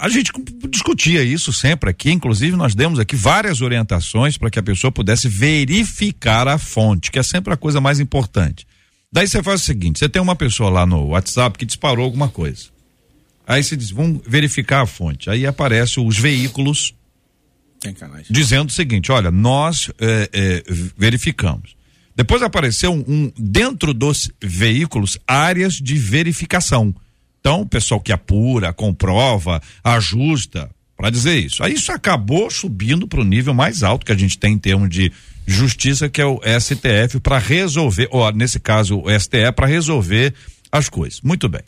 a 0.00 0.08
gente 0.08 0.30
discutia 0.70 1.22
isso 1.22 1.52
sempre 1.52 1.90
aqui, 1.90 2.10
inclusive 2.10 2.56
nós 2.56 2.74
demos 2.74 2.98
aqui 2.98 3.16
várias 3.16 3.60
orientações 3.60 4.38
para 4.38 4.50
que 4.50 4.58
a 4.58 4.62
pessoa 4.62 4.92
pudesse 4.92 5.28
verificar 5.28 6.46
a 6.46 6.56
fonte, 6.56 7.10
que 7.10 7.18
é 7.18 7.22
sempre 7.22 7.52
a 7.52 7.56
coisa 7.56 7.80
mais 7.80 7.98
importante. 7.98 8.66
Daí 9.12 9.26
você 9.26 9.42
faz 9.42 9.62
o 9.62 9.64
seguinte: 9.64 9.98
você 9.98 10.08
tem 10.08 10.22
uma 10.22 10.36
pessoa 10.36 10.70
lá 10.70 10.86
no 10.86 11.08
WhatsApp 11.08 11.58
que 11.58 11.66
disparou 11.66 12.04
alguma 12.04 12.28
coisa. 12.28 12.66
Aí 13.46 13.62
você 13.62 13.76
diz, 13.76 13.90
vamos 13.90 14.22
verificar 14.26 14.82
a 14.82 14.86
fonte. 14.86 15.30
Aí 15.30 15.46
aparecem 15.46 16.06
os 16.06 16.18
veículos 16.18 16.94
dizendo 18.30 18.68
o 18.68 18.72
seguinte: 18.72 19.10
olha, 19.12 19.30
nós 19.30 19.90
é, 19.98 20.30
é, 20.32 20.62
verificamos. 20.96 21.76
Depois 22.14 22.42
apareceu 22.42 22.92
um, 22.92 23.04
um, 23.06 23.32
dentro 23.38 23.92
dos 23.92 24.30
veículos 24.40 25.18
áreas 25.26 25.74
de 25.74 25.96
verificação. 25.96 26.94
Então, 27.46 27.60
o 27.60 27.66
pessoal 27.66 28.00
que 28.00 28.10
apura, 28.10 28.72
comprova, 28.72 29.62
ajusta, 29.84 30.68
para 30.96 31.10
dizer 31.10 31.38
isso. 31.38 31.62
Aí 31.62 31.74
isso 31.74 31.92
acabou 31.92 32.50
subindo 32.50 33.06
para 33.06 33.20
o 33.20 33.24
nível 33.24 33.54
mais 33.54 33.84
alto 33.84 34.04
que 34.04 34.10
a 34.10 34.18
gente 34.18 34.36
tem 34.36 34.54
em 34.54 34.58
termos 34.58 34.90
de 34.90 35.12
justiça, 35.46 36.08
que 36.08 36.20
é 36.20 36.26
o 36.26 36.40
STF, 36.42 37.20
para 37.20 37.38
resolver, 37.38 38.08
ou 38.10 38.28
nesse 38.32 38.58
caso 38.58 38.98
o 38.98 39.20
STE, 39.20 39.52
para 39.54 39.68
resolver 39.68 40.34
as 40.72 40.88
coisas. 40.88 41.20
Muito 41.20 41.48
bem. 41.48 41.60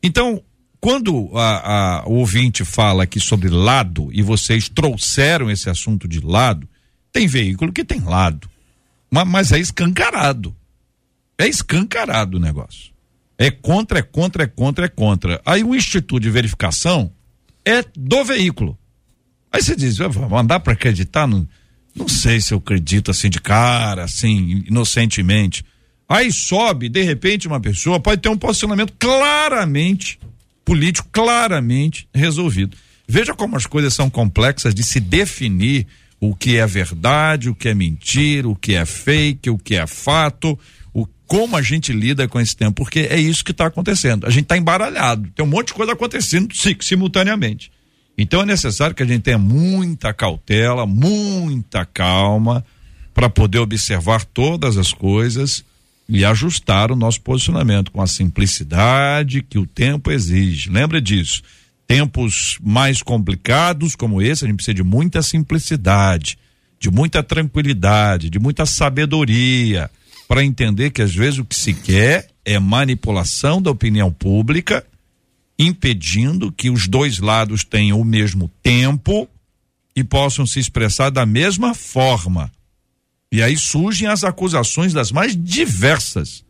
Então, 0.00 0.40
quando 0.80 1.36
a, 1.36 2.02
a, 2.02 2.06
o 2.06 2.18
ouvinte 2.18 2.64
fala 2.64 3.02
aqui 3.02 3.18
sobre 3.18 3.48
lado, 3.48 4.08
e 4.12 4.22
vocês 4.22 4.68
trouxeram 4.68 5.50
esse 5.50 5.68
assunto 5.68 6.06
de 6.06 6.20
lado, 6.20 6.68
tem 7.12 7.26
veículo 7.26 7.72
que 7.72 7.84
tem 7.84 7.98
lado. 7.98 8.48
Mas, 9.10 9.26
mas 9.26 9.50
é 9.50 9.58
escancarado. 9.58 10.54
É 11.36 11.48
escancarado 11.48 12.36
o 12.36 12.40
negócio. 12.40 12.94
É 13.38 13.50
contra, 13.50 13.98
é 13.98 14.02
contra, 14.02 14.44
é 14.44 14.46
contra, 14.46 14.86
é 14.86 14.88
contra. 14.88 15.40
Aí 15.44 15.62
o 15.62 15.74
Instituto 15.74 16.20
de 16.20 16.30
Verificação 16.30 17.12
é 17.64 17.84
do 17.96 18.24
veículo. 18.24 18.78
Aí 19.52 19.62
você 19.62 19.76
diz, 19.76 19.98
mandar 20.30 20.60
para 20.60 20.72
acreditar? 20.72 21.26
No, 21.26 21.46
não 21.94 22.08
sei 22.08 22.40
se 22.40 22.52
eu 22.52 22.58
acredito 22.58 23.10
assim 23.10 23.28
de 23.28 23.40
cara, 23.40 24.04
assim, 24.04 24.64
inocentemente. 24.66 25.64
Aí 26.08 26.30
sobe, 26.30 26.88
de 26.88 27.02
repente, 27.02 27.48
uma 27.48 27.60
pessoa 27.60 27.98
pode 27.98 28.20
ter 28.20 28.28
um 28.28 28.38
posicionamento 28.38 28.92
claramente 28.98 30.18
político, 30.64 31.08
claramente 31.10 32.08
resolvido. 32.14 32.76
Veja 33.08 33.34
como 33.34 33.56
as 33.56 33.66
coisas 33.66 33.94
são 33.94 34.10
complexas 34.10 34.74
de 34.74 34.82
se 34.82 35.00
definir 35.00 35.86
o 36.20 36.34
que 36.34 36.56
é 36.56 36.66
verdade, 36.66 37.48
o 37.48 37.54
que 37.54 37.68
é 37.68 37.74
mentira, 37.74 38.48
o 38.48 38.56
que 38.56 38.74
é 38.74 38.84
fake, 38.84 39.50
o 39.50 39.58
que 39.58 39.76
é 39.76 39.86
fato, 39.86 40.58
como 41.26 41.56
a 41.56 41.62
gente 41.62 41.92
lida 41.92 42.28
com 42.28 42.40
esse 42.40 42.56
tempo, 42.56 42.84
porque 42.84 43.00
é 43.00 43.18
isso 43.18 43.44
que 43.44 43.50
está 43.50 43.66
acontecendo. 43.66 44.26
A 44.26 44.30
gente 44.30 44.44
está 44.44 44.56
embaralhado, 44.56 45.28
tem 45.34 45.44
um 45.44 45.48
monte 45.48 45.68
de 45.68 45.74
coisa 45.74 45.92
acontecendo 45.92 46.54
simultaneamente. 46.80 47.70
Então 48.16 48.42
é 48.42 48.46
necessário 48.46 48.94
que 48.94 49.02
a 49.02 49.06
gente 49.06 49.22
tenha 49.22 49.38
muita 49.38 50.12
cautela, 50.12 50.86
muita 50.86 51.84
calma, 51.84 52.64
para 53.12 53.28
poder 53.28 53.58
observar 53.58 54.24
todas 54.24 54.76
as 54.76 54.92
coisas 54.92 55.64
e 56.08 56.24
ajustar 56.24 56.92
o 56.92 56.96
nosso 56.96 57.20
posicionamento 57.20 57.90
com 57.90 58.00
a 58.00 58.06
simplicidade 58.06 59.42
que 59.42 59.58
o 59.58 59.66
tempo 59.66 60.10
exige. 60.10 60.70
Lembra 60.70 61.00
disso. 61.00 61.42
Tempos 61.86 62.58
mais 62.62 63.02
complicados 63.02 63.94
como 63.94 64.20
esse, 64.22 64.44
a 64.44 64.48
gente 64.48 64.56
precisa 64.56 64.74
de 64.74 64.82
muita 64.82 65.22
simplicidade, 65.22 66.38
de 66.80 66.90
muita 66.90 67.22
tranquilidade, 67.22 68.30
de 68.30 68.38
muita 68.38 68.66
sabedoria 68.66 69.90
para 70.26 70.44
entender 70.44 70.90
que 70.90 71.02
às 71.02 71.14
vezes 71.14 71.38
o 71.38 71.44
que 71.44 71.54
se 71.54 71.72
quer 71.72 72.28
é 72.44 72.58
manipulação 72.58 73.60
da 73.60 73.70
opinião 73.70 74.12
pública, 74.12 74.84
impedindo 75.58 76.52
que 76.52 76.70
os 76.70 76.86
dois 76.86 77.18
lados 77.18 77.64
tenham 77.64 78.00
o 78.00 78.04
mesmo 78.04 78.50
tempo 78.62 79.28
e 79.94 80.04
possam 80.04 80.46
se 80.46 80.60
expressar 80.60 81.10
da 81.10 81.24
mesma 81.24 81.74
forma. 81.74 82.50
E 83.32 83.42
aí 83.42 83.56
surgem 83.56 84.06
as 84.06 84.22
acusações 84.22 84.92
das 84.92 85.10
mais 85.10 85.36
diversas, 85.36 86.44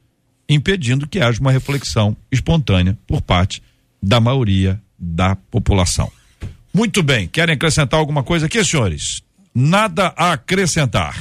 impedindo 0.49 1.07
que 1.07 1.21
haja 1.21 1.41
uma 1.41 1.53
reflexão 1.53 2.17
espontânea 2.31 2.99
por 3.07 3.21
parte 3.23 3.63
da 4.03 4.21
maioria 4.21 4.81
da 4.99 5.37
população. 5.37 6.11
Muito 6.73 7.03
bem, 7.03 7.27
querem 7.27 7.55
acrescentar 7.55 7.99
alguma 7.99 8.23
coisa 8.23 8.47
aqui, 8.47 8.63
senhores? 8.65 9.23
Nada 9.55 10.13
a 10.17 10.33
acrescentar. 10.33 11.17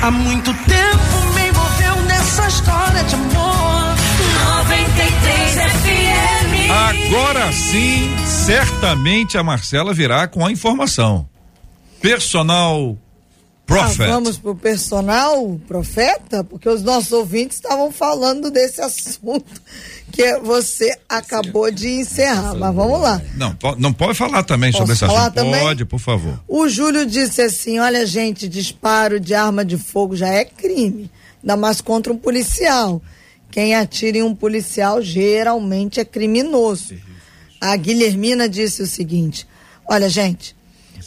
Há 0.00 0.10
muito 0.10 0.54
tempo 0.64 0.89
história 3.00 3.04
de 3.04 3.14
amor. 3.14 3.96
93 4.56 5.54
FM. 5.54 6.70
Agora 6.70 7.52
sim, 7.52 8.14
certamente 8.26 9.38
a 9.38 9.42
Marcela 9.42 9.94
virá 9.94 10.28
com 10.28 10.44
a 10.44 10.52
informação. 10.52 11.28
Personal 12.00 12.96
Prophet. 13.66 14.02
Ah, 14.02 14.14
vamos 14.14 14.36
pro 14.36 14.56
personal 14.56 15.60
profeta, 15.68 16.42
porque 16.42 16.68
os 16.68 16.82
nossos 16.82 17.12
ouvintes 17.12 17.58
estavam 17.58 17.92
falando 17.92 18.50
desse 18.50 18.80
assunto 18.82 19.62
que 20.10 20.38
você 20.38 20.98
acabou 21.08 21.70
de 21.70 21.88
encerrar. 21.88 22.54
Mas 22.54 22.74
vamos 22.74 23.00
lá. 23.00 23.22
Não, 23.36 23.56
não 23.78 23.92
pode 23.92 24.18
falar 24.18 24.42
também 24.42 24.72
Posso 24.72 24.82
sobre 24.82 24.94
esse 24.94 25.04
assunto. 25.04 25.34
Também? 25.34 25.60
Pode, 25.60 25.84
por 25.84 26.00
favor. 26.00 26.40
O 26.48 26.68
Júlio 26.68 27.06
disse 27.06 27.42
assim: 27.42 27.78
olha, 27.78 28.04
gente, 28.04 28.48
disparo 28.48 29.20
de 29.20 29.34
arma 29.34 29.64
de 29.64 29.78
fogo 29.78 30.16
já 30.16 30.28
é 30.28 30.44
crime 30.44 31.10
ainda 31.42 31.56
mais 31.56 31.80
contra 31.80 32.12
um 32.12 32.16
policial. 32.16 33.02
Quem 33.50 33.74
atira 33.74 34.18
em 34.18 34.22
um 34.22 34.34
policial 34.34 35.02
geralmente 35.02 35.98
é 35.98 36.04
criminoso. 36.04 36.94
A 37.60 37.76
Guilhermina 37.76 38.48
disse 38.48 38.82
o 38.82 38.86
seguinte: 38.86 39.46
olha, 39.88 40.08
gente, 40.08 40.56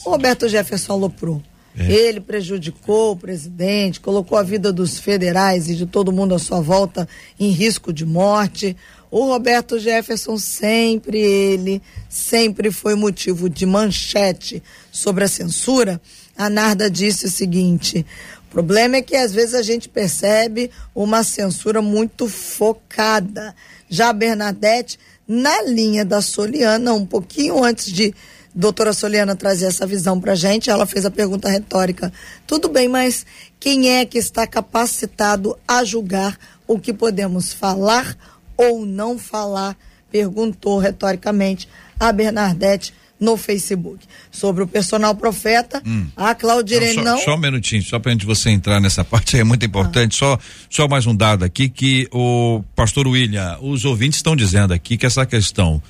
o 0.05 0.11
Roberto 0.11 0.47
Jefferson 0.47 0.93
aloprou. 0.93 1.41
É. 1.75 1.91
Ele 1.91 2.19
prejudicou 2.19 3.13
o 3.13 3.17
presidente, 3.17 3.99
colocou 3.99 4.37
a 4.37 4.43
vida 4.43 4.71
dos 4.71 4.99
federais 4.99 5.67
e 5.69 5.75
de 5.75 5.87
todo 5.87 6.11
mundo 6.11 6.35
à 6.35 6.39
sua 6.39 6.61
volta 6.61 7.07
em 7.39 7.49
risco 7.49 7.91
de 7.91 8.05
morte. 8.05 8.77
O 9.09 9.25
Roberto 9.25 9.79
Jefferson, 9.79 10.37
sempre 10.37 11.19
ele, 11.19 11.81
sempre 12.09 12.71
foi 12.71 12.95
motivo 12.95 13.49
de 13.49 13.65
manchete 13.65 14.61
sobre 14.91 15.23
a 15.23 15.27
censura. 15.27 15.99
A 16.37 16.49
Narda 16.49 16.89
disse 16.89 17.25
o 17.25 17.31
seguinte: 17.31 18.05
o 18.53 18.57
problema 18.57 18.97
é 18.97 19.01
que 19.01 19.15
às 19.15 19.33
vezes 19.33 19.55
a 19.55 19.63
gente 19.63 19.89
percebe 19.89 20.69
uma 20.93 21.23
censura 21.23 21.81
muito 21.81 22.27
focada. 22.27 23.55
Já 23.89 24.09
a 24.09 24.13
Bernadette, 24.13 24.99
na 25.27 25.63
linha 25.63 26.05
da 26.05 26.21
Soliana, 26.21 26.93
um 26.93 27.03
pouquinho 27.03 27.63
antes 27.63 27.91
de 27.91 28.13
doutora 28.53 28.93
Soliana 28.93 29.35
trazer 29.35 29.65
essa 29.65 29.87
visão 29.87 30.21
para 30.21 30.35
gente, 30.35 30.69
ela 30.69 30.85
fez 30.85 31.03
a 31.03 31.09
pergunta 31.09 31.49
retórica. 31.49 32.13
Tudo 32.45 32.69
bem, 32.69 32.87
mas 32.87 33.25
quem 33.59 33.89
é 33.89 34.05
que 34.05 34.19
está 34.19 34.45
capacitado 34.45 35.57
a 35.67 35.83
julgar 35.83 36.37
o 36.67 36.77
que 36.77 36.93
podemos 36.93 37.51
falar 37.53 38.15
ou 38.55 38.85
não 38.85 39.17
falar? 39.17 39.75
Perguntou 40.11 40.77
retoricamente 40.77 41.67
a 41.99 42.11
Bernadette 42.11 42.93
no 43.23 43.37
Facebook. 43.37 44.05
Sobre 44.29 44.63
o 44.63 44.67
personal 44.67 45.15
profeta, 45.15 45.81
hum. 45.85 46.07
a 46.15 46.35
Claudirene 46.35 46.97
não, 46.97 47.03
só, 47.03 47.11
não. 47.11 47.17
Só 47.19 47.35
um 47.35 47.39
minutinho, 47.39 47.81
só 47.81 47.97
para 47.97 48.11
antes 48.11 48.27
de 48.27 48.35
você 48.35 48.49
entrar 48.49 48.81
nessa 48.81 49.03
parte, 49.05 49.39
é 49.39 49.43
muito 49.43 49.65
importante. 49.65 50.15
Ah. 50.15 50.19
Só, 50.19 50.39
só 50.69 50.87
mais 50.87 51.07
um 51.07 51.15
dado 51.15 51.45
aqui 51.45 51.69
que 51.69 52.07
o 52.11 52.61
pastor 52.75 53.07
William, 53.07 53.57
os 53.61 53.85
ouvintes 53.85 54.17
estão 54.17 54.35
dizendo 54.35 54.73
aqui 54.73 54.97
que 54.97 55.05
essa 55.05 55.25
questão 55.25 55.81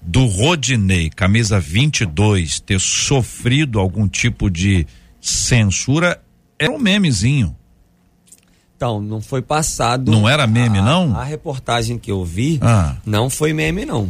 do 0.00 0.26
Rodinei, 0.26 1.10
camisa 1.10 1.58
22, 1.58 2.60
ter 2.60 2.80
sofrido 2.80 3.80
algum 3.80 4.06
tipo 4.06 4.48
de 4.48 4.86
censura 5.20 6.20
é 6.58 6.70
um 6.70 6.78
memezinho. 6.78 7.56
Então, 8.76 9.00
não 9.00 9.20
foi 9.20 9.42
passado. 9.42 10.12
Não 10.12 10.28
era 10.28 10.46
meme, 10.46 10.78
a, 10.78 10.82
não? 10.82 11.16
A 11.16 11.24
reportagem 11.24 11.98
que 11.98 12.12
eu 12.12 12.24
vi 12.24 12.60
ah. 12.62 12.96
não 13.04 13.28
foi 13.28 13.52
meme, 13.52 13.84
não. 13.84 14.08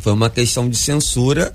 Foi 0.00 0.12
uma 0.12 0.30
questão 0.30 0.70
de 0.70 0.76
censura 0.76 1.54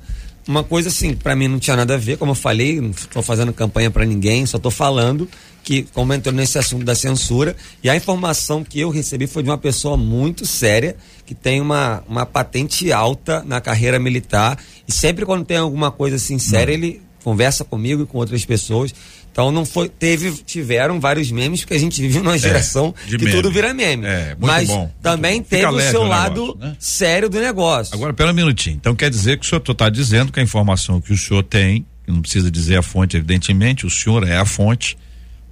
uma 0.51 0.63
coisa 0.63 0.89
assim, 0.89 1.15
para 1.15 1.35
mim 1.35 1.47
não 1.47 1.57
tinha 1.57 1.75
nada 1.75 1.95
a 1.95 1.97
ver, 1.97 2.17
como 2.17 2.31
eu 2.31 2.35
falei, 2.35 2.81
não 2.81 2.91
estou 2.91 3.23
fazendo 3.23 3.53
campanha 3.53 3.89
para 3.89 4.05
ninguém, 4.05 4.45
só 4.45 4.57
estou 4.57 4.71
falando 4.71 5.27
que 5.63 5.83
como 5.93 6.13
entrou 6.13 6.33
nesse 6.33 6.57
assunto 6.57 6.83
da 6.83 6.95
censura 6.95 7.55
e 7.83 7.89
a 7.89 7.95
informação 7.95 8.63
que 8.63 8.79
eu 8.79 8.89
recebi 8.89 9.27
foi 9.27 9.43
de 9.43 9.49
uma 9.49 9.57
pessoa 9.57 9.95
muito 9.95 10.45
séria 10.45 10.95
que 11.25 11.33
tem 11.33 11.61
uma, 11.61 12.03
uma 12.07 12.25
patente 12.25 12.91
alta 12.91 13.43
na 13.45 13.61
carreira 13.61 13.99
militar 13.99 14.57
e 14.87 14.91
sempre 14.91 15.25
quando 15.25 15.45
tem 15.45 15.57
alguma 15.57 15.91
coisa 15.91 16.15
assim 16.15 16.37
séria 16.39 16.73
ele 16.73 17.01
conversa 17.23 17.63
comigo 17.63 18.03
e 18.03 18.05
com 18.05 18.17
outras 18.17 18.43
pessoas 18.43 18.93
então 19.31 19.51
não 19.51 19.65
foi, 19.65 19.87
teve, 19.87 20.31
tiveram 20.43 20.99
vários 20.99 21.31
memes, 21.31 21.61
porque 21.61 21.73
a 21.73 21.79
gente 21.79 22.01
vive 22.01 22.19
numa 22.19 22.37
geração 22.37 22.93
de 23.07 23.17
que 23.17 23.23
meme. 23.25 23.37
tudo 23.37 23.49
vira 23.51 23.73
meme. 23.73 24.05
É, 24.05 24.35
muito 24.35 24.45
Mas 24.45 24.67
bom, 24.67 24.79
muito 24.79 24.93
também. 25.01 25.43
Fica 25.43 25.57
teve 25.57 25.67
o 25.67 25.81
seu 25.81 26.01
o 26.01 26.07
lado 26.07 26.41
negócio, 26.41 26.59
né? 26.59 26.75
sério 26.77 27.29
do 27.29 27.39
negócio. 27.39 27.95
Agora, 27.95 28.13
pera 28.13 28.31
um 28.31 28.33
minutinho. 28.33 28.75
Então 28.75 28.93
quer 28.93 29.09
dizer 29.09 29.39
que 29.39 29.45
o 29.45 29.49
senhor 29.49 29.63
está 29.65 29.89
dizendo 29.89 30.31
que 30.31 30.39
a 30.39 30.43
informação 30.43 30.99
que 30.99 31.13
o 31.13 31.17
senhor 31.17 31.43
tem, 31.43 31.85
que 32.05 32.11
não 32.11 32.21
precisa 32.21 32.51
dizer 32.51 32.77
a 32.77 32.81
fonte, 32.81 33.15
evidentemente, 33.15 33.85
o 33.85 33.89
senhor 33.89 34.27
é 34.27 34.35
a 34.35 34.45
fonte, 34.45 34.97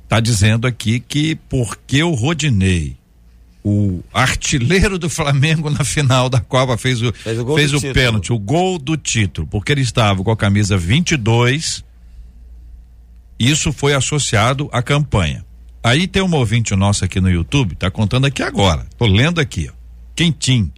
está 0.03 0.19
dizendo 0.19 0.67
aqui 0.67 0.99
que 0.99 1.35
porque 1.47 2.03
o 2.03 2.13
Rodinei, 2.13 2.97
o 3.63 4.01
artilheiro 4.13 4.99
do 4.99 5.09
Flamengo 5.09 5.69
na 5.69 5.85
final 5.85 6.27
da 6.29 6.41
Copa, 6.41 6.77
fez 6.77 7.01
o, 7.01 7.13
Fez 7.13 7.39
o 7.39 7.55
fez 7.55 7.73
o 7.73 7.75
título. 7.77 7.93
pênalti, 7.93 8.33
o 8.33 8.39
gol 8.39 8.77
do 8.77 8.97
título, 8.97 9.47
porque 9.47 9.71
ele 9.71 9.81
estava 9.81 10.21
com 10.21 10.31
a 10.31 10.37
camisa 10.37 10.77
22, 10.77 11.87
isso 13.39 13.71
foi 13.71 13.93
associado 13.93 14.69
à 14.71 14.81
campanha. 14.81 15.45
Aí 15.81 16.07
tem 16.07 16.21
um 16.21 16.35
ouvinte 16.35 16.75
nosso 16.75 17.05
aqui 17.05 17.21
no 17.21 17.31
YouTube, 17.31 17.75
tá 17.75 17.89
contando 17.89 18.25
aqui 18.25 18.43
agora. 18.43 18.85
Tô 18.97 19.05
lendo 19.05 19.39
aqui, 19.39 19.69
ó. 19.71 19.73
Quentim. 20.13 20.71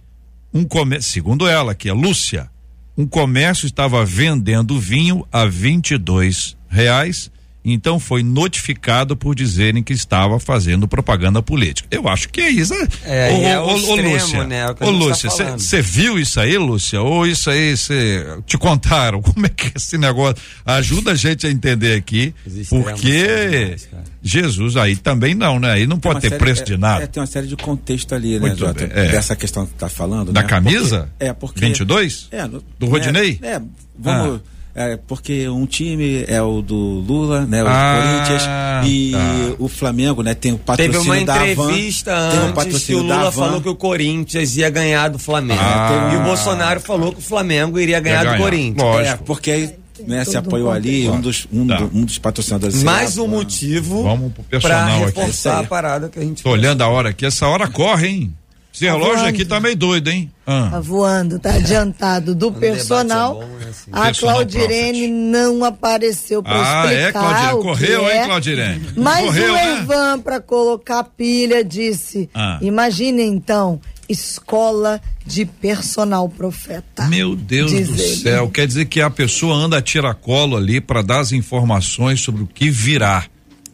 Um 0.54 0.64
comércio, 0.64 1.10
segundo 1.10 1.48
ela 1.48 1.72
aqui, 1.72 1.88
a 1.88 1.94
Lúcia, 1.94 2.48
um 2.96 3.06
comércio 3.06 3.66
estava 3.66 4.04
vendendo 4.04 4.78
vinho 4.78 5.26
a 5.32 5.44
22 5.46 6.56
reais, 6.68 7.31
então 7.64 8.00
foi 8.00 8.22
notificado 8.22 9.16
por 9.16 9.34
dizerem 9.34 9.82
que 9.82 9.92
estava 9.92 10.40
fazendo 10.40 10.88
propaganda 10.88 11.42
política. 11.42 11.88
Eu 11.90 12.08
acho 12.08 12.28
que 12.28 12.40
é 12.40 12.50
isso. 12.50 12.74
né? 12.74 12.88
É, 13.04 13.30
Ô, 13.32 13.42
é 13.42 13.60
ô, 13.60 13.64
o 13.64 13.72
ô, 13.72 13.76
extremo, 13.76 14.12
Lúcia, 14.14 14.44
né? 14.44 14.58
É 14.60 14.66
o 14.66 14.70
ô, 14.70 14.74
tá 14.74 14.86
Lúcia, 14.86 15.30
você 15.30 15.80
viu 15.82 16.18
isso 16.18 16.40
aí, 16.40 16.58
Lúcia? 16.58 17.00
Ou 17.00 17.26
isso 17.26 17.50
aí 17.50 17.76
você 17.76 18.26
te 18.46 18.58
contaram? 18.58 19.22
Como 19.22 19.46
é 19.46 19.48
que 19.48 19.66
é 19.68 19.72
esse 19.76 19.96
negócio? 19.96 20.36
Ajuda 20.66 21.12
a 21.12 21.14
gente 21.14 21.46
a 21.46 21.50
entender 21.50 21.94
aqui, 21.94 22.34
porque. 22.68 23.76
Jesus 24.24 24.76
aí 24.76 24.94
também 24.94 25.34
não, 25.34 25.58
né? 25.58 25.72
Aí 25.72 25.86
não 25.86 25.98
Tem 25.98 26.12
pode 26.12 26.20
ter 26.22 26.28
série- 26.28 26.38
preço 26.38 26.62
é- 26.62 26.64
de 26.64 26.76
nada. 26.76 27.02
é, 27.02 27.06
tem 27.08 27.20
uma 27.20 27.26
série 27.26 27.48
de 27.48 27.56
contexto 27.56 28.14
ali, 28.14 28.34
né, 28.34 28.38
Muito 28.40 28.58
Jota? 28.58 28.86
bem, 28.86 28.96
é. 28.96 29.08
Dessa 29.10 29.34
questão 29.34 29.66
que 29.66 29.74
tá 29.74 29.88
falando. 29.88 30.30
Da 30.32 30.42
né? 30.42 30.46
camisa? 30.48 31.08
Porque- 31.18 31.24
é, 31.24 31.32
porque. 31.32 31.60
22? 31.60 32.28
É, 32.30 32.46
no- 32.46 32.62
Do 32.78 32.86
Rodinei? 32.86 33.38
É, 33.42 33.54
é, 33.54 33.62
vamos. 33.98 34.40
Ah. 34.40 34.52
É, 34.74 34.96
porque 35.06 35.48
um 35.48 35.66
time 35.66 36.24
é 36.26 36.40
o 36.42 36.62
do 36.62 36.76
Lula, 36.76 37.44
né? 37.46 37.62
O 37.62 37.66
Ah, 37.68 38.00
Corinthians. 38.02 38.42
E 38.90 39.12
tá. 39.12 39.54
o 39.58 39.68
Flamengo, 39.68 40.22
né? 40.22 40.34
Tem 40.34 40.52
o 40.52 40.58
Teve 40.58 40.64
patrocínio 40.88 41.02
uma 41.18 41.24
da 41.24 41.34
Havan. 41.34 41.50
entrevista 41.52 42.10
tem 42.10 42.20
o 42.20 42.42
antes 42.42 42.44
que 42.44 42.50
o 42.50 42.54
patrocínio 42.54 43.02
Lula 43.02 43.32
falou 43.32 43.60
que 43.60 43.68
o 43.68 43.74
Corinthians 43.74 44.56
ia 44.56 44.70
ganhar 44.70 45.08
do 45.08 45.18
Flamengo. 45.18 45.60
Ah. 45.62 46.10
E 46.12 46.16
o 46.16 46.20
Bolsonaro 46.24 46.80
falou 46.80 47.12
que 47.12 47.18
o 47.18 47.22
Flamengo 47.22 47.78
iria 47.78 48.00
ganhar, 48.00 48.24
ganhar. 48.24 48.36
do 48.36 48.42
Corinthians. 48.42 48.82
Lógico. 48.82 49.22
É, 49.22 49.26
porque 49.26 49.50
aí 49.50 49.70
né, 50.06 50.24
se 50.24 50.32
todo 50.32 50.44
um 50.44 50.48
apoiou 50.48 50.70
ali, 50.72 51.08
um 51.08 51.20
dos, 51.20 51.46
um, 51.52 51.66
Tá. 51.66 51.76
do- 51.76 51.90
um 51.96 52.04
dos 52.04 52.18
patrocinadores. 52.18 52.82
Mais 52.82 53.18
um 53.18 53.28
motivo 53.28 54.02
aqui. 54.96 55.04
reforçar 55.04 55.28
Isso 55.30 55.48
aí. 55.50 55.64
a 55.64 55.68
parada 55.68 56.08
que 56.08 56.18
a 56.18 56.22
gente 56.22 56.42
Tô 56.42 56.50
olhando 56.50 56.82
a 56.82 56.88
hora 56.88 57.10
aqui, 57.10 57.24
essa 57.26 57.46
hora 57.46 57.68
corre, 57.68 58.08
hein? 58.08 58.34
Esse 58.74 58.86
Tá 58.86 58.92
relógio 58.92 59.14
voando. 59.16 59.28
aqui 59.28 59.44
tá 59.44 59.60
meio 59.60 59.76
doido, 59.76 60.08
hein? 60.08 60.30
Ah. 60.46 60.68
Tá 60.70 60.80
voando, 60.80 61.38
tá 61.38 61.54
adiantado 61.54 62.34
do 62.34 62.50
debate 62.50 62.60
personal. 62.72 63.42
é 63.42 63.44
bom, 63.44 63.52
né, 63.58 63.66
assim. 63.68 63.90
A 63.92 64.02
Personal 64.06 64.34
Claudirene 64.36 64.98
Prophet. 64.98 65.10
não 65.12 65.64
apareceu 65.64 66.42
para 66.42 66.52
Ah, 66.54 66.84
explicar 66.86 67.08
é, 67.08 67.12
Claudirene? 67.12 67.62
Correu, 67.62 68.08
é. 68.08 68.16
hein, 68.18 68.24
Claudirene? 68.24 68.88
Mas 68.96 69.24
Correu, 69.26 69.50
o 69.52 69.56
né? 69.56 69.72
Ervan, 69.72 70.20
para 70.20 70.40
colocar 70.40 71.04
pilha, 71.04 71.62
disse: 71.62 72.30
Ah. 72.34 72.58
Imagine 72.62 73.22
então, 73.22 73.78
escola 74.08 75.00
de 75.26 75.44
personal 75.44 76.28
profeta. 76.28 77.06
Meu 77.08 77.36
Deus 77.36 77.70
Diz 77.70 77.88
do 77.88 77.94
ele. 78.02 78.16
céu, 78.16 78.50
quer 78.50 78.66
dizer 78.66 78.86
que 78.86 79.00
a 79.00 79.10
pessoa 79.10 79.54
anda 79.54 79.78
a 79.78 79.82
tiracolo 79.82 80.56
ali 80.56 80.80
para 80.80 81.02
dar 81.02 81.20
as 81.20 81.32
informações 81.32 82.20
sobre 82.20 82.42
o 82.42 82.46
que 82.46 82.70
virá. 82.70 83.24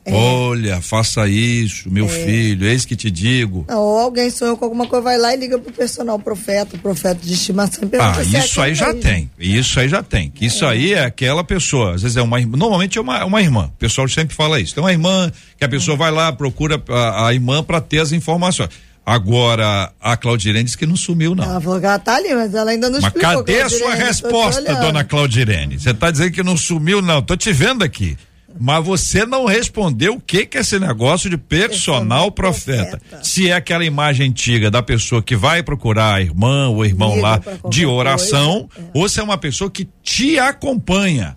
É. 0.08 0.14
Olha, 0.14 0.80
faça 0.80 1.28
isso, 1.28 1.90
meu 1.90 2.08
filho, 2.08 2.66
eis 2.66 2.84
que 2.84 2.96
te 2.96 3.10
digo. 3.10 3.64
Não, 3.68 3.78
ou 3.78 3.98
alguém 3.98 4.30
sonhou 4.30 4.56
com 4.56 4.64
alguma 4.64 4.86
coisa, 4.86 5.02
vai 5.04 5.18
lá 5.18 5.34
e 5.34 5.36
liga 5.36 5.58
pro 5.58 5.72
personal 5.72 6.18
profeta, 6.18 6.76
o 6.76 6.78
profeta 6.78 7.20
de 7.22 7.34
estimação. 7.34 7.88
Ah, 8.00 8.14
é 8.20 8.38
isso 8.38 8.60
aí 8.60 8.74
já 8.74 8.94
tem. 8.94 9.30
Isso 9.38 9.78
aí 9.78 9.88
já 9.88 10.02
tem. 10.02 10.32
Isso 10.40 10.64
aí 10.64 10.94
é 10.94 11.04
aquela 11.04 11.44
pessoa. 11.44 11.94
Às 11.94 12.02
vezes 12.02 12.16
é 12.16 12.22
uma 12.22 12.40
irmã. 12.40 12.56
Normalmente 12.56 12.98
é 12.98 13.00
uma, 13.00 13.24
uma 13.24 13.42
irmã. 13.42 13.66
O 13.66 13.78
pessoal 13.78 14.08
sempre 14.08 14.34
fala 14.34 14.58
isso. 14.60 14.74
Tem 14.74 14.82
uma 14.82 14.92
irmã 14.92 15.30
que 15.56 15.64
a 15.64 15.68
pessoa 15.68 15.96
vai 15.96 16.10
lá, 16.10 16.32
procura 16.32 16.82
a, 16.88 17.28
a 17.28 17.34
irmã 17.34 17.62
para 17.62 17.80
ter 17.80 18.00
as 18.00 18.12
informações. 18.12 18.70
Agora, 19.08 19.90
a 19.98 20.18
Claudirene 20.18 20.64
disse 20.64 20.76
que 20.76 20.84
não 20.84 20.94
sumiu, 20.94 21.34
não. 21.34 21.42
Ela 21.42 21.60
falou 21.62 21.80
que 21.80 21.86
ela 21.86 21.98
tá 21.98 22.16
ali, 22.16 22.34
mas 22.34 22.54
ela 22.54 22.70
ainda 22.70 22.90
não 22.90 23.00
Mas 23.00 23.06
explicou. 23.06 23.38
cadê 23.38 23.62
a 23.62 23.68
sua 23.70 23.94
resposta, 23.94 24.74
dona 24.74 25.02
Claudirene? 25.02 25.78
Você 25.80 25.92
está 25.92 26.10
dizendo 26.10 26.30
que 26.30 26.42
não 26.42 26.58
sumiu, 26.58 27.00
não. 27.00 27.22
Tô 27.22 27.34
te 27.34 27.50
vendo 27.50 27.82
aqui. 27.82 28.18
Mas 28.58 28.84
você 28.84 29.26
não 29.26 29.44
respondeu 29.44 30.14
o 30.14 30.20
que 30.20 30.46
que 30.46 30.56
é 30.56 30.60
esse 30.60 30.78
negócio 30.78 31.28
de 31.28 31.36
personal 31.36 31.68
Personal 31.68 32.32
profeta. 32.32 32.98
profeta. 32.98 33.24
Se 33.24 33.48
é 33.48 33.52
aquela 33.52 33.84
imagem 33.84 34.30
antiga 34.30 34.70
da 34.70 34.82
pessoa 34.82 35.22
que 35.22 35.36
vai 35.36 35.62
procurar 35.62 36.14
a 36.14 36.20
irmã 36.20 36.68
ou 36.68 36.84
irmão 36.84 37.16
Liga 37.16 37.22
lá 37.22 37.40
de 37.68 37.84
oração, 37.84 38.68
coisa, 38.72 38.90
ou 38.94 39.08
se 39.08 39.20
é 39.20 39.22
uma 39.22 39.38
pessoa 39.38 39.70
que 39.70 39.88
te 40.02 40.38
acompanha. 40.38 41.36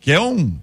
Que 0.00 0.12
é 0.12 0.20
um. 0.20 0.54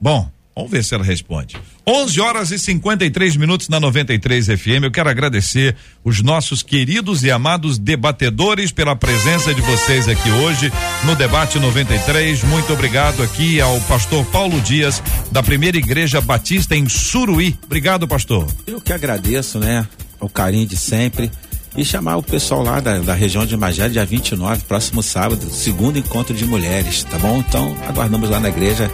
Bom, 0.00 0.30
vamos 0.58 0.72
ver 0.72 0.82
se 0.82 0.92
ela 0.92 1.04
responde. 1.04 1.56
11 1.86 2.20
horas 2.20 2.50
e 2.50 2.58
53 2.58 3.36
minutos 3.36 3.68
na 3.68 3.78
93 3.78 4.46
FM. 4.46 4.82
Eu 4.82 4.90
quero 4.90 5.08
agradecer 5.08 5.76
os 6.02 6.20
nossos 6.20 6.64
queridos 6.64 7.22
e 7.22 7.30
amados 7.30 7.78
debatedores 7.78 8.72
pela 8.72 8.96
presença 8.96 9.54
de 9.54 9.60
vocês 9.60 10.08
aqui 10.08 10.28
hoje 10.30 10.72
no 11.04 11.14
Debate 11.14 11.60
93. 11.60 12.42
Muito 12.42 12.72
obrigado 12.72 13.22
aqui 13.22 13.60
ao 13.60 13.80
pastor 13.82 14.26
Paulo 14.26 14.60
Dias, 14.60 15.00
da 15.30 15.44
Primeira 15.44 15.78
Igreja 15.78 16.20
Batista 16.20 16.74
em 16.74 16.88
Suruí. 16.88 17.56
Obrigado, 17.64 18.08
pastor. 18.08 18.44
Eu 18.66 18.80
que 18.80 18.92
agradeço, 18.92 19.60
né? 19.60 19.86
O 20.18 20.28
carinho 20.28 20.66
de 20.66 20.76
sempre. 20.76 21.30
E 21.76 21.84
chamar 21.84 22.16
o 22.16 22.22
pessoal 22.22 22.64
lá 22.64 22.80
da, 22.80 22.98
da 22.98 23.14
região 23.14 23.46
de 23.46 23.56
Magé, 23.56 23.88
dia 23.88 24.04
29, 24.04 24.64
próximo 24.64 25.00
sábado, 25.00 25.48
segundo 25.48 25.96
encontro 25.96 26.34
de 26.34 26.44
mulheres, 26.44 27.04
tá 27.04 27.16
bom? 27.18 27.38
Então, 27.38 27.76
aguardamos 27.86 28.28
lá 28.28 28.40
na 28.40 28.48
igreja 28.48 28.90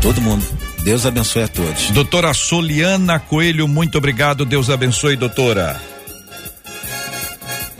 todo 0.00 0.20
mundo. 0.20 0.44
Deus 0.84 1.06
abençoe 1.06 1.44
a 1.44 1.48
todos. 1.48 1.90
Doutora 1.92 2.34
Soliana 2.34 3.18
Coelho, 3.18 3.66
muito 3.66 3.96
obrigado. 3.96 4.44
Deus 4.44 4.68
abençoe, 4.68 5.16
doutora. 5.16 5.80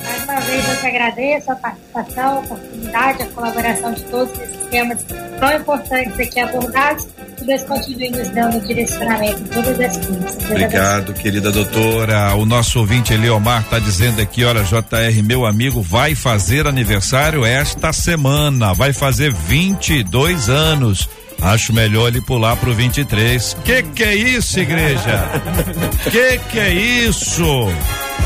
Mais 0.02 0.24
uma 0.24 0.40
vez 0.40 0.66
eu 0.66 0.76
que 0.76 0.86
agradeço 0.86 1.52
a 1.52 1.56
participação, 1.56 2.24
a 2.24 2.38
oportunidade, 2.38 3.22
a 3.22 3.26
colaboração 3.26 3.92
de 3.92 4.02
todos 4.04 4.32
esses 4.40 4.66
temas 4.70 5.04
tão 5.38 5.52
importantes 5.54 6.18
aqui 6.18 6.40
abordados. 6.40 7.06
Que 7.36 7.44
Deus 7.44 7.62
continue 7.64 8.10
nos 8.10 8.30
dando 8.30 8.66
direcionamento 8.66 9.42
em 9.42 9.46
todas 9.48 9.80
as 9.80 9.96
coisas. 9.98 10.34
Deus 10.36 10.50
Obrigado, 10.50 11.12
querida 11.12 11.52
doutora. 11.52 12.34
O 12.36 12.46
nosso 12.46 12.78
ouvinte 12.78 13.12
Eliomar 13.12 13.60
está 13.62 13.78
dizendo 13.78 14.22
aqui, 14.22 14.44
olha, 14.44 14.62
JR, 14.62 15.22
meu 15.22 15.44
amigo, 15.44 15.82
vai 15.82 16.14
fazer 16.14 16.66
aniversário 16.66 17.44
esta 17.44 17.92
semana, 17.92 18.72
vai 18.72 18.94
fazer 18.94 19.30
22 19.30 20.48
anos. 20.48 21.06
Acho 21.44 21.74
melhor 21.74 22.08
ele 22.08 22.22
pular 22.22 22.56
pro 22.56 22.74
23. 22.74 23.54
Que 23.62 23.82
que 23.82 24.02
é 24.02 24.16
isso, 24.16 24.58
igreja? 24.58 25.28
que 26.10 26.38
que 26.50 26.58
é 26.58 26.72
isso? 26.72 27.68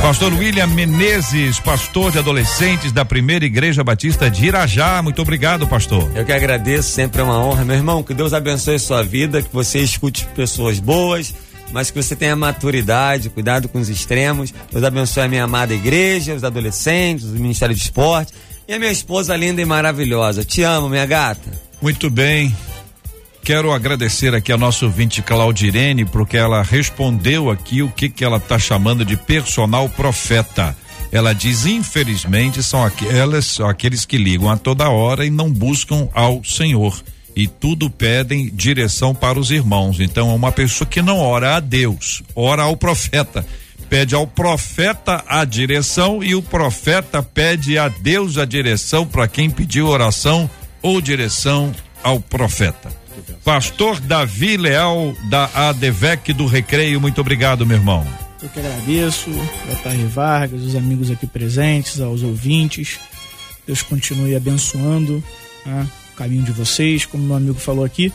Pastor 0.01 0.33
William 0.33 0.69
Menezes, 0.69 1.59
pastor 1.59 2.13
de 2.13 2.21
adolescentes 2.21 2.93
da 2.93 3.05
Primeira 3.05 3.45
Igreja 3.45 3.83
Batista 3.83 4.31
de 4.31 4.47
Irajá. 4.47 5.03
Muito 5.03 5.21
obrigado, 5.21 5.67
pastor. 5.67 6.09
Eu 6.15 6.25
que 6.25 6.31
agradeço, 6.31 6.91
sempre 6.91 7.21
é 7.21 7.25
uma 7.25 7.45
honra. 7.45 7.65
Meu 7.65 7.75
irmão, 7.75 8.05
que 8.05 8.15
Deus 8.15 8.33
abençoe 8.33 8.77
a 8.77 8.79
sua 8.79 9.03
vida, 9.03 9.43
que 9.43 9.53
você 9.53 9.81
escute 9.81 10.25
pessoas 10.37 10.79
boas, 10.79 11.35
mas 11.73 11.91
que 11.91 12.01
você 12.01 12.15
tenha 12.15 12.37
maturidade, 12.37 13.31
cuidado 13.31 13.69
com 13.69 13.81
os 13.81 13.89
extremos. 13.89 14.55
Deus 14.71 14.85
abençoe 14.85 15.25
a 15.25 15.29
minha 15.29 15.43
amada 15.43 15.75
igreja, 15.75 16.35
os 16.35 16.45
adolescentes, 16.45 17.25
o 17.25 17.31
Ministério 17.31 17.75
de 17.75 17.83
Esporte 17.83 18.33
e 18.69 18.75
a 18.75 18.79
minha 18.79 18.93
esposa 18.93 19.35
linda 19.35 19.61
e 19.61 19.65
maravilhosa. 19.65 20.45
Te 20.45 20.63
amo, 20.63 20.89
minha 20.89 21.05
gata. 21.05 21.51
Muito 21.83 22.09
bem. 22.09 22.55
Quero 23.49 23.73
agradecer 23.73 24.35
aqui 24.35 24.53
a 24.53 24.59
nossa 24.59 24.85
ouvinte 24.85 25.23
Claudirene, 25.23 26.05
porque 26.05 26.37
ela 26.37 26.63
respondeu 26.63 27.51
aqui 27.51 27.81
o 27.81 27.89
que 27.89 28.11
que 28.11 28.23
ela 28.23 28.37
está 28.37 28.59
chamando 28.59 29.07
de 29.07 29.17
personal 29.17 29.89
profeta. 29.89 30.77
Ela 31.11 31.33
diz, 31.33 31.65
infelizmente, 31.65 32.63
são 32.63 32.85
aquelas, 32.85 33.47
são 33.47 33.67
aqueles 33.67 34.05
que 34.05 34.19
ligam 34.19 34.51
a 34.51 34.59
toda 34.59 34.91
hora 34.91 35.25
e 35.25 35.31
não 35.31 35.51
buscam 35.51 36.11
ao 36.13 36.45
Senhor. 36.45 37.03
E 37.35 37.49
tudo 37.49 37.89
pedem 37.89 38.51
direção 38.55 39.15
para 39.15 39.41
os 39.41 39.51
irmãos. 39.51 39.99
Então 39.99 40.31
é 40.31 40.35
uma 40.35 40.53
pessoa 40.53 40.87
que 40.87 41.01
não 41.01 41.19
ora 41.19 41.57
a 41.57 41.61
Deus, 41.61 42.23
ora 42.37 42.65
ao 42.65 42.77
profeta. 42.77 43.47
Pede 43.89 44.15
ao 44.15 44.27
profeta 44.27 45.25
a 45.27 45.43
direção 45.47 46.23
e 46.23 46.35
o 46.35 46.43
profeta 46.43 47.23
pede 47.23 47.79
a 47.79 47.89
Deus 47.89 48.37
a 48.37 48.45
direção 48.45 49.07
para 49.07 49.27
quem 49.27 49.49
pediu 49.49 49.87
oração 49.87 50.51
ou 50.83 51.01
direção 51.01 51.75
ao 52.05 52.21
profeta. 52.21 52.98
Pastor 53.45 54.01
Davi 54.01 54.57
Leal 54.57 55.15
da 55.29 55.51
ADVEC 55.55 56.33
do 56.33 56.47
Recreio, 56.47 57.01
muito 57.01 57.21
obrigado, 57.21 57.67
meu 57.67 57.77
irmão. 57.77 58.07
Eu 58.43 58.49
que 58.49 58.61
agradeço, 58.61 59.31
J.R. 59.31 60.05
Vargas, 60.05 60.63
os 60.63 60.77
amigos 60.77 61.11
aqui 61.11 61.27
presentes, 61.27 62.01
aos 62.01 62.23
ouvintes. 62.23 63.01
Deus 63.67 63.83
continue 63.83 64.37
abençoando 64.37 65.23
né, 65.67 65.87
o 66.13 66.17
caminho 66.17 66.45
de 66.45 66.53
vocês, 66.53 67.05
como 67.05 67.25
meu 67.25 67.37
amigo 67.37 67.59
falou 67.59 67.85
aqui. 67.85 68.13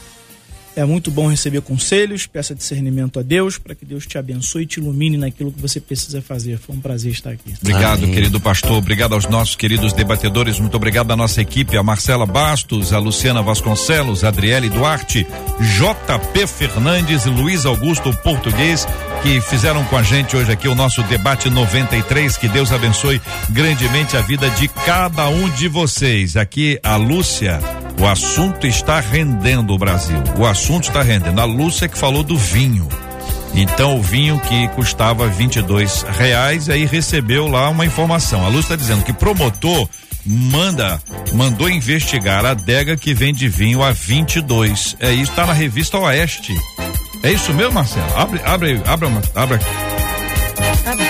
É 0.75 0.83
muito 0.83 1.11
bom 1.11 1.27
receber 1.27 1.61
conselhos, 1.61 2.25
peça 2.25 2.55
discernimento 2.55 3.19
a 3.19 3.21
Deus 3.21 3.57
para 3.57 3.75
que 3.75 3.85
Deus 3.85 4.07
te 4.07 4.17
abençoe 4.17 4.63
e 4.63 4.65
te 4.65 4.79
ilumine 4.79 5.17
naquilo 5.17 5.51
que 5.51 5.61
você 5.61 5.79
precisa 5.79 6.21
fazer. 6.21 6.57
Foi 6.57 6.75
um 6.75 6.79
prazer 6.79 7.11
estar 7.11 7.29
aqui. 7.29 7.53
Obrigado, 7.61 8.03
Amém. 8.03 8.13
querido 8.13 8.39
pastor. 8.39 8.73
Obrigado 8.73 9.13
aos 9.13 9.27
nossos 9.27 9.55
queridos 9.55 9.93
debatedores. 9.93 10.59
Muito 10.59 10.75
obrigado 10.75 11.11
à 11.11 11.15
nossa 11.15 11.41
equipe, 11.41 11.77
a 11.77 11.83
Marcela 11.83 12.25
Bastos, 12.25 12.91
a 12.91 12.97
Luciana 12.97 13.43
Vasconcelos, 13.43 14.23
a 14.23 14.29
Adriele 14.29 14.69
Duarte, 14.69 15.27
JP 15.59 16.47
Fernandes 16.47 17.25
e 17.25 17.29
Luiz 17.29 17.65
Augusto 17.65 18.11
Português, 18.23 18.87
que 19.21 19.41
fizeram 19.41 19.83
com 19.85 19.97
a 19.97 20.03
gente 20.03 20.35
hoje 20.35 20.51
aqui 20.51 20.67
o 20.67 20.75
nosso 20.75 21.03
debate 21.03 21.49
93. 21.49 22.35
Que 22.37 22.47
Deus 22.47 22.71
abençoe 22.71 23.21
grandemente 23.51 24.17
a 24.17 24.21
vida 24.21 24.49
de 24.51 24.67
cada 24.67 25.29
um 25.29 25.49
de 25.49 25.67
vocês. 25.67 26.35
Aqui 26.35 26.79
a 26.81 26.95
Lúcia 26.95 27.59
o 28.03 28.07
assunto 28.07 28.67
está 28.67 28.99
rendendo 28.99 29.73
o 29.73 29.77
Brasil. 29.77 30.21
O 30.37 30.45
assunto 30.45 30.89
está 30.89 31.01
rendendo. 31.01 31.39
A 31.39 31.45
Lúcia 31.45 31.87
que 31.87 31.97
falou 31.97 32.21
do 32.21 32.37
vinho. 32.37 32.85
Então 33.53 33.97
o 33.97 34.01
vinho 34.01 34.37
que 34.41 34.67
custava 34.69 35.25
22 35.29 36.05
reais, 36.19 36.69
aí 36.69 36.85
recebeu 36.85 37.47
lá 37.47 37.69
uma 37.69 37.85
informação. 37.85 38.43
A 38.43 38.49
Lúcia 38.49 38.73
está 38.73 38.75
dizendo 38.75 39.05
que 39.05 39.13
promotor 39.13 39.87
manda 40.25 41.01
mandou 41.31 41.69
investigar 41.69 42.45
a 42.45 42.51
adega 42.51 42.97
que 42.97 43.13
vende 43.13 43.47
vinho 43.47 43.81
a 43.81 43.93
22. 43.93 44.97
É 44.99 45.13
isso, 45.13 45.31
está 45.31 45.45
na 45.45 45.53
revista 45.53 45.97
Oeste. 45.97 46.53
É 47.23 47.31
isso 47.31 47.53
mesmo, 47.53 47.71
Marcelo? 47.71 48.17
Abre, 48.17 48.41
abre, 48.43 48.81
abre, 48.85 49.07
abre. 49.33 49.59
abre. 50.85 51.05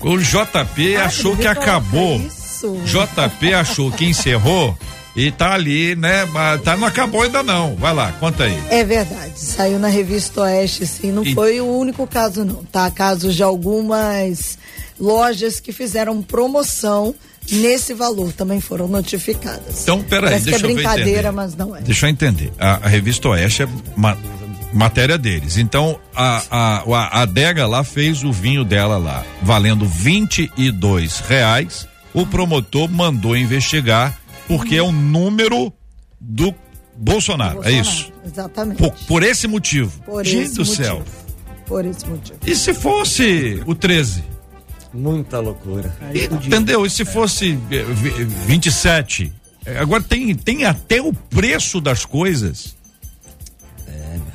O 0.00 0.16
JP 0.16 0.96
achou 0.98 1.36
que 1.36 1.48
acabou. 1.48 2.20
JP 2.20 3.54
achou 3.54 3.90
que 3.90 4.04
encerrou 4.04 4.78
e 5.16 5.30
tá 5.30 5.54
ali, 5.54 5.96
né? 5.96 6.28
Tá, 6.62 6.76
não 6.76 6.86
acabou 6.86 7.22
ainda 7.22 7.42
não. 7.42 7.74
Vai 7.76 7.94
lá, 7.94 8.12
conta 8.12 8.44
aí. 8.44 8.62
É 8.68 8.84
verdade. 8.84 9.32
Saiu 9.34 9.78
na 9.78 9.88
revista 9.88 10.42
Oeste, 10.42 10.86
sim. 10.86 11.10
Não 11.10 11.24
e... 11.24 11.32
foi 11.32 11.58
o 11.58 11.66
único 11.66 12.06
caso, 12.06 12.44
não. 12.44 12.62
Tá? 12.64 12.90
Casos 12.90 13.34
de 13.34 13.42
algumas 13.42 14.58
lojas 15.00 15.58
que 15.58 15.72
fizeram 15.72 16.20
promoção 16.20 17.14
nesse 17.50 17.94
valor 17.94 18.32
também 18.32 18.60
foram 18.60 18.88
notificadas. 18.88 19.82
Então, 19.82 20.02
peraí, 20.02 20.30
Parece 20.30 20.44
deixa 20.44 20.58
que 20.58 20.64
é 20.64 20.74
brincadeira, 20.74 21.32
mas 21.32 21.56
não 21.56 21.74
é. 21.74 21.80
Deixa 21.80 22.06
eu 22.06 22.10
entender. 22.10 22.52
A, 22.58 22.84
a 22.84 22.88
revista 22.88 23.28
Oeste 23.30 23.62
é 23.62 23.68
ma, 23.96 24.18
matéria 24.72 25.16
deles. 25.16 25.56
Então, 25.56 25.98
a, 26.14 26.42
a, 26.50 26.82
a 26.86 27.22
adega 27.22 27.66
lá 27.66 27.82
fez 27.82 28.22
o 28.22 28.30
vinho 28.30 28.64
dela 28.64 28.98
lá, 28.98 29.24
valendo 29.42 29.86
22 29.86 31.20
reais. 31.20 31.88
O 32.12 32.26
promotor 32.26 32.88
mandou 32.90 33.36
investigar 33.36 34.18
porque 34.46 34.76
é 34.76 34.82
o 34.82 34.92
número 34.92 35.72
do 36.20 36.54
Bolsonaro, 36.96 37.56
Bolsonaro 37.56 37.64
é 37.64 37.72
isso? 37.72 38.12
Exatamente. 38.24 38.78
Por, 38.78 38.92
por 39.06 39.22
esse 39.22 39.46
motivo. 39.46 40.00
Por 40.02 40.24
Gente 40.24 40.44
esse 40.44 40.54
do 40.54 40.64
motivo. 40.64 40.76
céu. 40.76 41.04
Por 41.66 41.84
esse 41.84 42.06
motivo. 42.06 42.38
E 42.46 42.54
se 42.54 42.72
fosse 42.72 43.62
o 43.66 43.74
13? 43.74 44.24
Muita 44.94 45.40
loucura. 45.40 45.94
E, 46.14 46.24
entendeu? 46.24 46.86
E 46.86 46.90
se 46.90 47.04
fosse 47.04 47.58
27? 48.46 49.32
Eh, 49.66 49.74
eh, 49.74 49.78
agora 49.78 50.02
tem, 50.02 50.34
tem 50.34 50.64
até 50.64 51.02
o 51.02 51.12
preço 51.12 51.80
das 51.80 52.04
coisas. 52.04 52.74
É, 53.86 53.92
meu 53.92 54.12
irmão. 54.16 54.26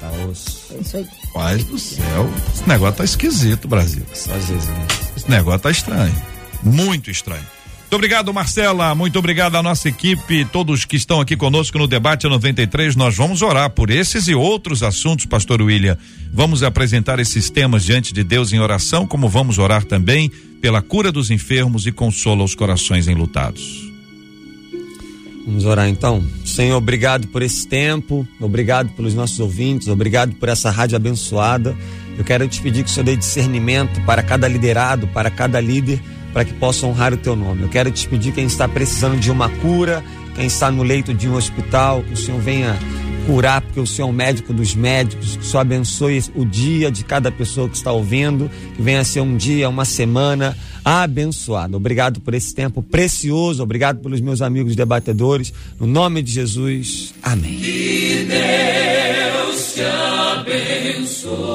Tá 0.00 0.10
osso. 0.30 0.72
É 0.72 0.80
isso 0.80 0.96
aí. 0.98 1.08
Pai 1.32 1.58
do 1.58 1.78
céu. 1.78 2.30
Esse 2.54 2.68
negócio 2.68 2.96
tá 2.96 3.04
esquisito, 3.04 3.66
Brasil. 3.66 4.04
Só 4.14 4.32
Jesus. 4.34 4.68
Esse 5.16 5.28
negócio 5.28 5.60
tá 5.60 5.70
estranho. 5.70 6.14
Muito 6.62 7.10
estranho. 7.10 7.44
Muito 7.84 7.96
obrigado, 7.96 8.34
Marcela. 8.34 8.94
Muito 8.94 9.18
obrigado 9.18 9.54
à 9.56 9.62
nossa 9.62 9.88
equipe, 9.88 10.44
todos 10.46 10.84
que 10.84 10.96
estão 10.96 11.20
aqui 11.20 11.36
conosco 11.36 11.78
no 11.78 11.86
debate 11.86 12.26
93. 12.26 12.96
Nós 12.96 13.16
vamos 13.16 13.40
orar 13.40 13.70
por 13.70 13.88
esses 13.88 14.26
e 14.26 14.34
outros 14.34 14.82
assuntos, 14.82 15.26
Pastor 15.26 15.62
William. 15.62 15.96
Vamos 16.32 16.64
apresentar 16.64 17.20
esses 17.20 17.50
temas 17.50 17.84
diante 17.84 18.12
de 18.12 18.24
Deus 18.24 18.52
em 18.52 18.58
oração, 18.58 19.06
como 19.06 19.28
vamos 19.28 19.58
orar 19.58 19.84
também 19.84 20.28
pela 20.60 20.82
cura 20.82 21.12
dos 21.12 21.30
enfermos 21.30 21.86
e 21.86 21.92
consola 21.92 22.42
os 22.42 22.54
corações 22.54 23.06
enlutados. 23.06 23.84
Vamos 25.46 25.66
orar 25.66 25.88
então. 25.88 26.24
Senhor, 26.44 26.78
obrigado 26.78 27.28
por 27.28 27.42
esse 27.42 27.68
tempo, 27.68 28.26
obrigado 28.40 28.88
pelos 28.92 29.14
nossos 29.14 29.38
ouvintes, 29.38 29.88
obrigado 29.88 30.34
por 30.36 30.48
essa 30.48 30.70
rádio 30.70 30.96
abençoada. 30.96 31.76
Eu 32.16 32.24
quero 32.24 32.48
te 32.48 32.60
pedir 32.60 32.82
que 32.82 32.90
o 32.90 32.92
Senhor 32.92 33.04
dê 33.04 33.14
discernimento 33.14 34.00
para 34.06 34.22
cada 34.22 34.48
liderado, 34.48 35.06
para 35.08 35.30
cada 35.30 35.60
líder 35.60 36.00
para 36.34 36.44
que 36.44 36.52
possa 36.52 36.84
honrar 36.86 37.14
o 37.14 37.16
teu 37.16 37.36
nome. 37.36 37.62
Eu 37.62 37.68
quero 37.68 37.92
te 37.92 38.06
pedir 38.08 38.32
quem 38.32 38.44
está 38.44 38.68
precisando 38.68 39.18
de 39.18 39.30
uma 39.30 39.48
cura, 39.48 40.04
quem 40.34 40.46
está 40.46 40.68
no 40.68 40.82
leito 40.82 41.14
de 41.14 41.28
um 41.28 41.36
hospital, 41.36 42.02
que 42.02 42.12
o 42.12 42.16
Senhor 42.16 42.40
venha 42.40 42.76
curar, 43.24 43.60
porque 43.60 43.78
o 43.78 43.86
Senhor 43.86 44.08
é 44.08 44.10
o 44.10 44.12
médico 44.12 44.52
dos 44.52 44.74
médicos, 44.74 45.36
que 45.36 45.42
o 45.42 45.46
Senhor 45.46 45.60
abençoe 45.60 46.24
o 46.34 46.44
dia 46.44 46.90
de 46.90 47.04
cada 47.04 47.30
pessoa 47.30 47.68
que 47.68 47.76
está 47.76 47.92
ouvindo, 47.92 48.50
que 48.76 48.82
venha 48.82 49.04
ser 49.04 49.20
um 49.20 49.36
dia, 49.36 49.68
uma 49.68 49.84
semana 49.84 50.56
abençoada. 50.84 51.76
Obrigado 51.76 52.20
por 52.20 52.34
esse 52.34 52.52
tempo 52.52 52.82
precioso, 52.82 53.62
obrigado 53.62 54.00
pelos 54.00 54.20
meus 54.20 54.42
amigos 54.42 54.74
debatedores, 54.74 55.52
no 55.78 55.86
nome 55.86 56.20
de 56.20 56.32
Jesus, 56.32 57.14
amém. 57.22 57.60
Que 57.60 58.26
Deus 58.28 59.74
te 59.74 59.82
abençoe. 60.40 61.54